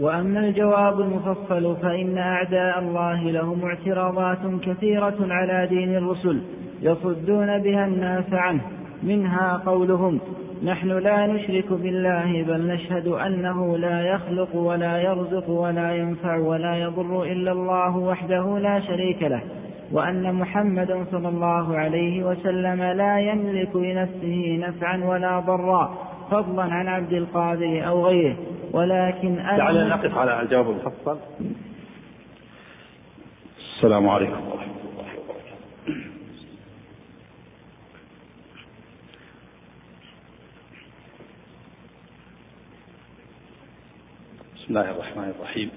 وأما 0.00 0.40
الجواب 0.40 1.00
المفصل 1.00 1.76
فإن 1.82 2.18
أعداء 2.18 2.78
الله 2.78 3.30
لهم 3.30 3.64
اعتراضات 3.64 4.60
كثيرة 4.62 5.16
على 5.20 5.66
دين 5.66 5.96
الرسل 5.96 6.42
يصدون 6.82 7.58
بها 7.58 7.86
الناس 7.86 8.32
عنه. 8.32 8.60
منها 9.02 9.62
قولهم 9.66 10.20
نحن 10.64 10.88
لا 10.88 11.26
نشرك 11.26 11.72
بالله 11.72 12.42
بل 12.42 12.66
نشهد 12.66 13.06
أنه 13.06 13.76
لا 13.78 14.00
يخلق 14.00 14.56
ولا 14.56 14.98
يرزق 14.98 15.50
ولا 15.50 15.96
ينفع 15.96 16.36
ولا 16.36 16.76
يضر 16.76 17.22
إلا 17.22 17.52
الله 17.52 17.96
وحده 17.96 18.58
لا 18.58 18.80
شريك 18.80 19.22
له. 19.22 19.42
وأن 19.92 20.34
محمدا 20.34 21.04
صلى 21.10 21.28
الله 21.28 21.76
عليه 21.76 22.24
وسلم 22.24 22.82
لا 22.82 23.20
يملك 23.20 23.76
لنفسه 23.76 24.56
نفعا 24.60 25.04
ولا 25.04 25.40
ضرا 25.40 26.08
فضلا 26.30 26.62
عن 26.62 26.88
عبد 26.88 27.12
القادر 27.12 27.88
أو 27.88 28.06
غيره. 28.06 28.36
ولكن 28.72 29.36
دعنا 29.36 29.88
نقف 29.88 30.18
على 30.18 30.40
الجواب 30.40 30.70
المفصل. 30.70 31.18
السلام 33.58 34.08
عليكم 34.08 34.48
ورحمة 34.48 34.80
الله 34.90 35.08
وبركاته. 35.18 35.56
بسم 44.56 44.68
الله 44.68 44.90
الرحمن 44.90 45.32
الرحيم. 45.38 45.70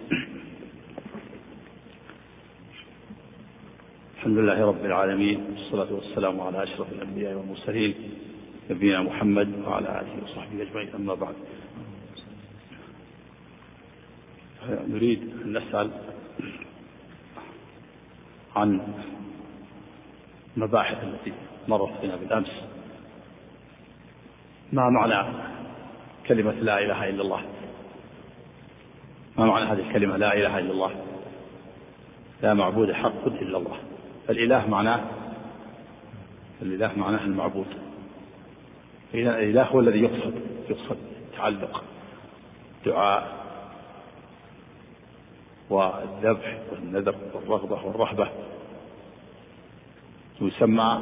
الحمد 4.25 4.37
لله 4.37 4.65
رب 4.65 4.85
العالمين 4.85 5.45
والصلاة 5.51 5.93
والسلام 5.93 6.41
على 6.41 6.63
أشرف 6.63 6.91
الأنبياء 6.91 7.33
والمرسلين 7.33 7.95
نبينا 8.69 9.01
محمد 9.01 9.49
وعلى 9.67 10.01
آله 10.01 10.23
وصحبه 10.23 10.61
أجمعين 10.61 10.89
أما 10.95 11.15
بعد. 11.15 11.35
نريد 14.69 15.21
أن 15.45 15.57
نسأل 15.57 15.91
عن 18.55 18.81
المباحث 20.57 21.03
التي 21.03 21.33
مرت 21.67 22.01
بنا 22.01 22.15
بالأمس. 22.15 22.51
ما 24.73 24.89
معنى 24.89 25.33
كلمة 26.27 26.51
لا 26.51 26.79
إله 26.79 27.09
إلا 27.09 27.21
الله؟ 27.21 27.41
ما 29.37 29.45
معنى 29.45 29.65
هذه 29.65 29.87
الكلمة 29.87 30.17
لا 30.17 30.33
إله 30.33 30.59
إلا 30.59 30.71
الله؟ 30.71 30.91
لا 32.41 32.53
معبود 32.53 32.91
حق 32.91 33.25
إلا 33.27 33.57
الله. 33.57 33.77
الإله 34.29 34.67
معناه 34.67 35.01
الإله 36.61 36.93
معناه 36.97 37.23
المعبود. 37.23 37.67
الإله 39.13 39.63
هو 39.63 39.79
الذي 39.79 39.99
يقصد 39.99 40.33
يقصد 40.69 40.97
تعلق 41.37 41.83
دعاء 42.85 43.45
والذبح 45.69 46.59
والنذر 46.71 47.15
والرغبة 47.33 47.85
والرهبة. 47.85 48.29
يسمى 50.41 51.01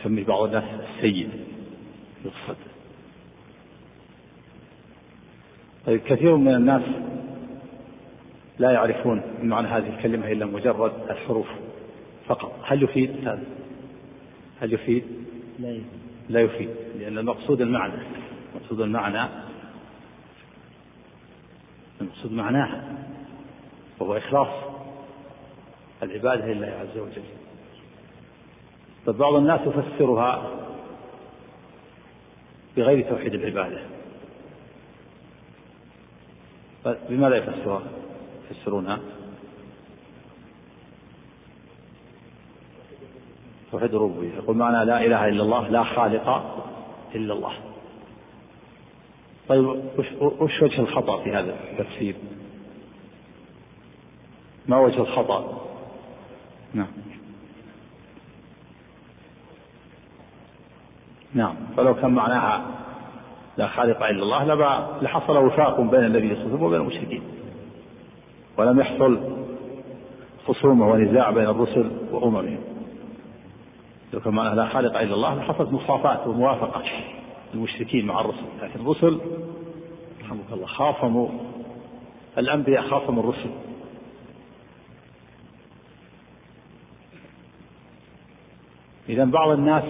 يسمي 0.00 0.22
بعض 0.22 0.42
الناس 0.42 0.64
السيد 0.64 1.30
يقصد. 2.24 2.56
طيب 5.86 6.00
كثير 6.00 6.36
من 6.36 6.54
الناس 6.54 6.82
لا 8.58 8.70
يعرفون 8.70 9.22
معنى 9.42 9.68
هذه 9.68 9.96
الكلمة 9.96 10.32
إلا 10.32 10.46
مجرد 10.46 10.92
الحروف. 11.10 11.46
فقط. 12.26 12.60
هل 12.64 12.82
يفيد؟ 12.82 13.28
هذا 13.28 13.44
هل 14.60 14.72
يفيد؟ 14.72 15.04
لا 16.28 16.40
يفيد. 16.40 16.70
لأن 16.98 17.18
المقصود 17.18 17.60
المعنى. 17.60 18.02
المقصود 18.54 18.80
المعنى 18.80 19.28
المقصود 22.00 22.32
معناها 22.32 22.98
وهو 24.00 24.16
إخلاص 24.16 24.48
العبادة 26.02 26.46
لله 26.46 26.66
عز 26.66 26.98
وجل. 26.98 27.22
فبعض 29.06 29.34
الناس 29.34 29.60
يفسرها 29.66 30.50
بغير 32.76 33.10
توحيد 33.10 33.34
العبادة. 33.34 33.80
بماذا 37.08 37.36
يفسرها؟ 37.36 37.82
يفسرونها؟ 38.50 39.00
توحيد 43.74 43.94
الربوبية 43.94 44.34
يقول 44.34 44.56
معنى 44.56 44.84
لا 44.84 45.04
إله 45.06 45.28
إلا 45.28 45.42
الله 45.42 45.68
لا 45.68 45.84
خالق 45.84 46.28
إلا 47.14 47.34
الله. 47.34 47.52
طيب 49.48 49.66
وش 50.40 50.62
وجه 50.62 50.80
الخطأ 50.80 51.22
في 51.22 51.32
هذا 51.32 51.54
التفسير؟ 51.72 52.14
ما 54.68 54.78
وجه 54.78 55.00
الخطأ؟ 55.00 55.66
نعم. 56.74 56.86
نعم. 61.34 61.54
فلو 61.76 61.94
كان 61.94 62.10
معناها 62.10 62.66
لا 63.56 63.68
خالق 63.68 64.02
إلا 64.02 64.22
الله 64.22 64.44
لما 64.44 64.98
لحصل 65.02 65.36
وفاق 65.36 65.80
بين 65.80 66.04
النبي 66.04 66.34
صلى 66.34 66.44
الله 66.44 66.46
عليه 66.46 66.54
وسلم 66.54 66.62
وبين 66.62 66.80
المشركين. 66.80 67.22
ولم 68.56 68.80
يحصل 68.80 69.18
خصومة 70.46 70.88
ونزاع 70.88 71.30
بين 71.30 71.46
الرسل 71.46 71.90
وأممهم. 72.12 72.73
معناها 74.26 74.54
لا 74.54 74.68
خالق 74.68 74.98
إلا 74.98 75.14
الله 75.14 75.34
لحصلت 75.34 75.72
مصافات 75.72 76.26
وموافقة 76.26 76.82
المشركين 77.54 78.06
مع 78.06 78.20
الرسل. 78.20 78.44
لكن 78.62 78.80
الرسل 78.80 79.20
رحمك 80.22 80.52
الله 80.52 80.66
خاصموا 80.66 81.28
الأنبياء 82.38 82.88
خاصموا 82.88 83.22
الرسل. 83.22 83.50
إذا 89.08 89.24
بعض 89.24 89.50
الناس 89.50 89.84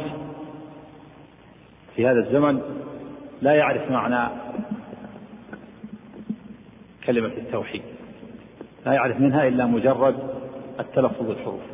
في 1.96 2.06
هذا 2.06 2.18
الزمن 2.18 2.62
لا 3.42 3.54
يعرف 3.54 3.90
معنى 3.90 4.34
كلمة 7.06 7.28
التوحيد. 7.28 7.82
لا 8.86 8.92
يعرف 8.92 9.20
منها 9.20 9.48
إلا 9.48 9.66
مجرد 9.66 10.16
التلفظ 10.80 11.26
بالحروف 11.26 11.73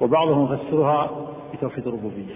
وبعضهم 0.00 0.54
يفسرها 0.54 1.10
بتوحيد 1.54 1.86
الربوبية. 1.86 2.34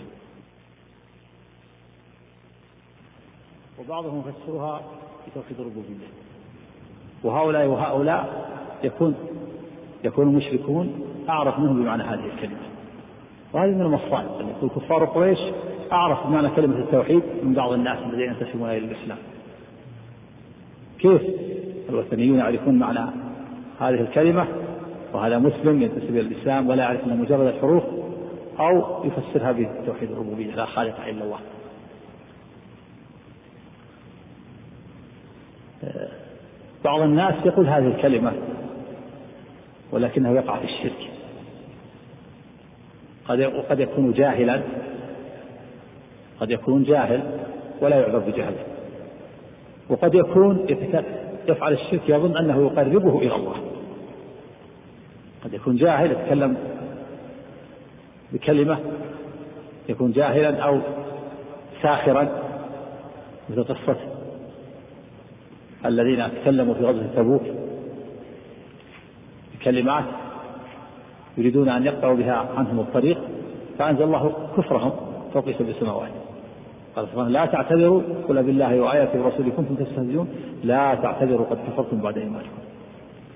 وبعضهم 3.81 4.22
يفسرها 4.29 4.81
بتوحيد 5.27 5.61
الربوبية. 5.61 6.07
وهؤلاء 7.25 7.66
وهؤلاء 7.66 8.51
يكون 8.85 9.14
يكون 10.05 10.29
المشركون 10.29 11.01
أعرف 11.29 11.59
منهم 11.59 11.83
بمعنى 11.83 12.03
هذه 12.03 12.25
الكلمة. 12.35 12.59
وهذه 13.53 13.70
من 13.70 13.81
المصائب. 13.81 14.40
أن 14.40 14.48
يكون 14.48 14.68
كفار 14.68 15.05
قريش 15.05 15.38
أعرف 15.92 16.27
بمعنى 16.27 16.51
كلمة 16.51 16.77
التوحيد 16.77 17.22
من 17.42 17.55
بعض 17.55 17.72
الناس 17.72 17.98
الذين 17.98 18.29
ينتسبون 18.29 18.70
إلى 18.70 18.79
الإسلام. 18.79 19.18
كيف؟ 20.98 21.22
الوثنيون 21.88 22.38
يعرفون 22.38 22.79
معنى 22.79 23.11
هذه 23.81 24.01
الكلمة. 24.01 24.62
وهذا 25.12 25.38
مسلم 25.38 25.83
ينتسب 25.83 26.11
إلى 26.11 26.20
الإسلام 26.20 26.68
ولا 26.68 26.83
يعرف 26.83 27.05
إلا 27.05 27.14
مجرد 27.14 27.46
الحروف 27.46 27.83
أو 28.61 29.05
يفسرها 29.05 29.53
بتوحيد 29.53 30.11
الربوبية. 30.11 30.55
لا 30.55 30.66
خالق 30.66 31.05
إلا 31.07 31.25
الله. 31.25 31.38
بعض 36.85 37.01
الناس 37.01 37.35
يقول 37.46 37.66
هذه 37.66 37.87
الكلمة 37.87 38.33
ولكنه 39.92 40.35
يقع 40.35 40.59
في 40.59 40.64
الشرك. 40.64 41.11
قد 43.29 43.40
وقد 43.40 43.81
يكون 43.81 44.12
جاهلا. 44.12 44.62
قد 46.40 46.51
يكون 46.51 46.85
جاهل 46.85 47.22
ولا 47.81 47.96
يعذر 48.01 48.18
بجهله. 48.18 48.64
وقد 49.88 50.14
يكون 50.14 50.66
يفعل 51.48 51.72
الشرك 51.72 52.09
يظن 52.09 52.37
أنه 52.37 52.62
يقربه 52.66 53.18
إلى 53.18 53.35
الله. 53.35 53.71
قد 55.44 55.55
يكون 55.55 55.76
جاهل 55.76 56.12
يتكلم 56.12 56.57
بكلمة 58.33 58.78
يكون 59.88 60.12
جاهلا 60.12 60.61
أو 60.61 60.81
ساخرا 61.83 62.28
مثل 63.50 63.64
قصة 63.64 63.96
الذين 65.87 66.28
تكلموا 66.42 66.74
في 66.74 66.85
غزوة 66.85 67.07
تبوك. 67.16 67.42
بكلمات 69.55 70.05
يريدون 71.38 71.68
أن 71.68 71.87
يقطعوا 71.87 72.16
بها 72.16 72.48
عنهم 72.57 72.81
الطريق 72.81 73.18
فأنزل 73.78 74.02
الله 74.02 74.33
كفرهم 74.57 74.92
فوق 75.35 75.50
سبع 75.50 75.72
سماوات 75.81 76.11
قال 76.96 77.07
سبحانه 77.09 77.28
لا 77.28 77.46
تعتذروا 77.46 78.02
قل 78.28 78.42
بالله 78.42 78.81
وآياته 78.81 79.22
ورسوله 79.22 79.50
كنتم 79.50 79.74
تستهزئون 79.74 80.28
لا 80.64 80.94
تعتذروا 80.94 81.46
قد 81.46 81.59
كفرتم 81.68 82.00
بعد 82.00 82.18
إيمانكم. 82.18 82.48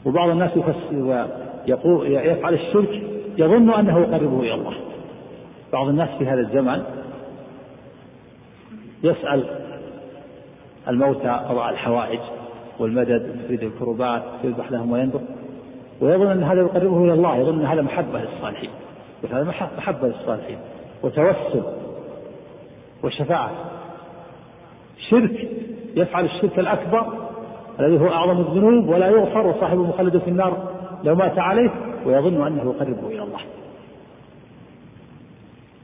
وبعض 0.04 0.28
الناس 0.28 0.50
يفسر 0.56 1.26
يفعل 1.66 2.54
الشرك 2.54 3.02
يظن 3.38 3.70
أنه 3.70 3.98
يقربه 3.98 4.40
إلى 4.40 4.54
الله. 4.54 4.74
بعض 5.72 5.88
الناس 5.88 6.08
في 6.18 6.26
هذا 6.26 6.40
الزمن 6.40 6.82
يسأل 9.02 9.44
الموتى 10.88 11.28
قضاء 11.28 11.70
الحوائج 11.70 12.20
والمدد 12.78 13.36
يريد 13.44 13.62
الكربات 13.62 14.22
يذبح 14.44 14.72
لهم 14.72 14.92
وينذر 14.92 15.20
ويظن 16.00 16.26
أن 16.26 16.42
هذا 16.42 16.60
يقربه 16.60 17.04
إلى 17.04 17.12
الله 17.12 17.36
يظن 17.36 17.60
أن 17.60 17.66
هذا 17.66 17.82
محبة 17.82 18.20
للصالحين. 18.20 18.70
هذا 19.30 19.44
محبة 19.78 20.08
للصالحين 20.08 20.58
وتوسل 21.02 21.62
وشفاعة. 23.04 23.50
شرك 25.10 25.48
يفعل 25.96 26.24
الشرك 26.24 26.58
الأكبر 26.58 27.06
الذي 27.80 28.00
هو 28.00 28.08
أعظم 28.08 28.40
الذنوب 28.40 28.88
ولا 28.88 29.08
يغفر 29.08 29.46
وصاحبه 29.46 29.82
مخلد 29.82 30.18
في 30.18 30.30
النار. 30.30 30.75
لو 31.06 31.14
مات 31.14 31.38
عليه 31.38 31.70
ويظن 32.06 32.46
أنه 32.46 32.62
يقربه 32.62 33.06
إلى 33.08 33.22
الله. 33.22 33.40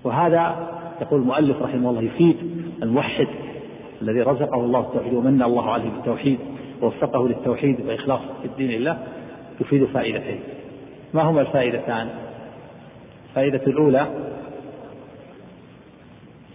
وهذا 0.04 0.68
يقول 1.00 1.20
المؤلف 1.20 1.62
رحمه 1.62 1.90
الله 1.90 2.02
يفيد 2.02 2.36
الموحد 2.82 3.26
الذي 4.02 4.22
رزقه 4.22 4.64
الله 4.64 4.80
التوحيد 4.80 5.14
ومن 5.14 5.42
الله 5.42 5.70
عليه 5.70 5.90
بالتوحيد 5.90 6.38
ووفقه 6.82 7.28
للتوحيد 7.28 7.86
وإخلاص 7.86 8.20
في 8.42 8.48
الدين 8.48 8.70
لله 8.70 8.98
تفيد 9.60 9.84
فائدتين. 9.84 10.40
ما 11.14 11.22
هما 11.22 11.40
الفائدتان؟ 11.40 12.08
الفائدة 13.28 13.66
الأولى 13.66 14.06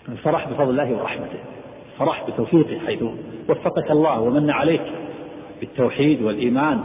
الفرح 0.10 0.50
بفضل 0.50 0.70
الله 0.70 0.94
ورحمته. 0.98 1.40
فرح 2.00 2.30
بتوفيقه 2.30 2.80
حيث 2.86 3.04
وفقك 3.50 3.92
الله 3.92 4.22
ومن 4.22 4.50
عليك 4.50 4.82
بالتوحيد 5.60 6.22
والإيمان 6.22 6.80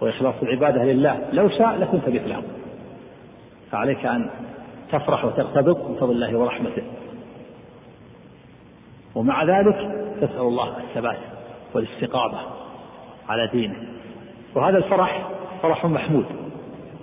وإخلاص 0.00 0.34
العبادة 0.42 0.84
لله. 0.84 1.20
لو 1.32 1.48
شاء 1.48 1.76
لكنت 1.76 2.08
مثله 2.08 2.42
فعليك 3.70 4.06
أن 4.06 4.30
تفرح 4.92 5.24
وترتبط 5.24 5.76
بفضل 5.76 6.12
الله 6.12 6.38
ورحمته. 6.38 6.82
ومع 9.14 9.44
ذلك 9.44 9.76
تسأل 10.20 10.40
الله 10.40 10.76
الثبات 10.78 11.18
والاستقامة 11.74 12.38
على 13.28 13.48
دينه. 13.52 13.76
وهذا 14.54 14.78
الفرح 14.78 15.28
فرح 15.62 15.86
محمود. 15.86 16.26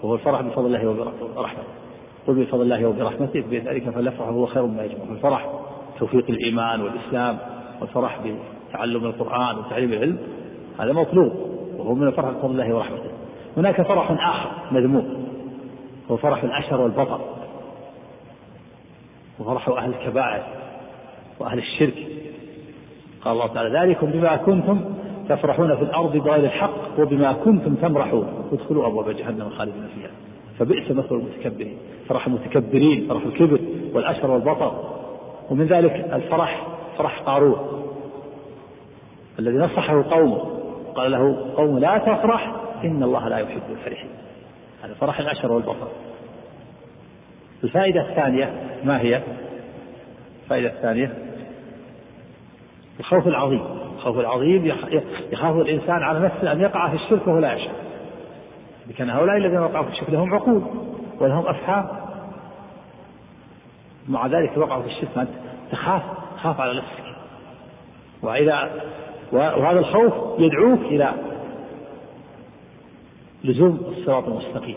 وهو 0.04 0.14
الفرح 0.14 0.42
بفضل 0.42 0.66
الله 0.66 0.88
وبرحمته 0.88 1.64
قل 2.28 2.34
بفضل 2.34 2.62
الله 2.62 2.86
وبرحمته 2.86 3.42
بذلك 3.42 3.90
فليفرح 3.90 4.28
هو 4.28 4.46
خير 4.46 4.66
مما 4.66 4.84
يجمع 4.84 5.04
الفرح 5.12 5.50
توفيق 6.00 6.26
الإيمان 6.30 6.82
والإسلام 6.82 7.38
والفرح 7.82 8.20
بتعلم 8.70 9.06
القرآن 9.06 9.58
وتعليم 9.58 9.94
العلم. 9.94 10.18
هذا 10.80 10.94
مطلوب. 10.94 11.55
وهو 11.86 11.96
من 11.96 12.08
الفرح 12.08 12.30
بفضل 12.30 12.52
الله 12.52 12.76
ورحمته. 12.76 13.10
هناك 13.58 13.82
فرح 13.82 14.12
آخر 14.12 14.52
مذموم 14.72 15.28
هو 16.12 16.18
فرح 16.18 16.44
الأشر 16.44 16.82
والبطر. 16.82 17.20
وفرح 19.40 19.70
أهل 19.70 19.94
الكبائر 19.94 20.44
وأهل 21.40 21.58
الشرك. 21.58 22.08
قال 23.22 23.34
الله 23.34 23.48
تعالى 23.48 23.80
ذلكم 23.80 24.08
بما 24.08 24.36
كنتم 24.36 24.82
تفرحون 25.30 25.76
في 25.76 25.82
الأرض 25.82 26.18
بغير 26.18 26.44
الحق 26.44 27.00
وبما 27.00 27.34
كنتم 27.34 27.76
تمرحون. 27.76 28.28
ادخلوا 28.52 28.88
أبواب 28.88 29.10
جهنم 29.10 29.50
خالدين 29.50 29.88
فيها. 29.96 30.12
فبئس 30.60 30.92
مثل 30.92 31.16
المتكبرين. 31.16 31.78
فرح 32.08 32.28
المتكبرين 32.28 33.08
فرح 33.10 33.24
الكبر 33.26 33.60
والأشر 33.94 34.32
والبطر. 34.32 34.72
ومن 35.50 35.66
ذلك 35.66 36.10
الفرح 36.14 36.68
فرح 36.98 37.20
قارون 37.20 37.58
الذي 39.40 39.58
نصحه 39.58 40.04
قومه. 40.04 40.55
قال 40.96 41.12
له 41.12 41.54
قوم 41.56 41.80
لا 41.80 41.98
تفرح 41.98 42.52
إن 42.84 43.04
الله 43.04 43.28
لا 43.28 43.38
يحب 43.38 43.62
الفرحين. 43.70 44.10
هذا 44.84 44.94
فرح 44.94 45.20
الأشر 45.20 45.52
والبطر 45.52 45.88
الفائدة 47.64 48.10
الثانية 48.10 48.54
ما 48.84 49.02
هي؟ 49.02 49.22
الفائدة 50.44 50.68
الثانية 50.68 51.14
الخوف 53.00 53.28
العظيم. 53.28 53.64
الخوف 53.96 54.20
العظيم 54.20 54.66
يخاف 55.32 55.56
الإنسان 55.56 56.04
على 56.04 56.20
نفسه 56.20 56.52
أن 56.52 56.62
يقع 56.62 56.90
في 56.90 56.96
الشرك 56.96 57.28
وهو 57.28 57.40
لا 57.40 57.54
يشعر. 57.54 57.76
كان 58.98 59.10
هؤلاء 59.10 59.38
الذين 59.38 59.60
وقعوا 59.60 59.86
في 59.86 59.92
الشرك 59.92 60.10
لهم 60.10 60.34
عقول 60.34 60.64
ولهم 61.20 61.48
أفهام. 61.48 61.88
مع 64.08 64.28
ذلك 64.28 64.58
وقعوا 64.58 64.82
في 64.82 64.88
الشرك 64.88 65.28
تخاف 65.72 66.02
تخاف 66.38 66.62
على 66.62 66.78
نفسك. 66.78 67.04
وإذا 68.22 68.70
وهذا 69.32 69.80
الخوف 69.80 70.14
يدعوك 70.40 70.80
إلى 70.80 71.14
لزوم 73.44 73.94
الصراط 73.98 74.28
المستقيم. 74.28 74.76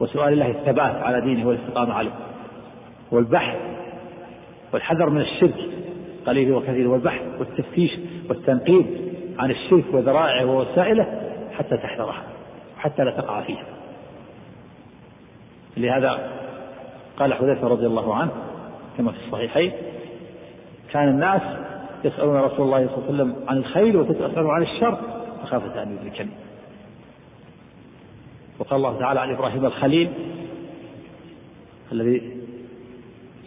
وسؤال 0.00 0.32
الله 0.32 0.50
الثبات 0.50 0.96
على 1.02 1.20
دينه 1.20 1.48
والاستقامة 1.48 1.94
عليه. 1.94 2.14
والبحث 3.10 3.56
والحذر 4.72 5.10
من 5.10 5.20
الشرك 5.20 5.68
قليل 6.26 6.52
وكثير. 6.52 6.88
والبحث 6.88 7.22
والتفتيش 7.38 7.98
والتنقيب 8.28 8.86
عن 9.38 9.50
الشرك 9.50 9.84
وذرائعه 9.92 10.46
ووسائله 10.46 11.06
حتى 11.58 11.76
تحذرها 11.76 12.22
حتى 12.78 13.04
لا 13.04 13.10
تقع 13.10 13.40
فيها. 13.40 13.64
لهذا 15.76 16.30
قال 17.16 17.34
حذيفة 17.34 17.68
رضي 17.68 17.86
الله 17.86 18.14
عنه 18.14 18.30
كما 18.98 19.12
في 19.12 19.18
الصحيحين 19.26 19.72
كان 20.92 21.08
الناس 21.08 21.42
يسألون 22.04 22.36
رسول 22.36 22.66
الله 22.66 22.86
صلى 22.86 22.96
الله 22.96 23.06
عليه 23.06 23.14
وسلم 23.14 23.34
عن 23.48 23.56
الخير 23.56 23.96
وتسألون 23.96 24.50
عن 24.50 24.62
الشر 24.62 24.98
مخافة 25.42 25.82
أن 25.82 25.98
يدركني 26.02 26.30
وقال 28.58 28.76
الله 28.76 28.98
تعالى 28.98 29.20
عن 29.20 29.30
إبراهيم 29.34 29.66
الخليل 29.66 30.10
الذي 31.92 32.36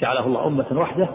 جعله 0.02 0.26
الله 0.26 0.48
أمة 0.48 0.66
وحده 0.72 1.10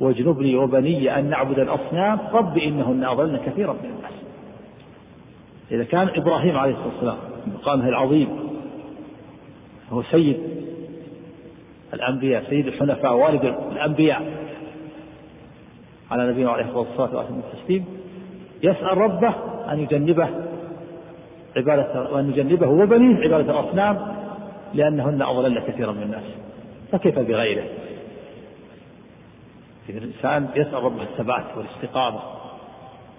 واجنبني 0.00 0.56
وبني 0.56 1.18
أن 1.18 1.30
نعبد 1.30 1.58
الأصنام 1.58 2.18
رب 2.32 2.58
إنهن 2.58 3.04
أضلن 3.04 3.40
كثيرا 3.46 3.72
من 3.72 3.90
الناس. 3.96 4.12
إذا 5.70 5.84
كان 5.84 6.08
إبراهيم 6.08 6.56
عليه 6.56 6.72
الصلاة 6.72 6.94
والسلام 6.94 7.18
مقامه 7.46 7.88
العظيم 7.88 8.28
هو 9.92 10.02
سيد 10.02 10.40
الأنبياء 11.94 12.44
سيد 12.50 12.66
الحنفاء 12.66 13.14
والد 13.14 13.54
الأنبياء 13.72 14.47
على 16.10 16.30
نبينا 16.30 16.50
عليه 16.50 16.64
الصلاة 16.64 17.16
والسلام 17.16 17.84
يسأل 18.62 18.98
ربه 18.98 19.34
أن 19.72 19.80
يجنبه 19.80 20.28
عبادة 21.56 22.10
وأن 22.12 22.30
يجنبه 22.30 22.68
وبنيه 22.68 23.16
عبادة 23.24 23.60
الأصنام 23.60 24.14
لأنهن 24.74 25.22
أضلل 25.22 25.60
كثيرا 25.60 25.92
من 25.92 26.02
الناس. 26.02 26.24
فكيف 26.92 27.18
بغيره؟ 27.18 27.64
الإنسان 29.88 30.48
يسأل 30.54 30.82
ربه 30.82 31.02
الثبات 31.02 31.44
والاستقامة 31.56 32.20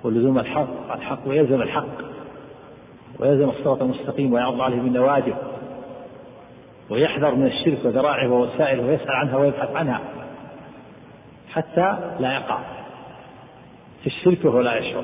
ولزوم 0.03 0.39
الحق 0.39 0.93
الحق 0.95 1.19
ويلزم 1.27 1.61
الحق 1.61 1.97
ويلزم 3.19 3.49
الصراط 3.49 3.81
المستقيم 3.81 4.33
ويعض 4.33 4.61
عليه 4.61 4.81
بالنواجذ 4.81 5.33
ويحذر 6.89 7.35
من 7.35 7.47
الشرك 7.47 7.85
وذرائعه 7.85 8.31
ووسائله 8.31 8.85
ويسأل 8.85 9.11
عنها 9.11 9.37
ويبحث 9.37 9.75
عنها 9.75 10.01
حتى 11.49 11.97
لا 12.19 12.33
يقع. 12.33 12.59
في 14.01 14.07
الشرك 14.07 14.45
وهو 14.45 14.61
لا 14.61 14.77
يشعر. 14.77 15.03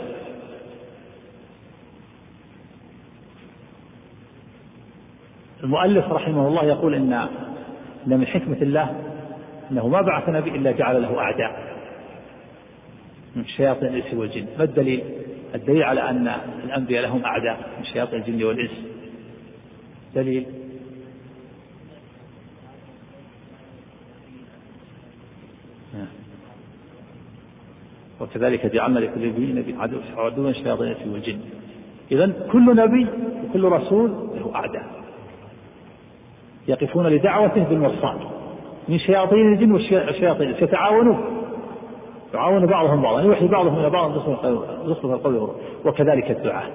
المؤلف 5.64 6.06
رحمه 6.06 6.48
الله 6.48 6.66
يقول 6.66 6.96
إن 6.96 7.14
إن 8.08 8.20
من 8.20 8.28
حكمة 8.28 8.58
الله 8.62 9.02
إنه 9.72 9.88
ما 9.88 10.02
بعث 10.02 10.30
نبي 10.30 10.50
إلا 10.50 10.72
جعل 10.72 11.02
له 11.02 11.20
أعداء. 11.20 11.76
من 13.36 13.46
شياطين 13.46 13.88
الإنس 13.88 14.14
والجن. 14.14 14.48
ما 14.58 14.64
الدليل؟ 14.64 15.04
الدليل 15.56 15.84
على 15.84 16.10
أن 16.10 16.28
الأنبياء 16.64 17.04
لهم 17.04 17.26
أعداء 17.26 17.70
من 17.78 17.86
شياطين 17.86 18.20
الجن 18.20 18.44
والإنس. 18.44 18.72
دليل 20.16 20.46
وكذلك 28.22 28.66
جعلنا 28.66 29.00
لكل 29.00 29.28
نبي 29.28 29.54
نبي 29.54 29.76
عدو 29.80 29.98
عدوا 30.18 30.52
شياطين 30.52 30.88
الانس 30.88 31.08
والجن 31.08 31.40
اذا 32.12 32.34
كل 32.52 32.76
نبي 32.76 33.08
وكل 33.50 33.64
رسول 33.64 34.10
له 34.10 34.52
أعداء. 34.56 34.86
يقفون 36.68 37.08
لدعوته 37.08 37.64
بالمرصاد. 37.64 38.18
من 38.88 39.00
شياطين 39.00 39.54
الجن 39.54 39.72
والشياطين. 39.72 40.50
يتعاونون. 40.50 41.26
يعاون 42.34 42.66
بعضهم 42.66 43.02
بعضا. 43.02 43.22
يوحي 43.22 43.48
بعضهم 43.48 43.80
إلى 43.80 43.90
بعض. 43.90 44.12
زخرف 44.86 45.12
القول 45.12 45.50
وكذلك 45.86 46.32
الدعاء. 46.32 46.72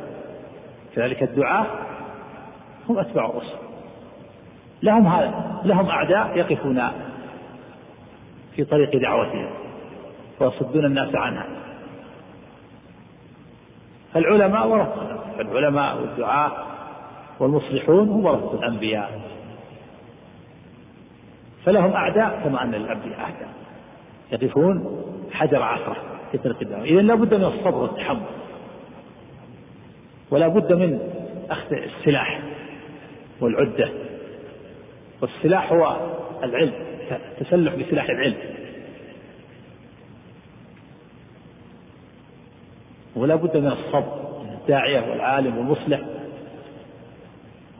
كذلك 0.95 1.22
الدعاء 1.22 1.66
هم 2.88 2.99
أتباع 2.99 3.26
الرسل. 3.26 3.57
لهم 4.82 5.07
هذا 5.07 5.61
لهم 5.64 5.86
أعداء 5.86 6.38
يقفون 6.38 6.82
في 8.57 8.64
طريق 8.64 8.97
دعوتهم. 8.97 9.47
ويصدون 10.41 10.84
الناس 10.84 11.14
عنها. 11.14 11.47
فالعلماء 14.14 14.68
ورثة 14.68 15.20
العلماء 15.41 15.97
والدعاة 15.97 16.53
والمصلحون 17.41 18.09
هم 18.09 18.24
ورثة 18.24 18.59
الأنبياء. 18.59 19.20
فلهم 21.64 21.93
أعداء 21.93 22.41
كما 22.45 22.62
أن 22.62 22.70
للأنبياء 22.70 23.20
أعداء. 23.20 23.49
يقفون 24.32 25.03
حجر 25.32 25.62
عثرة 25.62 25.97
طريق 26.45 26.57
الدعوة. 26.62 26.84
إذا 26.84 27.01
لا 27.01 27.14
بد 27.14 27.34
من 27.34 27.45
الصبر 27.45 27.74
والتحمل. 27.74 28.26
ولا 30.30 30.49
بد 30.49 30.72
من 30.72 31.01
أخذ 31.51 31.72
السلاح 31.72 32.41
والعدة. 33.41 33.91
والسلاح 35.22 35.72
هو 35.72 35.97
العلم 36.43 36.72
التسلح 37.11 37.74
بسلاح 37.74 38.11
العلم. 38.11 38.36
ولا 43.16 43.34
بد 43.34 43.56
من 43.56 43.72
الصبر 43.72 44.12
الداعية 44.61 45.11
والعالم 45.11 45.58
والمصلح. 45.58 46.00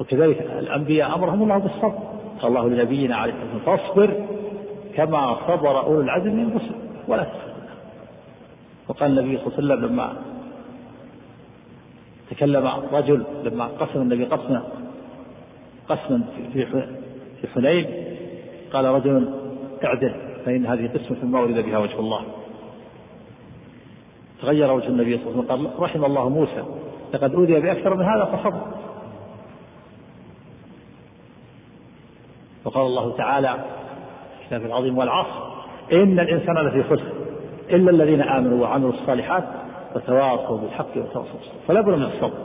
وكذلك 0.01 0.41
الأنبياء 0.59 1.14
أمرهم 1.14 1.43
الله 1.43 1.59
بالصبر. 1.59 1.99
قال 2.41 2.49
الله 2.49 2.68
لنبينا 2.68 3.16
عليه 3.16 3.33
الصلاة 3.33 3.55
والسلام 3.55 3.76
فاصبر 3.76 4.26
كما 4.95 5.37
صبر 5.49 5.81
أولو 5.81 6.01
العزم 6.01 6.37
من 6.37 6.49
الرسل 6.49 6.74
ولا 7.09 7.22
تسبر 7.22 7.51
وقال 8.89 9.18
النبي 9.18 9.39
صلى 9.39 9.47
الله 9.47 9.74
عليه 9.74 9.85
وسلم 9.85 9.93
لما 9.93 10.12
تكلم 12.31 12.66
رجل 12.93 13.24
لما 13.45 13.66
قسم 13.66 14.01
النبي 14.01 14.24
قسما 14.24 14.62
قسما 15.89 16.22
في 17.43 17.49
حنين 17.55 17.87
قال 18.72 18.85
رجل 18.85 19.28
اعدل 19.85 20.14
فإن 20.45 20.66
هذه 20.66 20.91
قسمة 20.95 21.24
ما 21.24 21.43
أريد 21.43 21.57
بها 21.57 21.78
وجه 21.78 22.01
الله. 22.01 22.22
تغير 24.43 24.72
وجه 24.72 24.86
النبي 24.86 25.18
صلى 25.18 25.26
الله 25.26 25.45
عليه 25.51 25.55
وسلم. 25.55 25.66
قال 25.66 25.82
رحم 25.82 26.05
الله 26.05 26.28
موسى. 26.28 26.64
لقد 27.14 27.34
أوذي 27.34 27.61
بأكثر 27.61 27.95
من 27.95 28.05
هذا 28.05 28.24
فصبر. 28.24 28.61
وقال 32.64 32.86
الله 32.86 33.16
تعالى 33.16 33.55
في 33.55 34.43
الكتاب 34.43 34.66
العظيم 34.66 34.99
والعصر 34.99 35.51
إن 35.93 36.20
الإنسان 36.20 36.55
لفي 36.57 36.82
خسر 36.82 37.12
إلا 37.70 37.91
الذين 37.91 38.22
آمنوا 38.22 38.62
وعملوا 38.62 38.93
الصالحات 38.93 39.45
وتواصوا 39.95 40.59
بالحق 40.59 40.97
وتواصوا 40.97 41.22
بالصبر. 41.22 41.61
فلا 41.68 41.80
بد 41.80 41.95
من 41.95 42.03
الصبر. 42.03 42.38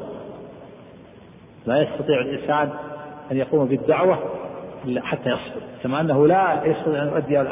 لا 1.66 1.82
يستطيع 1.82 2.22
الإنسان 2.22 2.70
أن 3.32 3.38
يقوم 3.38 3.66
بالدعوة 3.66 4.20
إلا 4.86 5.02
حتى 5.02 5.30
يصبر. 5.30 5.62
كما 5.84 6.02
أنه 6.02 6.28
لا 6.28 6.66
يستطيع 6.66 7.04
أن 7.04 7.08
يؤدي 7.08 7.52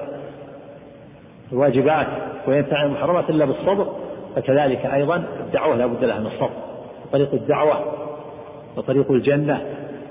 الواجبات 1.51 2.07
وينتهي 2.47 2.77
عن 2.77 2.85
المحرمات 2.85 3.29
إلا 3.29 3.45
بالصبر. 3.45 4.02
فكذلك 4.35 4.85
أيضا 4.85 5.23
الدعوة 5.39 5.75
لا 5.75 5.85
بد 5.85 6.03
لها 6.03 6.19
من 6.19 6.27
الصبر. 6.27 6.53
طريق 7.11 7.33
الدعوة 7.33 7.93
وطريق 8.77 9.11
الجنة 9.11 9.65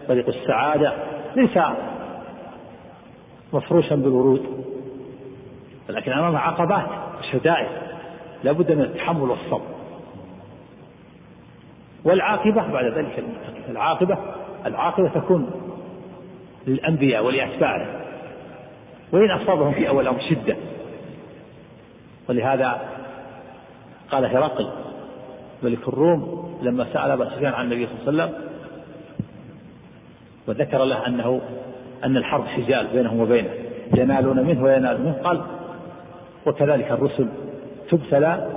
طريق 0.09 0.29
السعادة 0.29 0.93
ليس 1.37 1.59
مفروشا 3.53 3.95
بالورود 3.95 4.47
ولكن 5.89 6.13
أمامه 6.13 6.39
عقبات 6.39 6.87
وشدائد 7.21 7.69
لا 8.45 8.53
بد 8.53 8.73
من 8.73 8.83
التحمل 8.83 9.31
والصبر. 9.31 9.63
والعاقبة 12.05 12.73
بعد 12.73 12.85
ذلك 12.85 13.25
العاقبة 13.69 14.19
العاقبة 14.67 15.09
تكون 15.09 15.51
للأنبياء 16.67 17.25
ولأتباعهم 17.25 17.87
وإن 19.13 19.31
أصابهم 19.31 19.73
في 19.73 19.89
أول 19.89 20.03
الأمر 20.03 20.21
شدة. 20.31 20.57
ولهذا 22.29 22.81
قال 24.13 24.25
هرقل 24.25 24.69
ملك 25.63 25.89
الروم 25.89 26.53
لما 26.63 26.87
سأل 26.93 27.11
أبا 27.11 27.25
سفيان 27.25 27.53
عن 27.53 27.65
النبي 27.65 27.87
صلى 27.87 28.09
الله 28.09 28.23
عليه 28.23 28.33
وسلم 28.33 28.49
وذكر 30.47 30.85
له 30.85 31.07
أنه 31.07 31.41
أن 32.05 32.17
الحرب 32.17 32.47
حجال 32.47 32.87
بينهم 32.87 33.21
وبينه 33.21 33.51
ينالون 33.97 34.41
منه 34.41 34.63
وينال 34.63 35.01
منه 35.01 35.13
قال 35.25 35.43
وكذلك 36.47 36.91
الرسل 36.91 37.29
تبتلى 37.91 38.49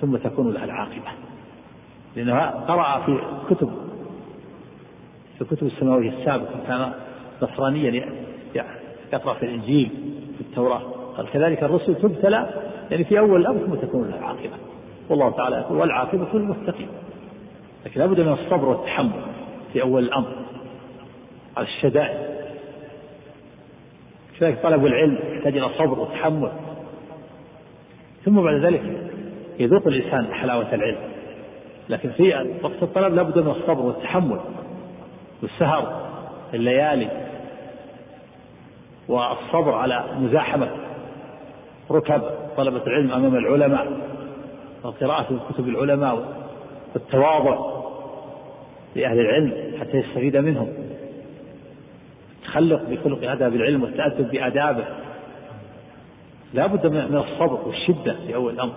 ثم 0.00 0.16
تكون 0.16 0.52
لها 0.52 0.64
العاقبة. 0.64 1.10
لأنه 2.16 2.40
قرأ 2.46 3.00
في 3.06 3.18
كتب 3.50 3.70
في 5.38 5.44
كتب 5.44 5.66
السماوية 5.66 6.10
السابقة 6.10 6.60
كان 6.66 6.92
نصرانيا 7.42 8.04
يقرأ 9.12 9.34
في 9.34 9.46
الإنجيل 9.46 9.90
في 10.34 10.40
التوراة. 10.40 10.82
قال 11.16 11.30
كذلك 11.30 11.62
الرسل 11.62 11.94
تبتلى 11.94 12.48
يعني 12.90 13.04
في 13.04 13.18
أول 13.18 13.40
الأمر 13.40 13.66
ثم 13.66 13.74
تكون 13.74 14.08
لها 14.08 14.24
عاقبة 14.26 14.56
والله 15.08 15.30
تعالى 15.30 15.56
يقول 15.56 15.78
والعاقبة 15.78 16.26
للمتقين 16.34 16.88
لكن 17.86 18.00
لابد 18.00 18.20
من 18.20 18.32
الصبر 18.32 18.68
والتحمل 18.68 19.22
في 19.72 19.82
أول 19.82 20.04
الأمر. 20.04 20.36
على 21.56 21.66
الشدائد. 21.66 22.18
كذلك 24.40 24.62
طلب 24.62 24.86
العلم 24.86 25.18
يحتاج 25.32 25.56
إلى 25.56 25.68
صبر 25.78 25.98
وتحمل. 25.98 26.50
ثم 28.24 28.42
بعد 28.42 28.54
ذلك 28.54 28.82
يذوق 29.58 29.86
الإنسان 29.86 30.34
حلاوة 30.34 30.74
العلم. 30.74 30.98
لكن 31.88 32.10
في 32.10 32.56
وقت 32.62 32.82
الطلب 32.82 33.14
لابد 33.14 33.38
من 33.38 33.50
الصبر 33.50 33.80
والتحمل. 33.80 34.40
والسهر 35.42 36.08
الليالي. 36.54 37.10
والصبر 39.08 39.74
على 39.74 40.04
مزاحمة. 40.18 40.68
ركب 41.90 42.22
طلبة 42.56 42.86
العلم 42.86 43.12
أمام 43.12 43.36
العلماء 43.36 43.92
وقراءة 44.82 45.40
كتب 45.50 45.68
العلماء 45.68 46.38
والتواضع 46.94 47.58
لأهل 48.96 49.20
العلم 49.20 49.78
حتى 49.80 49.96
يستفيد 49.96 50.36
منهم. 50.36 50.68
التخلق 52.38 52.82
بخلق 52.82 53.30
آداب 53.30 53.54
العلم 53.54 53.82
والتأدب 53.82 54.30
بآدابه. 54.30 54.84
لا 56.54 56.66
بد 56.66 56.86
من 56.86 57.16
الصبر 57.16 57.58
والشدة 57.66 58.16
في 58.26 58.34
أول 58.34 58.54
الأمر. 58.54 58.74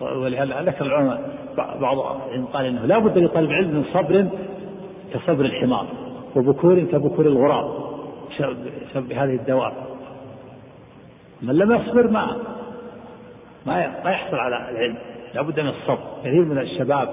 ولهذا 0.00 0.62
ذكر 0.62 0.86
العلماء 0.86 1.38
بعض 1.56 1.98
قال 2.52 2.66
إنه 2.66 2.86
لا 2.86 2.98
بد 2.98 3.18
لطالب 3.18 3.50
العلم 3.50 3.70
من 3.70 3.84
صبر 3.92 4.28
كصبر 5.12 5.44
الحمار 5.44 5.86
وبكور 6.36 6.80
كبكور 6.80 7.26
الغراب. 7.26 7.79
بهذه 8.94 9.34
الدواب 9.34 9.72
من 11.42 11.54
لم 11.54 11.72
يصبر 11.72 12.10
ما 12.10 12.36
ما 13.66 14.02
ما 14.04 14.10
يحصل 14.10 14.36
على 14.36 14.70
العلم. 14.70 14.96
لا 15.34 15.42
بد 15.42 15.60
من 15.60 15.68
الصبر. 15.68 16.04
كثير 16.20 16.44
من 16.44 16.58
الشباب 16.58 17.08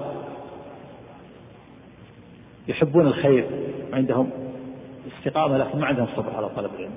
يحبون 2.68 3.06
الخير 3.06 3.46
وعندهم 3.92 4.30
استقامة 5.18 5.58
لكن 5.58 5.78
ما 5.78 5.86
عندهم 5.86 6.06
صبر 6.16 6.36
على 6.36 6.48
طلب 6.48 6.70
العلم 6.74 6.94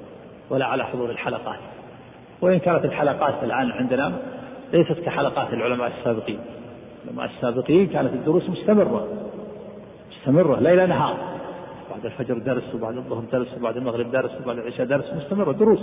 ولا 0.49 0.65
على 0.65 0.85
حضور 0.85 1.09
الحلقات. 1.09 1.59
وإن 2.41 2.59
كانت 2.59 2.85
الحلقات 2.85 3.43
الآن 3.43 3.71
عندنا 3.71 4.17
ليست 4.73 4.99
كحلقات 5.05 5.53
العلماء 5.53 5.91
السابقين. 5.99 6.39
العلماء 7.05 7.25
السابقين 7.25 7.87
كانت 7.87 8.13
الدروس 8.13 8.49
مستمرة. 8.49 9.07
مستمرة 10.11 10.59
ليل 10.59 10.89
نهار. 10.89 11.30
بعد 11.91 12.05
الفجر 12.05 12.37
درس 12.37 12.75
وبعد 12.75 12.97
الظهر 12.97 13.23
درس 13.31 13.57
وبعد 13.57 13.77
المغرب 13.77 14.11
درس 14.11 14.31
وبعد 14.43 14.57
العشاء 14.57 14.85
درس 14.85 15.13
مستمرة 15.13 15.51
دروس. 15.51 15.79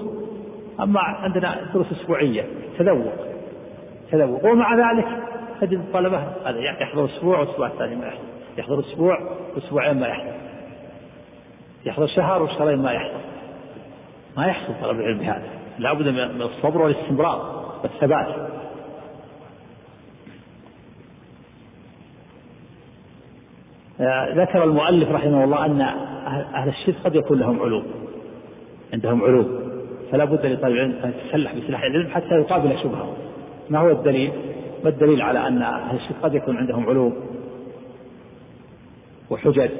أما 0.80 1.00
عندنا 1.00 1.70
دروس 1.74 1.86
أسبوعية 1.92 2.44
تذوق. 2.78 3.12
تذوق. 4.12 4.44
ومع 4.44 4.74
ذلك 4.74 5.06
تجد 5.60 5.78
الطلبة 5.78 6.18
هذا 6.18 6.58
يحضر 6.58 7.04
أسبوع 7.04 7.38
والأسبوع 7.38 7.66
الثاني 7.66 7.96
ما 7.96 8.06
يحضر. 8.06 8.24
يحضر 8.58 8.80
أسبوع 8.80 9.18
وأسبوعين 9.54 10.00
ما 10.00 10.08
يحضر. 10.08 10.32
يحضر 11.84 12.06
شهر 12.06 12.42
وشهرين 12.42 12.78
ما 12.78 12.92
يحضر. 12.92 13.20
ما 14.36 14.46
يحصل 14.46 14.72
طلب 14.82 15.00
العلم 15.00 15.20
هذا 15.20 15.48
لابد 15.78 16.08
من 16.08 16.42
الصبر 16.42 16.82
والاستمرار 16.82 17.64
والثبات. 17.82 18.57
ذكر 24.34 24.64
المؤلف 24.64 25.10
رحمه 25.10 25.44
الله 25.44 25.66
أن 25.66 25.80
أهل 26.54 26.68
الشرك 26.68 26.94
قد 27.04 27.14
يكون 27.14 27.38
لهم 27.38 27.62
علوم 27.62 27.84
عندهم 28.92 29.22
علوم 29.22 29.60
فلا 30.12 30.24
بد 30.24 30.46
لطالب 30.46 30.74
العلم 30.74 30.94
أن 31.04 31.10
يتسلح 31.10 31.54
بسلاح 31.54 31.82
العلم 31.82 32.10
حتى 32.10 32.34
يقابل 32.34 32.78
شبهه. 32.82 33.16
ما 33.70 33.78
هو 33.78 33.90
الدليل؟ 33.90 34.32
ما 34.84 34.90
الدليل 34.90 35.22
على 35.22 35.48
أن 35.48 35.62
أهل 35.62 35.96
الشرك 35.96 36.16
قد 36.22 36.34
يكون 36.34 36.56
عندهم 36.56 36.88
علوم 36.88 37.16
وحجج؟ 39.30 39.70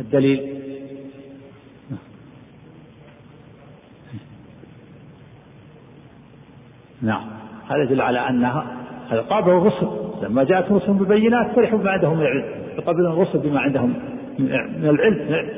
الدليل؟ 0.00 0.54
نعم. 7.02 7.24
هذا 7.68 7.82
يدل 7.82 8.00
على 8.00 8.28
أنها 8.28 8.66
هذا 9.10 9.20
قابل 9.20 9.50
الرسل. 9.50 9.88
لما 10.22 10.44
جاءت 10.44 10.70
الرسل 10.70 10.92
بالبينات 10.92 11.56
فرحوا 11.56 11.78
من 11.78 12.20
العلم. 12.20 12.63
يقابلون 12.78 13.12
الرسل 13.12 13.38
بما 13.38 13.60
عندهم 13.60 13.94
من 14.38 14.88
العلم 14.88 15.48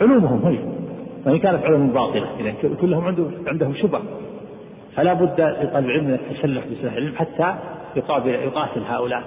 علومهم 0.00 0.46
هي. 0.46 0.58
وإن 1.26 1.38
كانت 1.38 1.64
علوم 1.64 1.90
باطلة. 1.90 2.26
إذا 2.40 2.54
كلهم 2.80 3.04
عندهم 3.04 3.32
عندهم 3.46 3.74
شبه. 3.74 4.00
فلا 4.96 5.12
بد 5.12 5.40
لطالب 5.40 5.86
العلم 5.86 6.04
من 6.04 6.14
التسلح 6.14 6.64
بسلاح 6.66 6.94
العلم 6.94 7.14
حتى 7.16 7.54
يقابل 7.96 8.30
يقاتل 8.30 8.80
هؤلاء. 8.88 9.22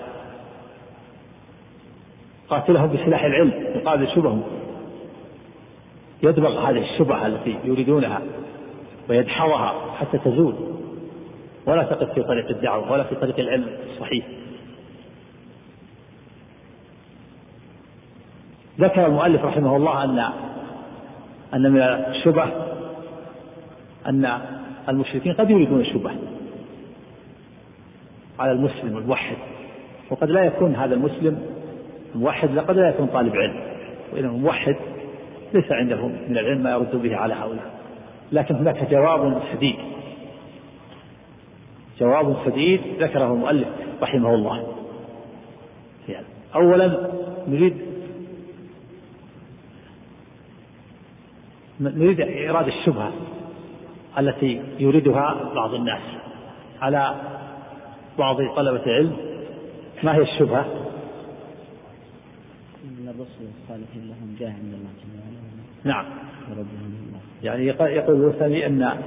قاتلهم 2.50 2.94
بسلاح 2.94 3.24
العلم 3.24 3.52
يقابل 3.76 4.08
شبههم. 4.08 4.44
يدبغ 6.24 6.70
هذه 6.70 6.82
الشبهة 6.94 7.28
التي 7.28 7.56
يريدونها 7.64 8.22
ويدحضها 9.10 9.74
حتى 10.00 10.18
تزول. 10.18 10.54
ولا 11.66 11.84
تقف 11.84 12.14
في 12.14 12.24
طريق 12.24 12.50
الدعوة 12.50 12.92
ولا 12.92 13.04
في 13.04 13.16
طريق 13.16 13.40
العلم 13.40 13.68
الصحيح. 13.94 14.26
ذكر 18.80 19.06
المؤلف 19.06 19.46
رحمه 19.46 19.76
الله 19.76 20.04
أن 20.04 20.20
أن 21.54 21.72
من 21.72 21.82
الشبه 21.82 22.46
أن 24.08 24.40
المشركين 24.90 25.34
قد 25.34 25.50
يريدون 25.50 25.82
الشبه 25.82 26.12
على 28.40 28.52
المسلم 28.52 28.98
الموحد 28.98 29.36
وقد 30.12 30.30
لا 30.30 30.44
يكون 30.44 30.76
هذا 30.76 30.96
المسلم 30.96 31.42
موحد 32.16 32.60
قد 32.60 32.78
لا 32.78 32.90
يكون 32.90 33.08
طالب 33.08 33.36
علم 33.36 33.60
وإنه 34.14 34.38
موحد 34.38 34.76
ليس 35.54 35.72
عنده 35.72 36.08
من 36.08 36.38
العلم 36.38 36.64
ما 36.64 36.72
يرد 36.72 36.96
به 36.96 37.16
على 37.16 37.34
هؤلاء. 37.34 37.72
لكن 38.32 38.56
هناك 38.56 38.92
جواب 38.92 39.42
شديد. 39.54 39.76
جواب 42.00 42.36
سديد 42.46 42.82
ذكره 43.00 43.34
المؤلف 43.34 43.68
رحمه 44.02 44.36
الله. 44.36 44.74
يعني 46.10 46.26
أولا 46.56 47.10
نريد 47.48 47.89
نريد 51.80 52.22
إيراد 52.22 52.68
الشبهة 52.68 53.12
التي 54.20 54.62
يريدها 54.80 55.52
بعض 55.56 55.74
الناس 55.74 56.02
على 56.82 57.16
بعض 58.18 58.36
طلبة 58.56 58.86
العلم. 58.86 59.18
ما 60.04 60.16
هي 60.16 60.22
الشبهة؟ 60.22 60.66
إن 62.84 63.08
الرسل 63.08 63.50
الصالحين 63.62 64.08
لهم 64.10 64.36
جاه 64.40 64.48
عند 64.48 64.74
الله 64.74 64.90
جل 65.00 65.20
وعلا 65.20 65.40
نعم. 65.84 66.06
يعني 67.44 67.68
يقول 67.68 68.28
الثاني 68.28 68.66
أن 68.66 68.98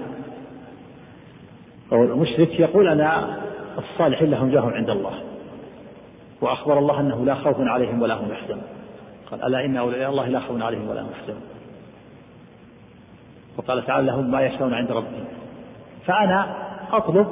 أو 1.93 2.05
المشرك 2.05 2.61
يقول 2.61 2.89
أنا 2.89 3.39
الصالحين 3.79 4.31
لهم 4.31 4.51
جاه 4.51 4.70
عند 4.70 4.91
الله. 4.91 5.14
وأخبر 6.41 6.79
الله 6.79 7.01
أنه 7.01 7.25
لا 7.25 7.35
خوف 7.35 7.57
عليهم 7.59 8.03
ولا 8.03 8.14
هم 8.14 8.33
يحزنون. 8.33 8.62
قال 9.31 9.45
ألا 9.45 9.64
إن 9.64 9.77
أولياء 9.77 10.11
الله 10.11 10.29
لا 10.29 10.41
خوف 10.41 10.62
عليهم 10.62 10.89
ولا 10.89 11.03
هم 11.03 11.11
يحزنون. 11.11 11.51
وقال 13.57 13.86
تعالى 13.86 14.07
لهم 14.07 14.30
ما 14.30 14.40
يشاءون 14.40 14.74
عند 14.74 14.92
ربهم. 14.92 15.24
فأنا 16.07 16.57
أطلب 16.92 17.26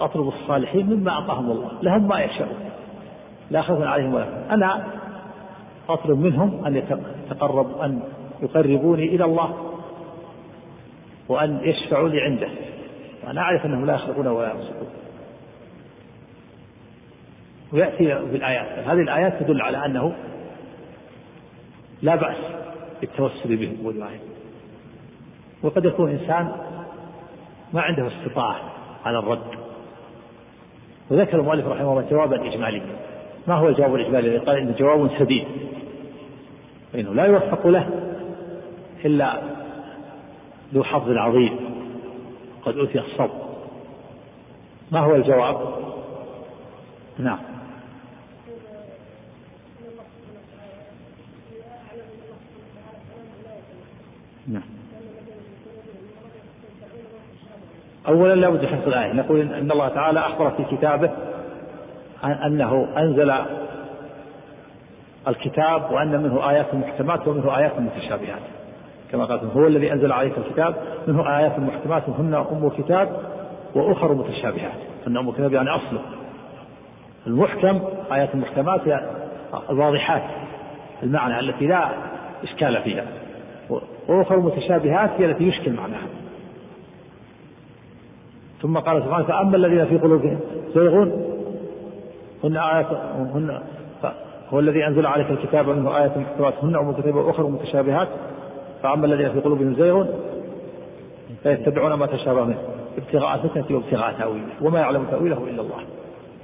أطلب 0.00 0.28
الصالحين 0.28 0.86
مما 0.86 1.10
أعطاهم 1.10 1.50
الله 1.50 1.72
لهم 1.82 2.08
ما 2.08 2.20
يشاءون 2.20 2.56
لا 3.50 3.62
خوف 3.62 3.82
عليهم 3.82 4.14
ولا 4.14 4.54
أنا 4.54 4.84
أطلب 5.88 6.18
منهم 6.18 6.64
أن 6.64 6.76
يتقربوا 6.76 7.84
أن 7.84 8.00
يقربوني 8.42 9.04
إلى 9.04 9.24
الله 9.24 9.74
وأن 11.28 11.60
يشفعوا 11.62 12.08
لي 12.08 12.20
عنده. 12.20 12.48
وأنا 13.26 13.40
أعرف 13.40 13.66
أنهم 13.66 13.86
لا 13.86 13.94
يخلقون 13.94 14.26
ولا 14.26 14.48
يرزقون 14.48 14.88
ويأتي 17.72 18.06
في 18.06 18.36
الآيات 18.36 18.88
هذه 18.88 19.00
الآيات 19.00 19.42
تدل 19.42 19.62
على 19.62 19.86
أنه 19.86 20.14
لا 22.02 22.14
بأس 22.14 22.36
بالتوسل 23.00 23.56
بهم 23.56 23.86
ودعائهم 23.86 24.33
وقد 25.64 25.84
يكون 25.84 26.10
إنسان 26.10 26.52
ما 27.72 27.80
عنده 27.80 28.06
استطاعة 28.06 28.60
على 29.04 29.18
الرد. 29.18 29.64
وذكر 31.10 31.40
المؤلف 31.40 31.66
رحمه 31.66 31.90
الله 31.90 32.10
جوابا 32.10 32.48
إجماليا 32.48 32.86
ما 33.46 33.54
هو 33.54 33.68
الجواب 33.68 33.94
الإجمالي؟ 33.94 34.38
قال 34.38 34.56
إنه 34.56 34.74
جواب 34.78 35.10
سديد 35.18 35.46
فإنه 36.92 37.14
لا 37.14 37.24
يوفق 37.24 37.66
له 37.66 37.88
إلا 39.04 39.42
ذو 40.74 40.84
حظ 40.84 41.10
عظيم. 41.10 41.56
قد 42.62 42.78
أوتي 42.78 43.00
الصبر. 43.00 43.44
ما 44.92 45.00
هو 45.00 45.14
الجواب؟ 45.14 45.74
نعم. 47.18 47.38
نعم. 54.48 54.73
أولا 58.08 58.34
لا 58.34 58.48
بد 58.48 58.66
حفظ 58.66 58.88
الآية. 58.88 59.12
نقول 59.12 59.40
إن 59.40 59.70
الله 59.70 59.88
تعالى 59.88 60.20
أخبر 60.20 60.50
في 60.50 60.76
كتابه 60.76 61.10
أنه 62.24 62.88
أنزل 62.96 63.34
الكتاب 65.28 65.90
وأن 65.90 66.22
منه 66.22 66.50
آيات 66.50 66.74
محكمات 66.74 67.28
ومنه 67.28 67.58
آيات 67.58 67.72
متشابهات. 67.80 68.42
كما 69.12 69.24
قال 69.24 69.40
هو 69.56 69.66
الذي 69.66 69.92
أنزل 69.92 70.12
عليك 70.12 70.32
الكتاب 70.38 70.74
منه 71.06 71.38
آيات 71.38 71.58
محكمات 71.58 72.02
هن 72.18 72.34
أم 72.34 72.66
الكتاب 72.66 73.08
وأخر 73.74 74.14
متشابهات. 74.14 74.78
هن 75.06 75.16
أم 75.16 75.28
الكتاب 75.28 75.52
يعني 75.52 75.70
أصله 75.70 76.00
المحكم 77.26 77.80
آيات 78.12 78.34
المحكمات 78.34 78.80
الواضحات 79.70 80.22
المعنى 81.02 81.40
التي 81.40 81.66
لا 81.66 81.88
إشكال 82.44 82.82
فيها. 82.82 83.04
وأخر 84.08 84.40
متشابهات 84.40 85.10
هي 85.18 85.24
التي 85.24 85.44
يشكل 85.44 85.72
معناها. 85.72 86.06
ثم 88.64 88.78
قال 88.78 89.02
سبحانه 89.02 89.26
فأما 89.26 89.56
الذين 89.56 89.86
في 89.86 89.98
قلوبهم 89.98 90.40
زيغون 90.74 91.12
هن 92.44 92.56
آيات 92.56 92.86
هن 93.34 93.60
هو 94.50 94.60
الذي 94.60 94.86
أنزل 94.86 95.06
عليك 95.06 95.30
الكتاب 95.30 95.68
منه 95.68 95.96
آيات 95.96 96.18
محكمات 96.18 96.54
هن 96.62 96.76
أم 96.76 96.90
الكتاب 96.90 97.14
وأخر 97.14 97.48
متشابهات 97.48 98.08
فأما 98.82 99.06
الذين 99.06 99.32
في 99.32 99.40
قلوبهم 99.40 99.74
زيغ 99.74 100.06
فيتبعون 101.42 101.94
ما 101.94 102.06
تشابه 102.06 102.44
منه 102.44 102.58
ابتغاء 102.98 103.38
فتنة 103.38 103.76
وابتغاء 103.76 104.14
تأويله 104.18 104.52
وما 104.62 104.80
يعلم 104.80 105.04
تأويله 105.10 105.44
إلا 105.50 105.62
الله. 105.62 105.78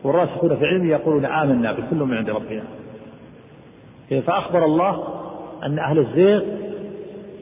والراسخون 0.05 0.57
في 0.57 0.65
العلم 0.65 0.91
يقولون 0.91 1.25
آمنا 1.25 1.73
بكل 1.73 1.97
من 1.97 2.17
عند 2.17 2.31
ربنا. 2.31 2.63
فأخبر 4.27 4.65
الله 4.65 5.05
أن 5.63 5.79
أهل 5.79 5.99
الزيغ 5.99 6.43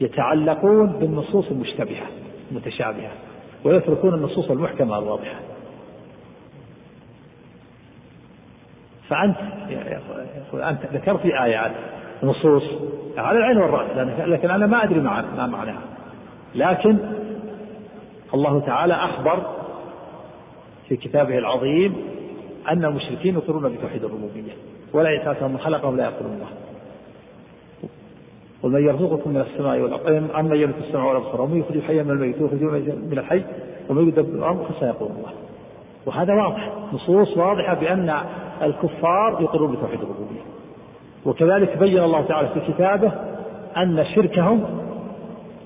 يتعلقون 0.01 0.87
بالنصوص 0.87 1.51
المشتبهة 1.51 2.05
المتشابهة. 2.51 3.11
ويتركون 3.63 4.13
النصوص 4.13 4.51
المحكمة 4.51 4.99
الواضحة. 4.99 5.39
فأنت 9.09 9.37
يقول 9.69 10.61
أنت 10.61 10.79
ذكرت 10.93 11.25
لي 11.25 11.43
آيات 11.43 11.71
نصوص 12.23 12.63
على 13.17 13.37
العين 13.37 13.57
والرأس 13.57 13.97
لكن 14.19 14.51
أنا 14.51 14.67
ما 14.67 14.83
أدري 14.83 14.99
ما 14.99 15.47
معناها. 15.47 15.81
لكن 16.55 16.97
الله 18.33 18.59
تعالى 18.59 18.93
أخبر 18.93 19.55
في 20.87 20.97
كتابه 20.97 21.37
العظيم 21.37 21.95
أن 22.69 22.85
المشركين 22.85 23.35
يقرون 23.35 23.75
بتوحيد 23.75 24.03
الربوبية 24.03 24.51
ولا 24.93 25.09
يتأثر 25.09 25.47
من 25.47 25.57
خلقهم 25.57 25.97
لا 25.97 26.03
يقولون 26.03 26.33
الله. 26.33 26.47
ومن 28.63 28.83
يرزقكم 28.83 29.29
من 29.29 29.41
السماء 29.41 29.79
والأرض 29.79 30.29
أما 30.39 30.55
يملك 30.55 30.75
السماء 30.87 31.07
والأبصار 31.07 31.41
ومن 31.41 31.59
يخرج 31.59 31.77
الحي 31.77 32.03
من 32.03 32.11
الميت 32.11 32.41
ويخرج 32.41 32.63
من 33.11 33.17
الحي 33.17 33.43
ومن 33.89 34.07
يدبر 34.07 34.37
الأمر 34.37 34.63
فسيقول 34.63 35.09
الله. 35.09 35.31
وهذا 36.05 36.33
واضح 36.33 36.71
نصوص 36.93 37.37
واضحة 37.37 37.73
بأن 37.73 38.15
الكفار 38.61 39.37
يقرون 39.41 39.71
بتوحيد 39.71 39.99
الربوبية. 40.01 40.41
وكذلك 41.25 41.77
بين 41.77 42.03
الله 42.03 42.21
تعالى 42.21 42.47
في 42.47 42.73
كتابه 42.73 43.11
أن 43.77 44.05
شركهم 44.15 44.63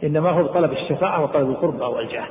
إنما 0.03 0.29
هو 0.29 0.43
بطلب 0.43 0.71
الشفاعة 0.71 1.23
وطلب 1.23 1.49
القرب 1.49 1.81
أو 1.81 1.99
الجاه. 1.99 2.25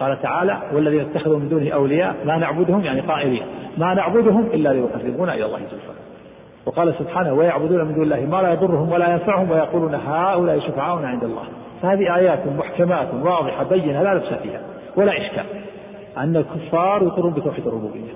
قال 0.00 0.22
تعالى 0.22 0.58
والذين 0.72 1.00
اتخذوا 1.00 1.38
من 1.38 1.48
دونه 1.48 1.70
أولياء 1.70 2.16
ما 2.24 2.36
نعبدهم 2.38 2.84
يعني 2.84 3.00
قائلين 3.00 3.42
ما 3.78 3.94
نعبدهم 3.94 4.46
إلا 4.46 4.72
ليقربونا 4.72 5.34
إلى 5.34 5.44
الله 5.44 5.58
زلفى 5.58 6.09
وقال 6.66 6.94
سبحانه 6.98 7.32
ويعبدون 7.32 7.84
من 7.84 7.94
دون 7.94 8.02
الله 8.02 8.20
ما 8.20 8.42
لا 8.42 8.52
يضرهم 8.52 8.92
ولا 8.92 9.12
ينفعهم 9.12 9.50
ويقولون 9.50 9.94
هؤلاء 9.94 10.58
شفعاؤنا 10.58 11.08
عند 11.08 11.24
الله. 11.24 11.42
فهذه 11.82 12.16
آيات 12.16 12.46
محكمات 12.58 13.08
واضحة 13.22 13.64
بينة 13.64 14.02
لا 14.02 14.14
لبس 14.14 14.34
فيها 14.42 14.60
ولا 14.96 15.12
إشكال. 15.12 15.44
أن 16.18 16.36
الكفار 16.36 17.02
يقرون 17.02 17.32
بتوحيد 17.32 17.66
الربوبية. 17.66 18.12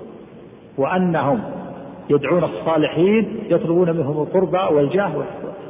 وأنهم 0.77 1.41
يدعون 2.09 2.43
الصالحين 2.43 3.39
يطلبون 3.49 3.91
منهم 3.91 4.21
القربى 4.21 4.75
والجاه 4.75 5.11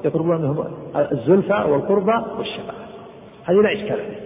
يطلبون 0.05 0.41
منهم 0.41 0.65
الزلفى 1.11 1.63
والقربى 1.69 2.15
والشفاعة. 2.37 2.77
هذه 3.45 3.55
لا 3.55 3.73
إشكال 3.73 3.97
فيها. 3.97 4.25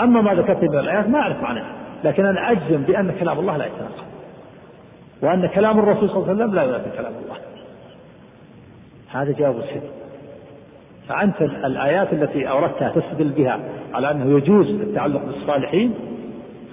أما 0.00 0.20
ما 0.20 0.34
ذكرت 0.34 0.62
من 0.62 0.78
الآيات 0.78 1.08
ما 1.08 1.18
أعرف 1.18 1.42
معناها. 1.42 1.72
لكن 2.04 2.26
أنا 2.26 2.50
أجزم 2.50 2.82
بأن 2.82 3.14
كلام 3.20 3.38
الله 3.38 3.56
لا 3.56 3.66
يتناقض. 3.66 4.10
وأن 5.22 5.46
كلام 5.46 5.78
الرسول 5.78 6.08
صلى 6.08 6.16
الله 6.16 6.28
عليه 6.28 6.34
وسلم 6.34 6.54
لا 6.54 6.62
ينافي 6.62 6.90
كلام 6.98 7.12
الله. 7.24 7.49
هذا 9.12 9.32
جواب 9.32 9.56
السر 9.56 9.80
فأنت 11.08 11.42
الآيات 11.42 12.12
التي 12.12 12.50
أوردتها 12.50 12.88
تستدل 12.88 13.28
بها 13.28 13.60
على 13.94 14.10
أنه 14.10 14.38
يجوز 14.38 14.66
التعلق 14.66 15.24
بالصالحين. 15.24 15.94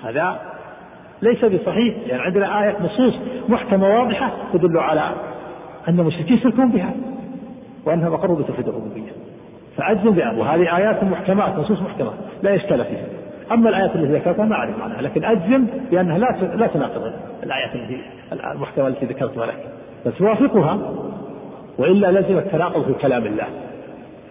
هذا 0.03 0.39
ليس 1.21 1.45
بصحيح 1.45 1.95
يعني 2.07 2.21
عندنا 2.21 2.63
آية 2.63 2.75
نصوص 2.81 3.13
محكمة 3.49 3.99
واضحة 3.99 4.31
تدل 4.53 4.77
على 4.77 5.11
أن 5.87 5.99
المشركين 5.99 6.37
يشركون 6.37 6.71
بها 6.71 6.91
وأنهم 7.85 8.13
أقروا 8.13 8.37
بتوحيد 8.37 8.67
الربوبية. 8.67 9.11
فأجزم 9.77 10.11
بها 10.11 10.31
وهذه 10.31 10.77
آيات 10.77 11.03
محكمات 11.03 11.55
نصوص 11.55 11.81
محكمات 11.81 12.13
لا 12.43 12.55
إشكال 12.55 12.85
فيها. 12.85 13.05
أما 13.51 13.69
الآيات 13.69 13.95
التي 13.95 14.13
ذكرتها 14.13 14.45
ما 14.45 14.55
أعرف 14.55 14.81
عنها 14.81 15.01
لكن 15.01 15.25
أجزم 15.25 15.65
بأنها 15.91 16.17
لا 16.17 16.55
لا 16.55 16.67
تناقض 16.67 17.13
الآيات 17.43 17.75
التي 17.75 18.01
المحكمة 18.31 18.87
التي 18.87 19.05
ذكرتها 19.05 19.45
لك. 19.45 19.69
بل 20.05 20.11
توافقها 20.11 20.79
وإلا 21.77 22.19
لزم 22.19 22.37
التناقض 22.37 22.85
في 22.85 22.93
كلام 22.93 23.25
الله. 23.25 23.47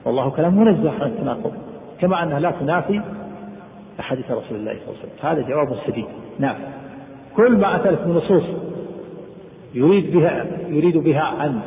والله 0.04 0.30
كلام 0.30 0.58
منزه 0.58 0.90
عن 0.90 1.08
التناقض. 1.08 1.52
كما 2.00 2.22
أنها 2.22 2.40
لا 2.40 2.50
تنافي 2.50 3.00
أحاديث 4.00 4.30
رسول 4.30 4.58
الله 4.58 4.72
صلى 4.72 4.94
الله 4.94 4.98
عليه 4.98 5.12
وسلم. 5.12 5.30
هذا 5.30 5.42
جواب 5.48 5.76
سديد. 5.86 6.04
نعم. 6.38 6.56
كل 7.36 7.56
ما 7.56 7.76
أتت 7.76 8.06
من 8.06 8.14
نصوص 8.14 8.42
يريد 9.74 10.16
بها 10.16 10.46
يريد 10.68 10.96
بها 10.96 11.46
أن 11.46 11.60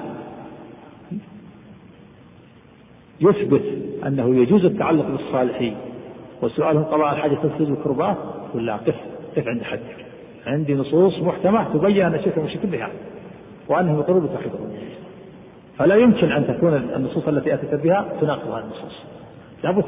يثبت 3.21 3.63
أنه 4.07 4.35
يجوز 4.35 4.65
التعلق 4.65 5.05
بالصالحين. 5.05 5.75
وسؤالهم 6.41 6.83
قضاء 6.83 7.13
الحاجة 7.13 7.35
تفسد 7.35 7.69
الكربات؟ 7.69 8.17
ولا 8.55 8.75
قف 8.75 8.95
قف 9.37 9.47
عند 9.47 9.63
حدك. 9.63 10.05
عندي 10.47 10.75
نصوص 10.75 11.19
محكمة 11.19 11.73
تبين 11.73 12.05
أن 12.05 12.13
الشرك 12.13 12.37
مشرك 12.37 12.65
بها. 12.65 12.89
وأنهم 13.69 13.99
يقرون 13.99 14.25
بتوحيد 14.25 14.51
فلا 15.79 15.95
يمكن 15.95 16.31
أن 16.31 16.47
تكون 16.47 16.73
النصوص 16.73 17.27
التي 17.27 17.53
أتت 17.53 17.75
بها 17.75 18.05
تناقض 18.21 18.47
هذه 18.47 18.63
النصوص 18.63 19.03
لابد 19.63 19.83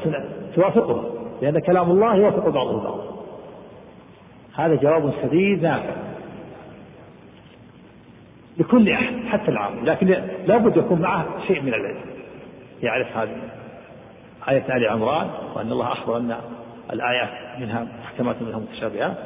توافقها 0.54 1.04
لأن 1.42 1.58
كلام 1.58 1.90
الله 1.90 2.16
يوافق 2.16 2.48
بعضه 2.48 2.82
بعضا. 2.82 3.24
هذا 4.54 4.74
جواب 4.74 5.12
سديد 5.22 5.62
نافع. 5.62 5.94
لكل 8.58 8.90
أحد 8.90 9.14
حتى 9.28 9.50
العام. 9.50 9.84
لكن 9.84 10.06
لابد 10.46 10.76
يكون 10.76 11.00
معه 11.00 11.26
شيء 11.46 11.62
من 11.62 11.68
العلم. 11.74 12.00
يعرف 12.82 13.16
هذه 13.16 13.36
آية 14.48 14.76
آل 14.76 14.88
عمران 14.88 15.30
وأن 15.54 15.72
الله 15.72 15.92
أخبر 15.92 16.16
أن 16.16 16.36
الآيات 16.92 17.60
منها 17.60 17.86
محكمات 18.02 18.42
منها 18.42 18.58
متشابهات. 18.58 19.16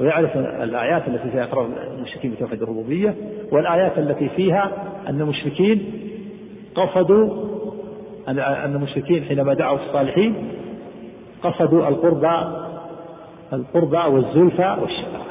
ويعرف 0.00 0.36
الآيات 0.36 1.08
التي 1.08 1.30
فيها 1.30 1.44
إقرار 1.44 1.68
المشركين 1.96 2.30
بتوحيد 2.30 2.62
الربوبية 2.62 3.14
والآيات 3.52 3.98
التي 3.98 4.28
فيها 4.28 4.72
أن 5.08 5.20
المشركين 5.20 5.92
قصدوا 6.74 7.50
أن 8.28 8.74
المشركين 8.74 9.24
حينما 9.24 9.54
دعوا 9.54 9.78
الصالحين 9.78 10.34
قصدوا 11.42 11.88
القربى 11.88 12.60
القربى 13.52 13.96
والزلفى 13.96 14.76
والشفاعة. 14.80 15.30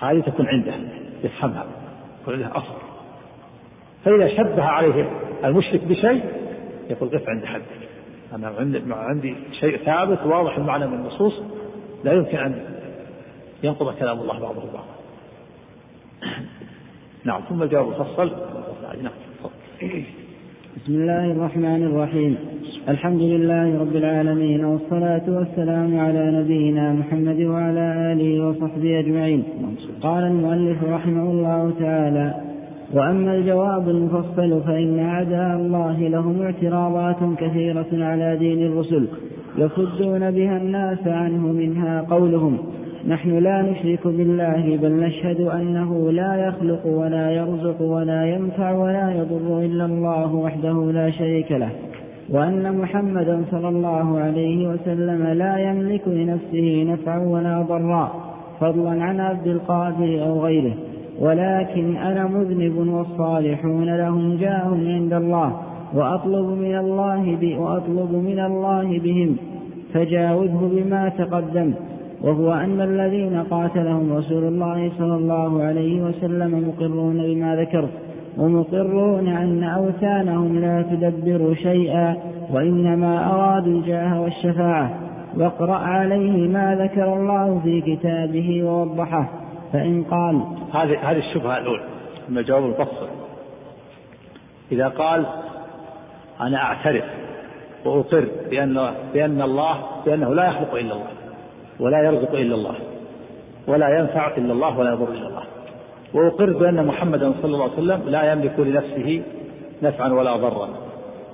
هذه 0.00 0.20
تكون 0.20 0.46
عنده 0.46 0.74
يفهمها 1.24 1.66
يكون 2.22 2.34
عنده 2.34 2.56
أصل. 2.56 2.74
فإذا 4.04 4.28
شبه 4.28 4.62
عليه 4.62 5.10
المشرك 5.44 5.84
بشيء 5.84 6.24
يقول 6.90 7.08
قف 7.08 7.28
عند 7.28 7.44
حدك. 7.44 7.62
أنا 8.34 8.52
عندي 8.90 9.34
شيء 9.60 9.76
ثابت 9.76 10.18
واضح 10.26 10.56
المعنى 10.56 10.86
من 10.86 10.94
النصوص 10.94 11.34
لا 12.04 12.12
يمكن 12.12 12.38
أن 12.38 12.75
ينقض 13.66 13.94
كلام 13.94 14.20
الله 14.20 14.38
بعضه 14.40 14.62
بعضا. 14.74 14.94
نعم 17.24 17.40
ثم 17.48 17.62
الجواب 17.62 17.86
مفصل. 17.88 18.30
نعم 19.02 19.12
بسم 20.76 20.94
الله 20.94 21.32
الرحمن 21.32 21.82
الرحيم. 21.82 22.36
الحمد 22.88 23.20
لله 23.20 23.80
رب 23.80 23.96
العالمين 23.96 24.64
والصلاة 24.64 25.26
والسلام 25.28 26.00
على 26.00 26.30
نبينا 26.38 26.92
محمد 26.92 27.40
وعلى 27.40 28.12
آله 28.12 28.48
وصحبه 28.48 28.98
أجمعين. 28.98 29.42
قال 30.02 30.24
المؤلف 30.24 30.84
رحمه 30.84 31.30
الله 31.30 31.72
تعالى 31.80 32.34
وأما 32.94 33.34
الجواب 33.34 33.88
المفصل 33.88 34.62
فإن 34.66 34.98
أعداء 34.98 35.56
الله 35.56 36.08
لهم 36.08 36.42
اعتراضات 36.42 37.20
كثيرة 37.38 37.90
على 37.92 38.36
دين 38.36 38.66
الرسل 38.66 39.08
يصدون 39.58 40.30
بها 40.30 40.56
الناس 40.56 41.06
عنه 41.06 41.46
منها 41.52 42.00
قولهم. 42.10 42.58
نحن 43.08 43.38
لا 43.38 43.62
نشرك 43.62 44.06
بالله 44.06 44.76
بل 44.82 44.92
نشهد 44.92 45.40
أنه 45.40 46.10
لا 46.10 46.34
يخلق 46.46 46.86
ولا 46.86 47.30
يرزق 47.30 47.82
ولا 47.82 48.24
ينفع 48.26 48.72
ولا 48.72 49.10
يضر 49.10 49.60
إلا 49.60 49.84
الله 49.84 50.34
وحده 50.34 50.92
لا 50.92 51.10
شريك 51.10 51.52
له 51.52 51.70
وأن 52.30 52.78
محمدا 52.78 53.44
صلى 53.50 53.68
الله 53.68 54.18
عليه 54.18 54.68
وسلم 54.68 55.26
لا 55.26 55.58
يملك 55.58 56.08
لنفسه 56.08 56.84
نفعا 56.88 57.18
ولا 57.18 57.62
ضرا 57.62 58.12
فضلا 58.60 59.02
عن 59.04 59.20
عبد 59.20 59.46
القادر 59.46 60.26
أو 60.26 60.44
غيره 60.44 60.74
ولكن 61.20 61.96
أنا 61.96 62.26
مذنب 62.26 62.76
والصالحون 62.76 63.96
لهم 63.96 64.36
جاه 64.36 64.68
عند 64.86 65.12
الله 65.12 65.60
وأطلب 65.94 66.46
من 66.46 66.78
الله. 66.78 67.38
وأطلب 67.60 68.12
من 68.12 68.40
الله 68.40 68.98
بهم 68.98 69.36
فجاوزه 69.94 70.68
بما 70.68 71.08
تقدم 71.08 71.74
وهو 72.22 72.52
أن 72.52 72.80
الذين 72.80 73.42
قاتلهم 73.42 74.12
رسول 74.12 74.44
الله 74.44 74.92
صلى 74.98 75.14
الله 75.14 75.62
عليه 75.62 76.02
وسلم 76.02 76.68
مقرون 76.68 77.16
بما 77.16 77.56
ذكرت 77.56 77.90
ومقرون 78.38 79.28
أن 79.28 79.64
أوثانهم 79.64 80.60
لا 80.60 80.82
تدبر 80.82 81.54
شيئا 81.54 82.16
وإنما 82.52 83.34
أرادوا 83.34 83.72
الجاه 83.72 84.20
والشفاعة. 84.20 84.98
واقرأ 85.36 85.76
عليه 85.76 86.48
ما 86.48 86.74
ذكر 86.80 87.12
الله 87.16 87.60
في 87.64 87.80
كتابه 87.80 88.64
ووضحه. 88.64 89.28
فإن 89.72 90.04
قال 90.04 90.40
هذه 90.74 91.10
هذه 91.10 91.18
الشبهة 91.18 91.58
الأولى. 91.58 91.82
أما 92.28 92.40
الجواب 92.40 92.64
المفصل 92.64 93.08
إذا 94.72 94.88
قال 94.88 95.26
أنا 96.40 96.56
أعترف 96.56 97.04
وأقر 97.84 98.28
بأن 98.50 98.90
بأن 99.14 99.42
الله 99.42 99.76
بأنه 100.06 100.34
لا 100.34 100.46
يخلق 100.46 100.74
إلا 100.74 100.92
الله. 100.92 101.25
ولا 101.80 102.02
يرزق 102.02 102.34
إلا 102.34 102.54
الله 102.54 102.74
ولا 103.66 103.98
ينفع 103.98 104.36
إلا 104.36 104.52
الله 104.52 104.78
ولا 104.78 104.92
يضر 104.92 105.08
إلا 105.12 105.26
الله. 105.26 105.42
وأقر 106.14 106.52
بأن 106.52 106.86
محمدا 106.86 107.32
صلى 107.42 107.54
الله 107.54 107.62
عليه 107.62 107.72
وسلم 107.72 108.02
لا 108.06 108.32
يملك 108.32 108.58
لنفسه 108.58 109.22
نفعا 109.82 110.08
ولا 110.08 110.36
ضرا 110.36 110.68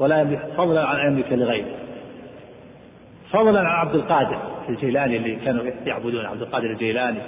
ولا 0.01 0.21
يملك 0.21 0.41
فضلا 0.57 0.85
عن 0.87 0.97
أن 0.97 1.13
يملك 1.13 1.33
لغيره. 1.33 1.75
فضلا 3.31 3.61
عن 3.61 3.87
عبد 3.87 3.95
القادر 3.95 4.39
الجيلاني 4.69 5.17
اللي 5.17 5.37
كانوا 5.37 5.65
يعبدون 5.87 6.27
عبد 6.27 6.43
القادر 6.43 6.71
الجيلاني 6.71 7.19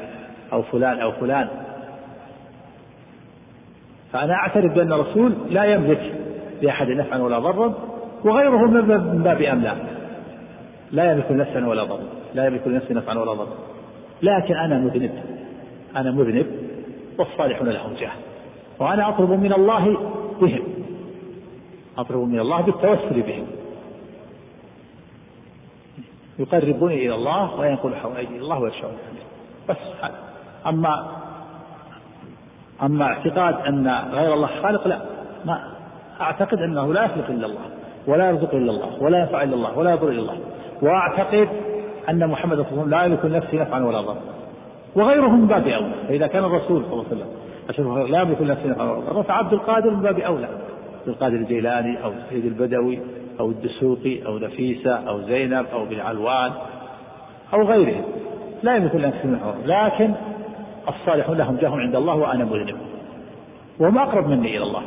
أو 0.53 0.63
فلان 0.63 1.01
أو 1.01 1.13
فلان. 1.13 1.49
فأنا 4.13 4.35
أعترف 4.35 4.73
بأن 4.73 4.93
الرسول 4.93 5.33
لا 5.51 5.65
يملك 5.65 6.13
لأحد 6.63 6.89
نفعا 6.89 7.19
ولا 7.19 7.39
ضرا 7.39 7.75
وغيره 8.25 8.67
من 8.67 9.23
باب 9.25 9.43
أملا 9.43 9.75
لا 10.93 11.13
يملك 11.13 11.33
نفعا 11.33 11.67
ولا 11.67 11.85
ضرا. 11.85 12.24
لا 12.35 12.47
يملك 12.47 12.67
لنفسه 12.67 12.95
نفعا 12.95 13.19
ولا 13.19 13.33
ضرا. 13.33 13.57
لكن 14.23 14.57
أنا 14.57 14.79
مذنب. 14.79 15.23
أنا 15.97 16.11
مذنب 16.11 16.47
والصالحون 17.19 17.69
لهم 17.69 17.95
جاه 17.95 18.13
وأنا 18.79 19.09
أطلب 19.09 19.31
من 19.31 19.53
الله 19.53 19.97
بهم. 20.41 20.63
أطلب 21.99 22.19
من 22.19 22.41
الله 22.41 22.61
بالتوسل 22.61 23.23
بهم. 23.23 23.47
يقربوني 26.39 27.07
إلى 27.07 27.15
الله 27.15 27.61
وينقل 27.61 27.95
حوائجي 27.95 28.39
الله 28.39 28.59
ويشفعون 28.59 28.97
بس 29.69 29.77
أما 30.67 31.07
أما 32.83 33.05
اعتقاد 33.05 33.55
أن 33.55 33.89
غير 34.13 34.35
الله 34.35 34.63
خالق 34.63 34.87
لا. 34.87 35.01
ما 35.45 35.75
أعتقد 36.21 36.59
أنه 36.59 36.93
لا 36.93 37.05
يخلق 37.05 37.31
إلا 37.31 37.47
الله 37.47 37.65
ولا 38.07 38.31
يرزق 38.31 38.55
إلا 38.55 38.71
الله 38.71 39.03
ولا 39.03 39.19
ينفع 39.19 39.43
إلا 39.43 39.55
الله 39.55 39.79
ولا 39.79 39.91
يضر 39.91 40.09
إلا 40.09 40.21
الله. 40.21 40.39
وأعتقد 40.83 41.49
أن 42.11 42.27
محمد 42.27 42.57
صلى 42.57 42.67
الله 42.71 42.73
عليه 42.73 42.83
وسلم 42.83 42.91
لا 42.91 43.05
يملك 43.05 43.25
لنفسه 43.25 43.63
نفعا 43.63 43.85
ولا 43.85 44.01
ضرا. 44.01 44.17
وغيرهم 44.97 45.41
من 45.41 45.47
باب 45.47 45.69
أولى. 45.69 45.95
فإذا 46.09 46.27
كان 46.27 46.45
الرسول 46.45 46.85
صلى 46.85 46.93
الله 46.93 47.05
عليه 47.11 47.19
وسلم 47.69 48.07
لا 48.07 48.21
يملك 48.23 48.43
لنفسه 48.43 48.69
نفعا 48.69 48.91
ولا 48.91 49.01
ضرا 49.01 49.23
فعبد 49.23 49.53
القادر 49.53 49.91
من 49.91 50.03
باب 50.03 50.19
أولى. 50.19 50.49
عبد 51.01 51.09
القادر 51.09 51.37
الجيلاني 51.37 52.05
أو 52.05 52.13
سيد 52.31 52.45
البدوي 52.45 53.01
أو 53.41 53.51
الدسوقي 53.51 54.27
أو 54.27 54.39
نفيسة 54.39 54.95
أو 54.95 55.21
زينب 55.21 55.67
أو 55.73 55.85
بن 55.85 56.01
علوان 56.01 56.53
أو 57.55 57.63
غيرهم. 57.63 58.05
لا 58.63 58.77
يملك 58.77 58.95
لنفسه 58.95 59.29
نفعا 59.29 59.55
لكن 59.67 60.15
الصالحون 60.89 61.37
لهم 61.37 61.57
جاه 61.57 61.71
عند 61.71 61.97
الله 61.97 62.15
وأنا 62.15 62.45
مذنب. 62.45 62.77
وهم 63.81 63.99
أقرب 63.99 64.29
مني 64.29 64.57
إلى 64.57 64.65
الله. 64.65 64.83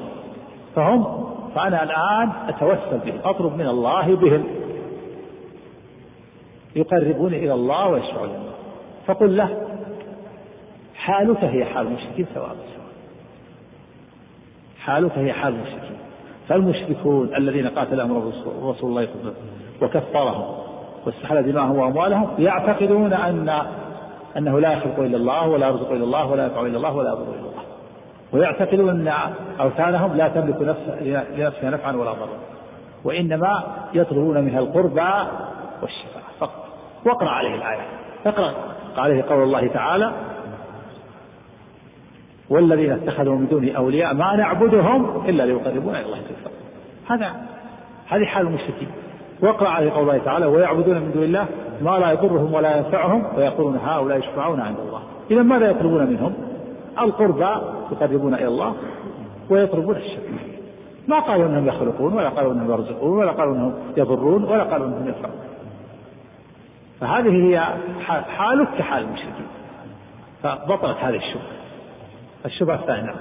فهم 0.75 1.27
فأنا 1.55 1.83
الآن 1.83 2.31
أتوسل 2.47 2.99
بهم 3.05 3.19
أطلب 3.23 3.57
من 3.57 3.67
الله 3.67 4.15
بهم 4.15 4.43
يقربوني 6.77 7.37
إلى 7.37 7.53
الله 7.53 7.87
ويشفعون 7.87 8.29
فقل 9.05 9.37
له 9.37 9.57
حالك 10.95 11.43
هي 11.43 11.65
حال 11.65 11.87
المشركين 11.87 12.25
سواء 12.33 12.49
بسواء 12.49 12.87
حالك 14.79 15.17
هي 15.17 15.33
حال 15.33 15.53
المشركين. 15.53 15.97
فالمشركون 16.47 17.35
الذين 17.35 17.67
قاتلهم 17.67 18.31
رسول 18.63 18.89
الله 18.89 19.07
وكفرهم 19.81 20.57
واستحل 21.05 21.51
دماءهم 21.51 21.77
وأموالهم 21.77 22.29
يعتقدون 22.39 23.13
أن 23.13 23.65
أنه 24.37 24.59
لا 24.59 24.73
يخلق 24.73 24.99
إلا 24.99 25.17
الله 25.17 25.47
ولا 25.47 25.67
يرزق 25.67 25.91
إلا 25.91 26.03
الله 26.03 26.31
ولا 26.31 26.43
ينفع 26.43 26.61
إلا 26.61 26.77
الله 26.77 26.95
ولا 26.95 27.09
يضر 27.09 27.21
إلا 27.21 27.39
الله. 27.39 27.63
ويعتقدون 28.33 28.89
أن 28.89 29.33
أوثانهم 29.59 30.17
لا 30.17 30.27
تملك 30.27 30.61
نفس 30.61 30.79
لنفسها 31.37 31.69
نفعا 31.69 31.95
ولا 31.95 32.11
ضرا. 32.11 32.39
وإنما 33.03 33.63
يطلبون 33.93 34.43
منها 34.43 34.59
القربى 34.59 35.29
والشفاعه 35.81 36.16
فقط 37.05 37.07
واقرأ 37.07 37.29
عليه 37.29 37.55
الآية. 37.55 37.85
اقرأ. 38.25 38.53
عليه 38.97 39.23
قول 39.23 39.43
الله 39.43 39.67
تعالى 39.67 40.11
والذين 42.49 42.91
اتخذوا 42.91 43.35
من 43.35 43.47
دونه 43.47 43.71
أولياء 43.77 44.13
ما 44.13 44.35
نعبدهم 44.35 45.25
إلا 45.25 45.43
ليقربونا 45.43 45.99
إلى 45.99 46.05
الله 46.05 46.17
زلفى 46.17 46.49
هذا 47.07 47.35
هذه 48.07 48.25
حال 48.25 48.47
المشركين. 48.47 48.87
واقرأ 49.41 49.69
عليه 49.69 49.91
قول 49.91 50.01
الله 50.01 50.17
تعالى 50.17 50.45
ويعبدون 50.45 50.95
من 50.95 51.11
دون 51.11 51.23
الله 51.23 51.45
ما 51.81 51.99
لا 51.99 52.11
يضرهم 52.11 52.53
ولا 52.53 52.77
ينفعهم 52.77 53.23
ويقولون 53.37 53.77
هؤلاء 53.77 54.17
يشفعون 54.17 54.59
عند 54.59 54.77
الله. 54.79 55.01
إذا 55.31 55.41
ماذا 55.41 55.69
يطلبون 55.69 56.07
منهم؟ 56.07 56.33
القربى 57.01 57.55
يقربون 57.91 58.33
إلى 58.33 58.47
الله 58.47 58.73
ويطلبون 59.49 59.95
الشفاعة. 59.95 60.27
ما 61.07 61.19
قالوا 61.19 61.45
إنهم 61.45 61.67
يخلقون 61.67 62.13
ولا 62.13 62.29
قالوا 62.29 62.53
إنهم 62.53 62.71
يرزقون 62.71 63.17
ولا 63.17 63.31
قالوا 63.31 63.55
إنهم 63.55 63.73
يضرون 63.97 64.43
ولا 64.43 64.63
قالوا 64.63 64.87
إنهم 64.87 65.07
ينفعون. 65.07 65.35
فهذه 66.99 67.49
هي 67.49 67.59
حالك 68.37 68.67
كحال 68.77 69.03
المشركين. 69.03 69.47
فبطلت 70.43 70.97
هذه 70.97 71.15
الشبهة. 71.15 71.57
الشبهة 72.45 72.75
الثانية 72.75 73.13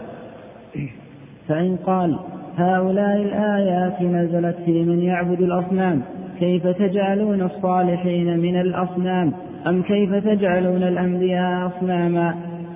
فإن 1.49 1.77
قال 1.77 2.19
هؤلاء 2.57 3.17
الآيات 3.17 4.03
نزلت 4.03 4.57
في 4.65 4.83
من 4.85 5.03
يعبد 5.03 5.41
الأصنام 5.41 6.03
كيف 6.39 6.67
تجعلون 6.67 7.43
الصالحين 7.43 8.39
من 8.39 8.61
الأصنام؟ 8.61 9.33
أم 9.67 9.83
كيف 9.83 10.15
تجعلون 10.15 10.83
الأنبياء 10.83 11.67
أصناما؟ 11.67 12.35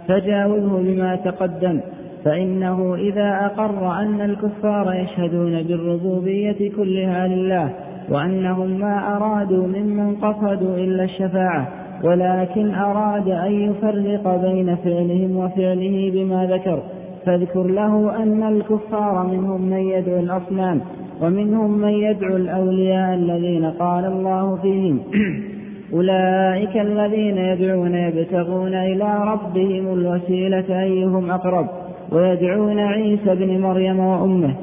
فجاوزه 0.08 0.78
بما 0.78 1.16
تقدم 1.16 1.80
فإنه 2.24 2.94
إذا 2.94 3.46
أقر 3.46 3.92
أن 4.00 4.20
الكفار 4.20 4.94
يشهدون 4.94 5.62
بالربوبية 5.62 6.72
كلها 6.76 7.28
لله 7.28 7.74
وأنهم 8.10 8.70
ما 8.70 9.16
أرادوا 9.16 9.66
ممن 9.66 10.16
قصدوا 10.16 10.76
إلا 10.76 11.04
الشفاعة 11.04 11.68
ولكن 12.04 12.74
أراد 12.74 13.28
أن 13.28 13.52
يفرق 13.52 14.36
بين 14.42 14.76
فعلهم 14.76 15.36
وفعله 15.36 16.10
بما 16.14 16.46
ذكر. 16.46 16.82
فاذكر 17.26 17.62
له 17.62 18.22
أن 18.22 18.42
الكفار 18.42 19.26
منهم 19.26 19.62
من 19.62 19.78
يدعو 19.78 20.20
الأصنام 20.20 20.80
ومنهم 21.22 21.78
من 21.78 21.92
يدعو 21.92 22.36
الأولياء 22.36 23.14
الذين 23.14 23.64
قال 23.70 24.04
الله 24.04 24.56
فيهم 24.56 25.00
أولئك 25.94 26.76
الذين 26.76 27.38
يدعون 27.38 27.94
يبتغون 27.94 28.74
إلى 28.74 29.24
ربهم 29.24 29.92
الوسيلة 29.92 30.82
أيهم 30.82 31.30
أقرب 31.30 31.66
ويدعون 32.12 32.78
عيسى 32.78 33.34
بن 33.34 33.60
مريم 33.60 34.00
وأمه. 34.00 34.54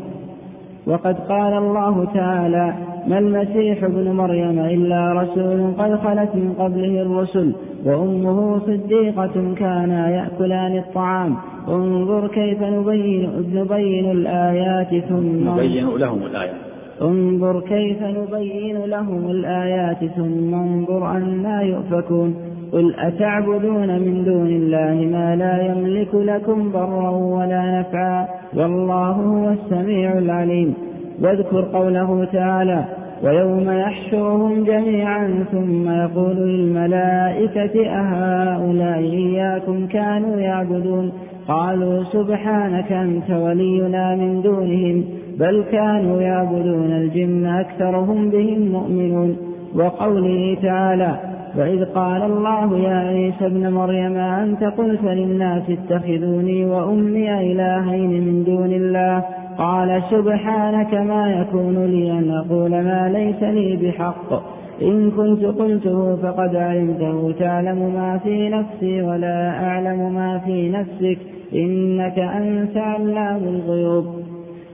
وقد 0.87 1.19
قال 1.19 1.53
الله 1.53 2.05
تعالى 2.13 2.73
ما 3.07 3.19
المسيح 3.19 3.83
ابن 3.83 4.11
مريم 4.11 4.59
إلا 4.59 5.13
رسول 5.13 5.73
قد 5.77 5.95
خلت 5.95 6.35
من 6.35 6.53
قبله 6.59 7.01
الرسل 7.01 7.53
وأمه 7.85 8.59
صديقة 8.59 9.53
كانا 9.57 10.09
يأكلان 10.09 10.77
الطعام. 10.77 11.35
انظر 11.67 12.27
كيف 12.27 12.61
نبين 12.61 13.29
نبين 13.53 14.11
الآيات 14.11 15.03
ثم 15.05 15.49
نبين 15.49 15.87
لهم 15.87 16.25
الآيات 16.25 16.55
انظر 17.01 17.59
كيف 17.59 18.03
نبين 18.03 18.77
لهم 18.85 19.31
الآيات 19.31 20.05
ثم 20.05 20.53
انظر 20.53 21.11
أنا 21.11 21.61
يؤفكون. 21.61 22.35
قل 22.73 22.95
أتعبدون 22.99 23.99
من 23.99 24.23
دون 24.25 24.47
الله 24.47 24.95
ما 25.11 25.35
لا 25.35 25.55
يملك 25.71 26.15
لكم 26.15 26.71
ضرا 26.71 27.09
ولا 27.09 27.79
نفعا؟ 27.79 28.27
والله 28.55 29.11
هو 29.11 29.49
السميع 29.49 30.17
العليم. 30.17 30.86
واذكر 31.21 31.61
قوله 31.61 32.25
تعالى 32.25 32.85
ويوم 33.23 33.69
يحشرهم 33.69 34.63
جميعا 34.63 35.45
ثم 35.51 35.89
يقول 35.89 36.35
للملائكة 36.35 37.89
أهؤلاء 37.89 38.99
إياكم 38.99 39.87
كانوا 39.87 40.39
يعبدون؟ 40.39 41.11
قالوا 41.47 42.03
سبحانك 42.03 42.91
أنت 42.91 43.29
ولينا 43.29 44.15
من 44.15 44.41
دونهم 44.41 45.03
بل 45.39 45.63
كانوا 45.71 46.21
يعبدون 46.21 46.91
الجن 46.91 47.45
أكثرهم 47.45 48.29
بهم 48.29 48.71
مؤمنون. 48.71 49.37
وقوله 49.75 50.57
تعالى 50.61 51.15
وإذ 51.57 51.85
قال 51.85 52.21
الله 52.21 52.77
يا 52.77 52.95
عيسى 52.95 53.45
ابن 53.45 53.69
مريم 53.73 54.17
أنت 54.17 54.63
قلت 54.63 55.03
للناس 55.03 55.63
اتخذوني 55.69 56.65
وأمي 56.65 57.51
إلهين 57.51 58.09
من 58.09 58.43
دون 58.43 58.73
الله؟ 58.73 59.23
قال 59.57 60.03
سبحانك 60.11 60.93
ما 60.93 61.41
يكون 61.41 61.85
لي 61.85 62.11
أن 62.11 62.31
أقول 62.31 62.71
ما 62.71 63.09
ليس 63.09 63.43
لي 63.43 63.75
بحق. 63.75 64.57
إن 64.81 65.11
كنت 65.11 65.45
قلته 65.45 66.15
فقد 66.15 66.55
علمته. 66.55 67.35
تعلم 67.39 67.93
ما 67.93 68.17
في 68.17 68.49
نفسي 68.49 69.01
ولا 69.01 69.63
أعلم 69.63 70.13
ما 70.13 70.39
في 70.39 70.69
نفسك. 70.69 71.19
إنك 71.53 72.19
أنت 72.19 72.77
علام 72.77 73.43
الغيوب. 73.43 74.23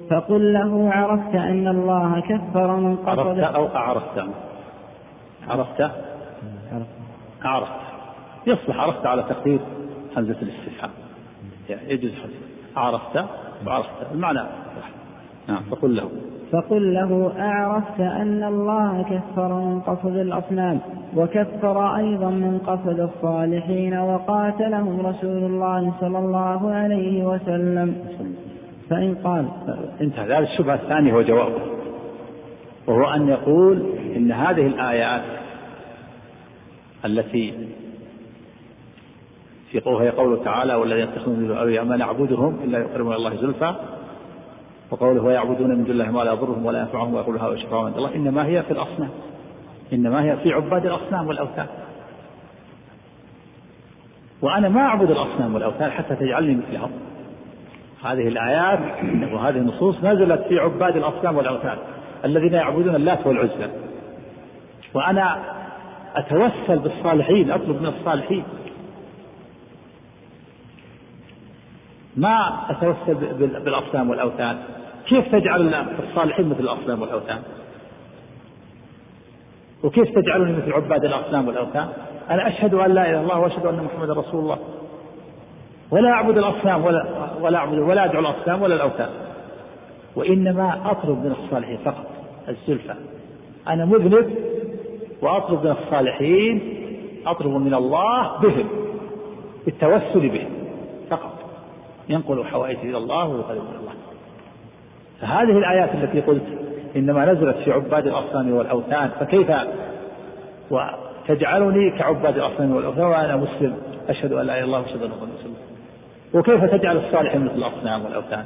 فقل 0.10 0.54
له 0.54 0.90
عرفت 0.92 1.36
أن 1.36 1.68
الله 1.68 2.20
كفر 2.20 2.76
من 2.76 2.96
قصد 2.96 3.20
عرفت 3.20 3.56
أو 3.56 3.68
أعرفت؟ 3.68 4.24
عرفت؟ 5.48 5.92
عرفت. 7.44 7.72
يصلح 8.48 8.80
عرفت 8.80 9.06
على 9.06 9.24
تقدير 9.24 9.60
همزة 10.18 10.38
الاستفهام. 10.42 10.92
يعني 11.70 11.94
يجوز 11.94 12.12
عرفت؟ 12.76 13.43
وعرفت 13.68 13.90
المعنى 14.12 14.44
نعم. 15.48 15.64
فقل 15.72 15.96
له. 15.96 16.10
فقل 16.52 16.94
له 16.94 17.32
أعرفت 17.40 18.00
أن 18.00 18.44
الله 18.44 19.04
كفر 19.04 19.54
من 19.54 19.80
قصد 19.80 20.16
الأصنام 20.16 20.80
وكفر 21.16 21.96
أيضا 21.98 22.30
من 22.30 22.60
قصد 22.68 23.00
الصالحين 23.00 23.98
وقاتلهم 23.98 25.06
رسول 25.06 25.44
الله 25.44 25.94
صلى 26.00 26.20
الله 26.20 26.72
عليه 26.72 27.26
وسلم. 27.26 27.96
فإن 28.90 29.16
قال. 29.24 29.46
انتهى. 30.02 30.26
هذا 30.26 30.40
الشبهة 30.40 30.76
الثانية 30.76 31.14
هو 31.14 31.22
جوابه 31.22 31.62
وهو 32.88 33.14
أن 33.14 33.28
يقول 33.28 33.84
إن 34.16 34.32
هذه 34.32 34.68
الآيات 34.68 35.22
التي 37.06 37.54
في 39.74 39.80
قوله 39.80 40.12
قوله 40.12 40.44
تعالى 40.44 40.76
والذين 40.76 41.04
يتخذون 41.04 41.40
من 41.40 41.58
أولياء 41.58 41.86
ما 41.86 41.98
نعبدهم 41.98 42.60
إلا 42.64 42.80
يقربون 42.80 43.14
الله 43.14 43.36
زلفى. 43.36 43.74
وقوله 44.92 45.24
ويعبدون 45.24 45.70
من 45.70 45.84
دون 45.84 45.92
الله 45.92 46.12
ما 46.12 46.24
لا 46.24 46.32
يضرهم 46.32 46.66
ولا 46.66 46.80
ينفعهم 46.80 47.14
ويقول 47.14 47.38
هؤلاء 47.38 47.58
شفاعة 47.58 47.86
عند 47.86 47.96
الله. 47.98 48.16
إنما 48.16 48.46
هي 48.46 48.64
في 48.64 48.72
الأصنام. 48.72 49.10
إنما 49.94 50.24
هي 50.24 50.38
في 50.38 50.54
عباد 50.54 50.86
الأصنام 50.86 51.28
والأوثان. 51.28 51.68
وأنا 54.42 54.70
ما 54.70 54.82
أعبد 54.82 55.12
الأصنام 55.12 55.54
والأوثان 55.54 55.92
حتى 55.92 56.16
تجعلني 56.16 56.56
مثلهم. 56.56 56.92
هذه 58.04 58.28
الآيات 58.28 58.80
وهذه 59.34 59.58
النصوص 59.58 60.04
نزلت 60.04 60.42
في 60.42 60.60
عباد 60.60 60.98
الأصنام 60.98 61.38
والأوثان. 61.38 61.78
الذين 62.26 62.54
يعبدون 62.54 62.96
اللات 62.96 63.28
والعزى. 63.28 63.70
وأنا 64.94 65.40
أتوسل 66.16 66.80
بالصالحين 66.80 67.52
أطلب 67.52 67.82
من 67.82 67.88
الصالحين. 67.88 68.44
ما 72.18 72.66
أتوسل 72.70 73.16
بالأصنام 73.60 74.10
والأوثان؟ 74.10 74.58
كيف 75.08 75.32
تجعل 75.32 75.74
الصالحين 76.10 76.50
مثل 76.50 76.60
الأصنام 76.60 77.02
والأوثان؟ 77.02 77.40
وكيف 79.84 80.10
تجعلني 80.16 80.58
مثل 80.58 80.74
عباد 80.74 81.06
الأصنام 81.06 81.48
والأوثان؟ 81.48 81.88
أنا 82.30 82.48
أشهد 82.48 82.74
أن 82.74 82.92
لا 82.92 83.10
إله 83.10 83.12
إلا 83.12 83.22
الله 83.22 83.40
وأشهد 83.40 83.66
أن 83.66 83.84
محمدا 83.84 84.14
رسول 84.14 84.42
الله. 84.42 84.58
ولا 85.92 86.10
أعبد 86.10 86.38
الأصنام 86.38 86.86
ولا 86.86 87.06
ولا 87.42 87.58
أعبد 87.58 87.80
ولا 87.80 88.06
أدعو 88.06 88.20
الأصنام 88.20 88.62
ولا 88.62 88.76
الأوثان. 88.76 89.10
وإنما 90.16 90.92
أطلب 90.92 91.26
من 91.26 91.36
الصالحين 91.44 91.78
فقط 91.86 92.06
الزلفى. 92.50 92.94
أنا 93.68 93.86
مذنب 93.86 94.36
وأطلب 95.22 95.66
من 95.66 95.72
الصالحين 95.72 96.80
أطلب 97.26 97.52
من 97.52 97.74
الله 97.74 98.38
بهم 98.40 98.68
بالتوسل 99.66 100.30
بهم 100.30 100.50
فقط. 101.10 101.43
ينقل 102.10 102.46
حوائجه 102.46 102.82
إلى 102.82 102.98
الله 102.98 103.28
ويقرب 103.28 103.52
إلى 103.52 103.80
الله. 103.80 103.94
فهذه 105.22 105.58
الآيات 105.58 105.90
التي 105.96 106.22
قلت 106.22 106.44
إنما 106.96 107.26
نزلت 107.26 107.58
في 107.58 107.72
عباد 107.72 108.08
الأصنام 108.08 108.54
والأوثان 108.54 109.10
فكيف 109.20 109.52
وتجعلني 110.72 111.92
كعباد 112.00 112.38
الأصنام 112.38 112.76
والأوثان؟ 112.76 113.06
وأنا 113.06 113.36
مسلم 113.36 113.78
أشهد 114.10 114.34
أن 114.34 114.46
لا 114.46 114.54
إله 114.54 114.58
إلا 114.58 114.66
الله 114.66 114.80
وأشهد 114.80 115.02
أن 115.04 115.10
محمدا 115.10 115.34
رسول 115.40 115.46
الله. 115.46 115.74
وكيف 116.34 116.72
تجعل 116.72 116.98
الصالحين 116.98 117.46
مثل 117.46 117.56
الأصنام 117.56 118.06
والأوثان؟ 118.06 118.46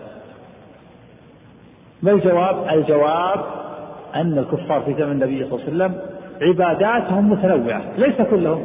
ما 2.04 2.12
الجواب؟ 2.12 2.68
الجواب 2.70 3.46
أن 4.16 4.38
الكفار 4.38 4.82
في 4.82 4.94
زمن 4.94 5.12
النبي 5.12 5.46
صلى 5.46 5.60
الله 5.60 5.66
عليه 5.66 5.96
وسلم 5.96 6.02
عباداتهم 6.42 7.32
متنوعة 7.32 7.82
ليس 7.98 8.22
كلهم 8.22 8.64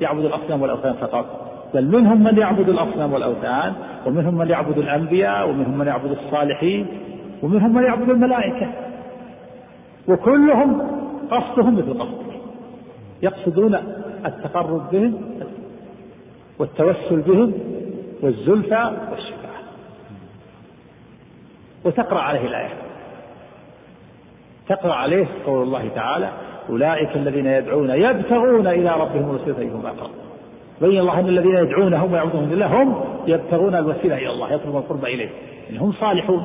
يعبد 0.00 0.24
الأصنام 0.24 0.62
والأوثان 0.62 0.92
فقط. 0.92 1.53
بل 1.74 1.84
منهم 1.84 2.24
من 2.24 2.38
يعبد 2.38 2.68
الأصنام 2.68 3.12
والأوثان 3.12 3.72
ومنهم 4.06 4.34
من 4.34 4.48
يعبد 4.48 4.78
الأنبياء 4.78 5.48
ومنهم 5.48 5.78
من 5.78 5.86
يعبد 5.86 6.10
الصالحين 6.10 6.86
ومنهم 7.42 7.74
من 7.74 7.82
يعبد 7.82 8.10
الملائكة. 8.10 8.68
وكلهم 10.08 10.80
قصدهم 11.30 11.78
مثل 11.78 11.98
قصدك. 11.98 12.40
يقصدون 13.22 13.74
التقرب 14.26 14.90
بهم 14.92 15.14
والتوسل 16.58 17.20
بهم 17.20 17.52
والزلفى 18.22 18.90
والشفاعة. 19.10 19.62
وتقرأ 21.84 22.20
عليه 22.20 22.46
الآية. 22.46 22.74
تقرأ 24.68 24.94
عليه 24.94 25.26
قول 25.46 25.62
الله 25.62 25.88
تعالى 25.94 26.30
أولئك 26.70 27.16
الذين 27.16 27.46
يدعون 27.46 27.90
يبتغون 27.90 28.66
إلى 28.66 28.90
ربهم 28.90 29.30
الوسيلة 29.30 29.58
أيهم 29.58 29.86
أقرب 29.86 30.23
بين 30.80 31.00
الله 31.00 31.20
أن 31.20 31.28
الذين 31.28 31.54
يدعونهم 31.54 32.12
ويعبدون 32.12 32.52
الله 32.52 32.82
هم 32.82 33.04
يبتغون 33.26 33.74
الوسيلة 33.74 34.16
إلى 34.16 34.30
الله 34.30 34.52
يطلبون 34.52 34.80
القرب 34.82 35.04
يعني 35.04 35.30
هم 35.78 35.92
صالحون. 35.92 36.44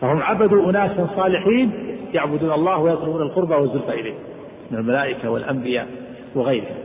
فهم 0.00 0.22
عبدوا 0.22 0.70
أناسا 0.70 1.08
صالحين 1.16 1.70
يعبدون 2.14 2.52
الله 2.52 2.78
ويطلبون 2.78 3.22
القرب 3.22 3.50
والزلفى 3.50 4.00
إليه 4.00 4.14
من 4.70 4.78
الملائكة 4.78 5.30
والأنبياء 5.30 5.86
وغيرهم. 6.34 6.76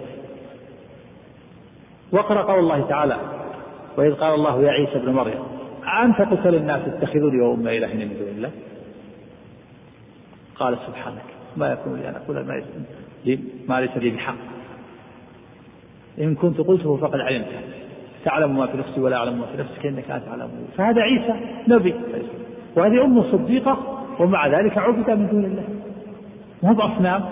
واقرأ 2.11 2.41
قول 2.41 2.59
الله 2.59 2.81
تعالى 2.89 3.17
وإذ 3.97 4.13
قال 4.13 4.33
الله 4.33 4.61
يا 4.61 4.71
عيسى 4.71 4.95
ابن 4.95 5.13
مريم 5.13 5.43
أنت 6.03 6.21
قلت 6.21 6.47
للناس 6.47 6.81
اتخذوني 6.87 7.41
وأمي 7.41 7.77
إلهين 7.77 8.07
من 8.07 8.17
دون 8.19 8.27
الله؟ 8.27 8.51
قال 10.55 10.77
سبحانك 10.87 11.25
ما 11.57 11.71
يكون 11.71 11.99
لي 11.99 12.09
أن 12.09 12.15
أقول 12.15 12.45
ما 13.67 13.81
ليس 13.81 13.97
لي 13.97 14.09
بحق. 14.09 14.52
إن 16.21 16.35
كنت 16.35 16.61
قلته 16.61 16.97
فقد 16.97 17.19
علمته. 17.19 17.59
تعلم 18.25 18.57
ما 18.57 18.67
في 18.67 18.77
نفسي 18.77 19.01
ولا 19.01 19.17
أعلم 19.17 19.39
ما 19.39 19.45
في 19.45 19.57
نفسك 19.57 19.85
إنك 19.85 20.11
أنت 20.11 20.23
تعلم 20.25 20.49
فهذا 20.77 21.01
عيسى 21.01 21.33
نبي. 21.67 21.95
وهذه 22.75 23.03
أم 23.03 23.23
صديقة 23.31 23.77
ومع 24.19 24.47
ذلك 24.47 24.77
عبد 24.77 25.09
من 25.09 25.27
دون 25.27 25.45
الله. 25.45 25.63
مو 26.63 26.73
بأصنام. 26.73 27.23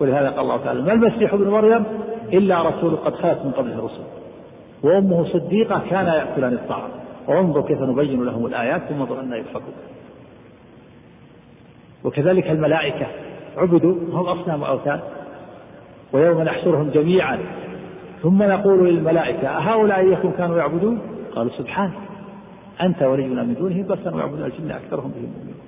ولهذا 0.00 0.30
قال 0.30 0.40
الله 0.40 0.56
تعالى 0.56 0.82
ما 0.82 0.92
المسيح 0.92 1.32
ابن 1.32 1.48
مريم 1.48 1.84
إلا 2.32 2.62
رسول 2.62 2.96
قد 2.96 3.14
خلت 3.14 3.38
من 3.44 3.50
قبله 3.50 3.74
الرسل 3.74 4.02
وأمه 4.82 5.24
صديقة 5.24 5.82
كان 5.90 6.06
يأكلان 6.06 6.52
الطعام. 6.52 6.90
وانظر 7.28 7.62
كيف 7.62 7.82
نبين 7.82 8.24
لهم 8.24 8.46
الآيات 8.46 8.82
ثم 8.82 9.00
انظر 9.00 9.20
أن 9.20 9.32
يضحكون. 9.32 9.74
وكذلك 12.04 12.50
الملائكة 12.50 13.06
عبدوا 13.56 13.94
هم 14.12 14.26
أصنام 14.26 14.62
وأوثان. 14.62 15.00
ويوم 16.12 16.42
نحشرهم 16.42 16.90
جميعا. 16.90 17.38
ثم 18.22 18.42
نقول 18.42 18.88
للملائكة 18.88 19.48
أهؤلاء 19.48 19.98
إياكم 19.98 20.30
كانوا 20.30 20.58
يعبدون؟ 20.58 21.00
قالوا 21.34 21.52
سبحانك 21.58 21.92
أنت 22.82 23.02
ولينا 23.02 23.42
من 23.42 23.54
دونهم 23.54 23.82
بل 23.82 23.94
كانوا 23.94 24.20
يعبدون 24.20 24.44
الجن 24.44 24.70
أكثرهم 24.70 25.10
بهم 25.10 25.32
مؤمنون. 25.32 25.58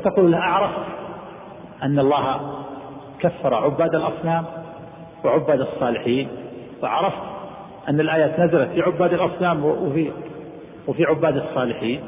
فتقول 0.00 0.32
له 0.32 0.38
أعرفت 0.38 0.88
أن 1.82 1.98
الله 1.98 2.40
كفر 3.18 3.54
عباد 3.54 3.94
الأصنام 3.94 4.44
وعباد 5.24 5.60
الصالحين 5.60 6.28
وعرفت 6.82 7.22
أن 7.88 8.00
الآيات 8.00 8.40
نزلت 8.40 8.70
في 8.70 8.82
عباد 8.82 9.12
الأصنام 9.12 9.64
وفي 9.64 10.10
وفي 10.86 11.04
عباد 11.04 11.36
الصالحين. 11.36 12.00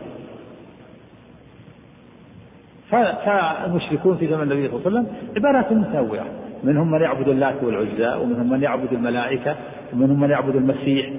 فالمشركون 2.90 4.16
في 4.16 4.26
زمن 4.26 4.42
النبي 4.42 4.68
صلى 4.68 4.76
الله 4.76 4.86
عليه 4.86 4.98
وسلم 4.98 5.06
عبارات 5.36 5.72
متنوعة. 5.72 6.26
منهم 6.64 6.90
من 6.90 7.02
يعبد 7.02 7.28
اللات 7.28 7.54
والعزى 7.62 8.22
ومنهم 8.22 8.50
من 8.50 8.62
يعبد 8.62 8.92
الملائكة 8.92 9.56
ومنهم 9.92 10.20
من 10.20 10.30
يعبد 10.30 10.56
المسيح 10.56 11.10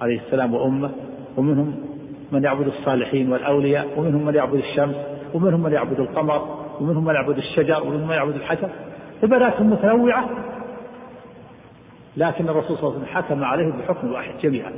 عليه 0.00 0.18
السلام 0.18 0.54
وأمه 0.54 0.90
ومنهم 1.36 1.74
من 2.32 2.44
يعبد 2.44 2.66
الصالحين 2.66 3.32
والأولياء 3.32 3.86
ومنهم 3.96 4.26
من 4.26 4.34
يعبد 4.34 4.54
الشمس 4.54 4.94
ومنهم 5.34 5.62
من 5.62 5.72
يعبد 5.72 6.00
القمر 6.00 6.64
ومنهم 6.80 7.04
من 7.04 7.14
يعبد 7.14 7.36
الشجر 7.36 7.82
ومنهم 7.82 8.08
من 8.08 8.14
يعبد 8.14 8.34
الحجر. 8.34 8.68
عبادات 9.22 9.60
متنوعة. 9.60 10.28
لكن 12.16 12.48
الرسول 12.48 12.78
صلى 12.78 12.88
الله 12.88 12.94
عليه 12.94 13.02
وسلم 13.02 13.16
حكم 13.16 13.44
عليهم 13.44 13.70
بحكم 13.70 14.12
واحد 14.12 14.34
جميعا 14.42 14.72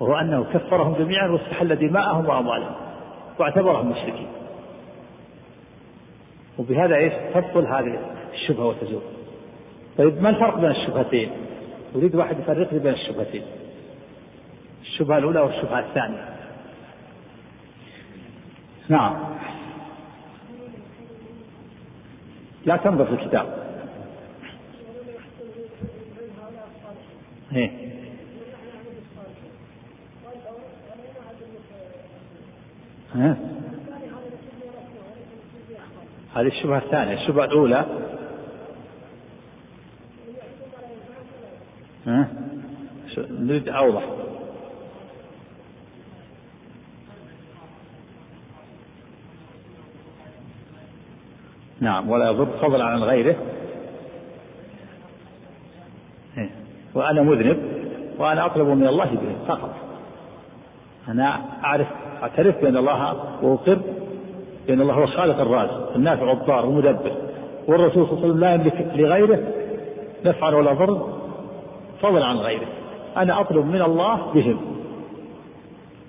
وهو 0.00 0.14
أنه 0.14 0.44
كفرهم 0.54 0.94
جميعا 0.94 1.28
واستحل 1.28 1.76
دماءهم 1.76 2.26
وأموالهم 2.26 2.72
واعتبرهم 3.38 3.90
مشركين. 3.90 4.26
وبهذا 6.58 6.96
إيش؟ 6.96 7.12
تبطل 7.34 7.66
هذه 7.66 7.98
الشبهة 8.32 8.66
وتزول. 8.66 9.02
طيب 9.98 10.22
ما 10.22 10.30
الفرق 10.30 10.58
بين 10.58 10.70
الشبهتين؟ 10.70 11.30
أريد 11.96 12.14
واحد 12.14 12.38
يفرق 12.38 12.72
لي 12.72 12.78
بين 12.78 12.92
الشبهتين. 12.92 13.42
الشبهة 14.82 15.18
الأولى 15.18 15.40
والشبهة 15.40 15.80
الثانية؟ 15.80 16.28
نعم. 18.88 19.16
لا 22.66 22.76
تنظر 22.76 23.04
في 23.04 23.12
الكتاب. 23.12 23.64
إيه؟ 27.52 27.70
ها؟ 33.14 33.53
هذه 36.34 36.46
الشبهة 36.46 36.78
الثانية 36.78 37.14
الشبهة 37.14 37.44
الأولى. 37.44 37.84
ها؟ 42.06 42.28
نريد 43.18 43.68
أوضح. 43.68 44.02
نعم 51.80 52.10
ولا 52.10 52.30
يضر. 52.30 52.46
فضلا 52.46 52.84
عن 52.84 53.02
غيره. 53.02 53.36
إيه. 56.38 56.50
وأنا 56.94 57.22
مذنب 57.22 57.58
وأنا 58.18 58.46
أطلب 58.46 58.66
من 58.66 58.86
الله 58.86 59.04
به 59.04 59.46
فقط. 59.48 59.74
أنا 61.08 61.44
أعرف 61.64 61.86
أعترف 62.22 62.62
بأن 62.62 62.76
الله 62.76 63.14
وأقر 63.42 63.80
بأن 64.66 64.80
الله 64.80 64.94
هو 64.94 65.02
الخالق 65.02 65.40
الرازق 65.40 65.92
النافع 65.96 66.32
الضار 66.32 66.64
المدبر. 66.64 67.12
والرسول 67.68 68.06
صلى 68.06 68.12
الله 68.12 68.18
عليه 68.18 68.28
وسلم 68.28 68.40
لا 68.40 68.54
يملك 68.54 68.92
لغيره 68.96 69.38
نفعا 70.24 70.50
ولا 70.54 70.72
ضر 70.72 71.08
فضلا 72.02 72.24
عن 72.24 72.36
غيره. 72.36 72.66
أنا 73.16 73.40
أطلب 73.40 73.66
من 73.66 73.82
الله 73.82 74.32
بهم. 74.34 74.60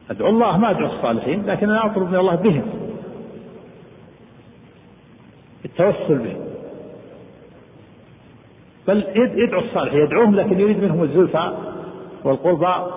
أدعو 0.09 0.29
الله 0.29 0.57
ما 0.57 0.69
أدعو 0.69 0.85
الصالحين 0.85 1.45
لكن 1.45 1.69
أنا 1.69 1.85
أطلب 1.85 2.09
من 2.09 2.15
الله 2.15 2.35
بهم. 2.35 2.63
التوسل 5.65 6.17
بهم. 6.17 6.45
بل 8.87 9.03
يدعو 9.15 9.59
الصالحين 9.59 9.99
يدعوهم 9.99 10.35
لكن 10.35 10.59
يريد 10.59 10.83
منهم 10.83 11.03
الزلفى 11.03 11.53
والقربى 12.23 12.91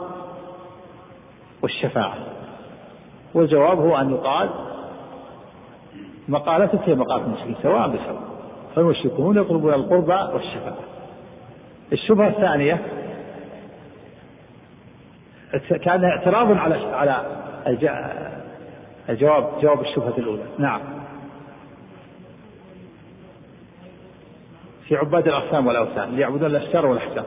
والشفاعة. 1.62 2.14
والجواب 3.34 3.78
هو 3.78 3.96
أن 3.96 4.10
يقال 4.10 4.48
مقالتك 6.28 6.88
هي 6.88 6.94
مقالة 6.94 7.24
المشركين 7.24 7.56
سواء 7.62 7.88
بسواء 7.88 8.22
فالمشركون 8.74 9.36
يطلبون 9.36 9.74
القربى 9.74 10.34
والشفاعة 10.34 10.76
الشبهة 11.92 12.28
الثانية 12.28 12.82
كان 15.84 16.04
اعتراض 16.04 16.52
على 16.52 16.74
على 16.74 17.24
الجواب 19.08 19.48
جواب 19.62 19.80
الشبهة 19.80 20.18
الأولى. 20.18 20.42
نعم. 20.58 20.80
في 24.88 24.96
عباد 24.96 25.28
الأصنام 25.28 25.66
والأوثان 25.66 26.08
اللي 26.08 26.22
يعبدون 26.22 26.50
الأشجار 26.50 26.86
والأحجار. 26.86 27.24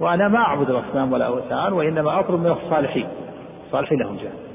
وأنا 0.00 0.28
ما 0.28 0.38
أعبد 0.38 0.70
الأصنام 0.70 1.12
ولا 1.12 1.28
الأوثان 1.28 1.72
وإنما 1.72 2.20
أطلب 2.20 2.40
من 2.40 2.50
الصالحين. 2.50 3.08
الصالحين 3.66 3.98
لهم 3.98 4.16
جهل 4.16 4.51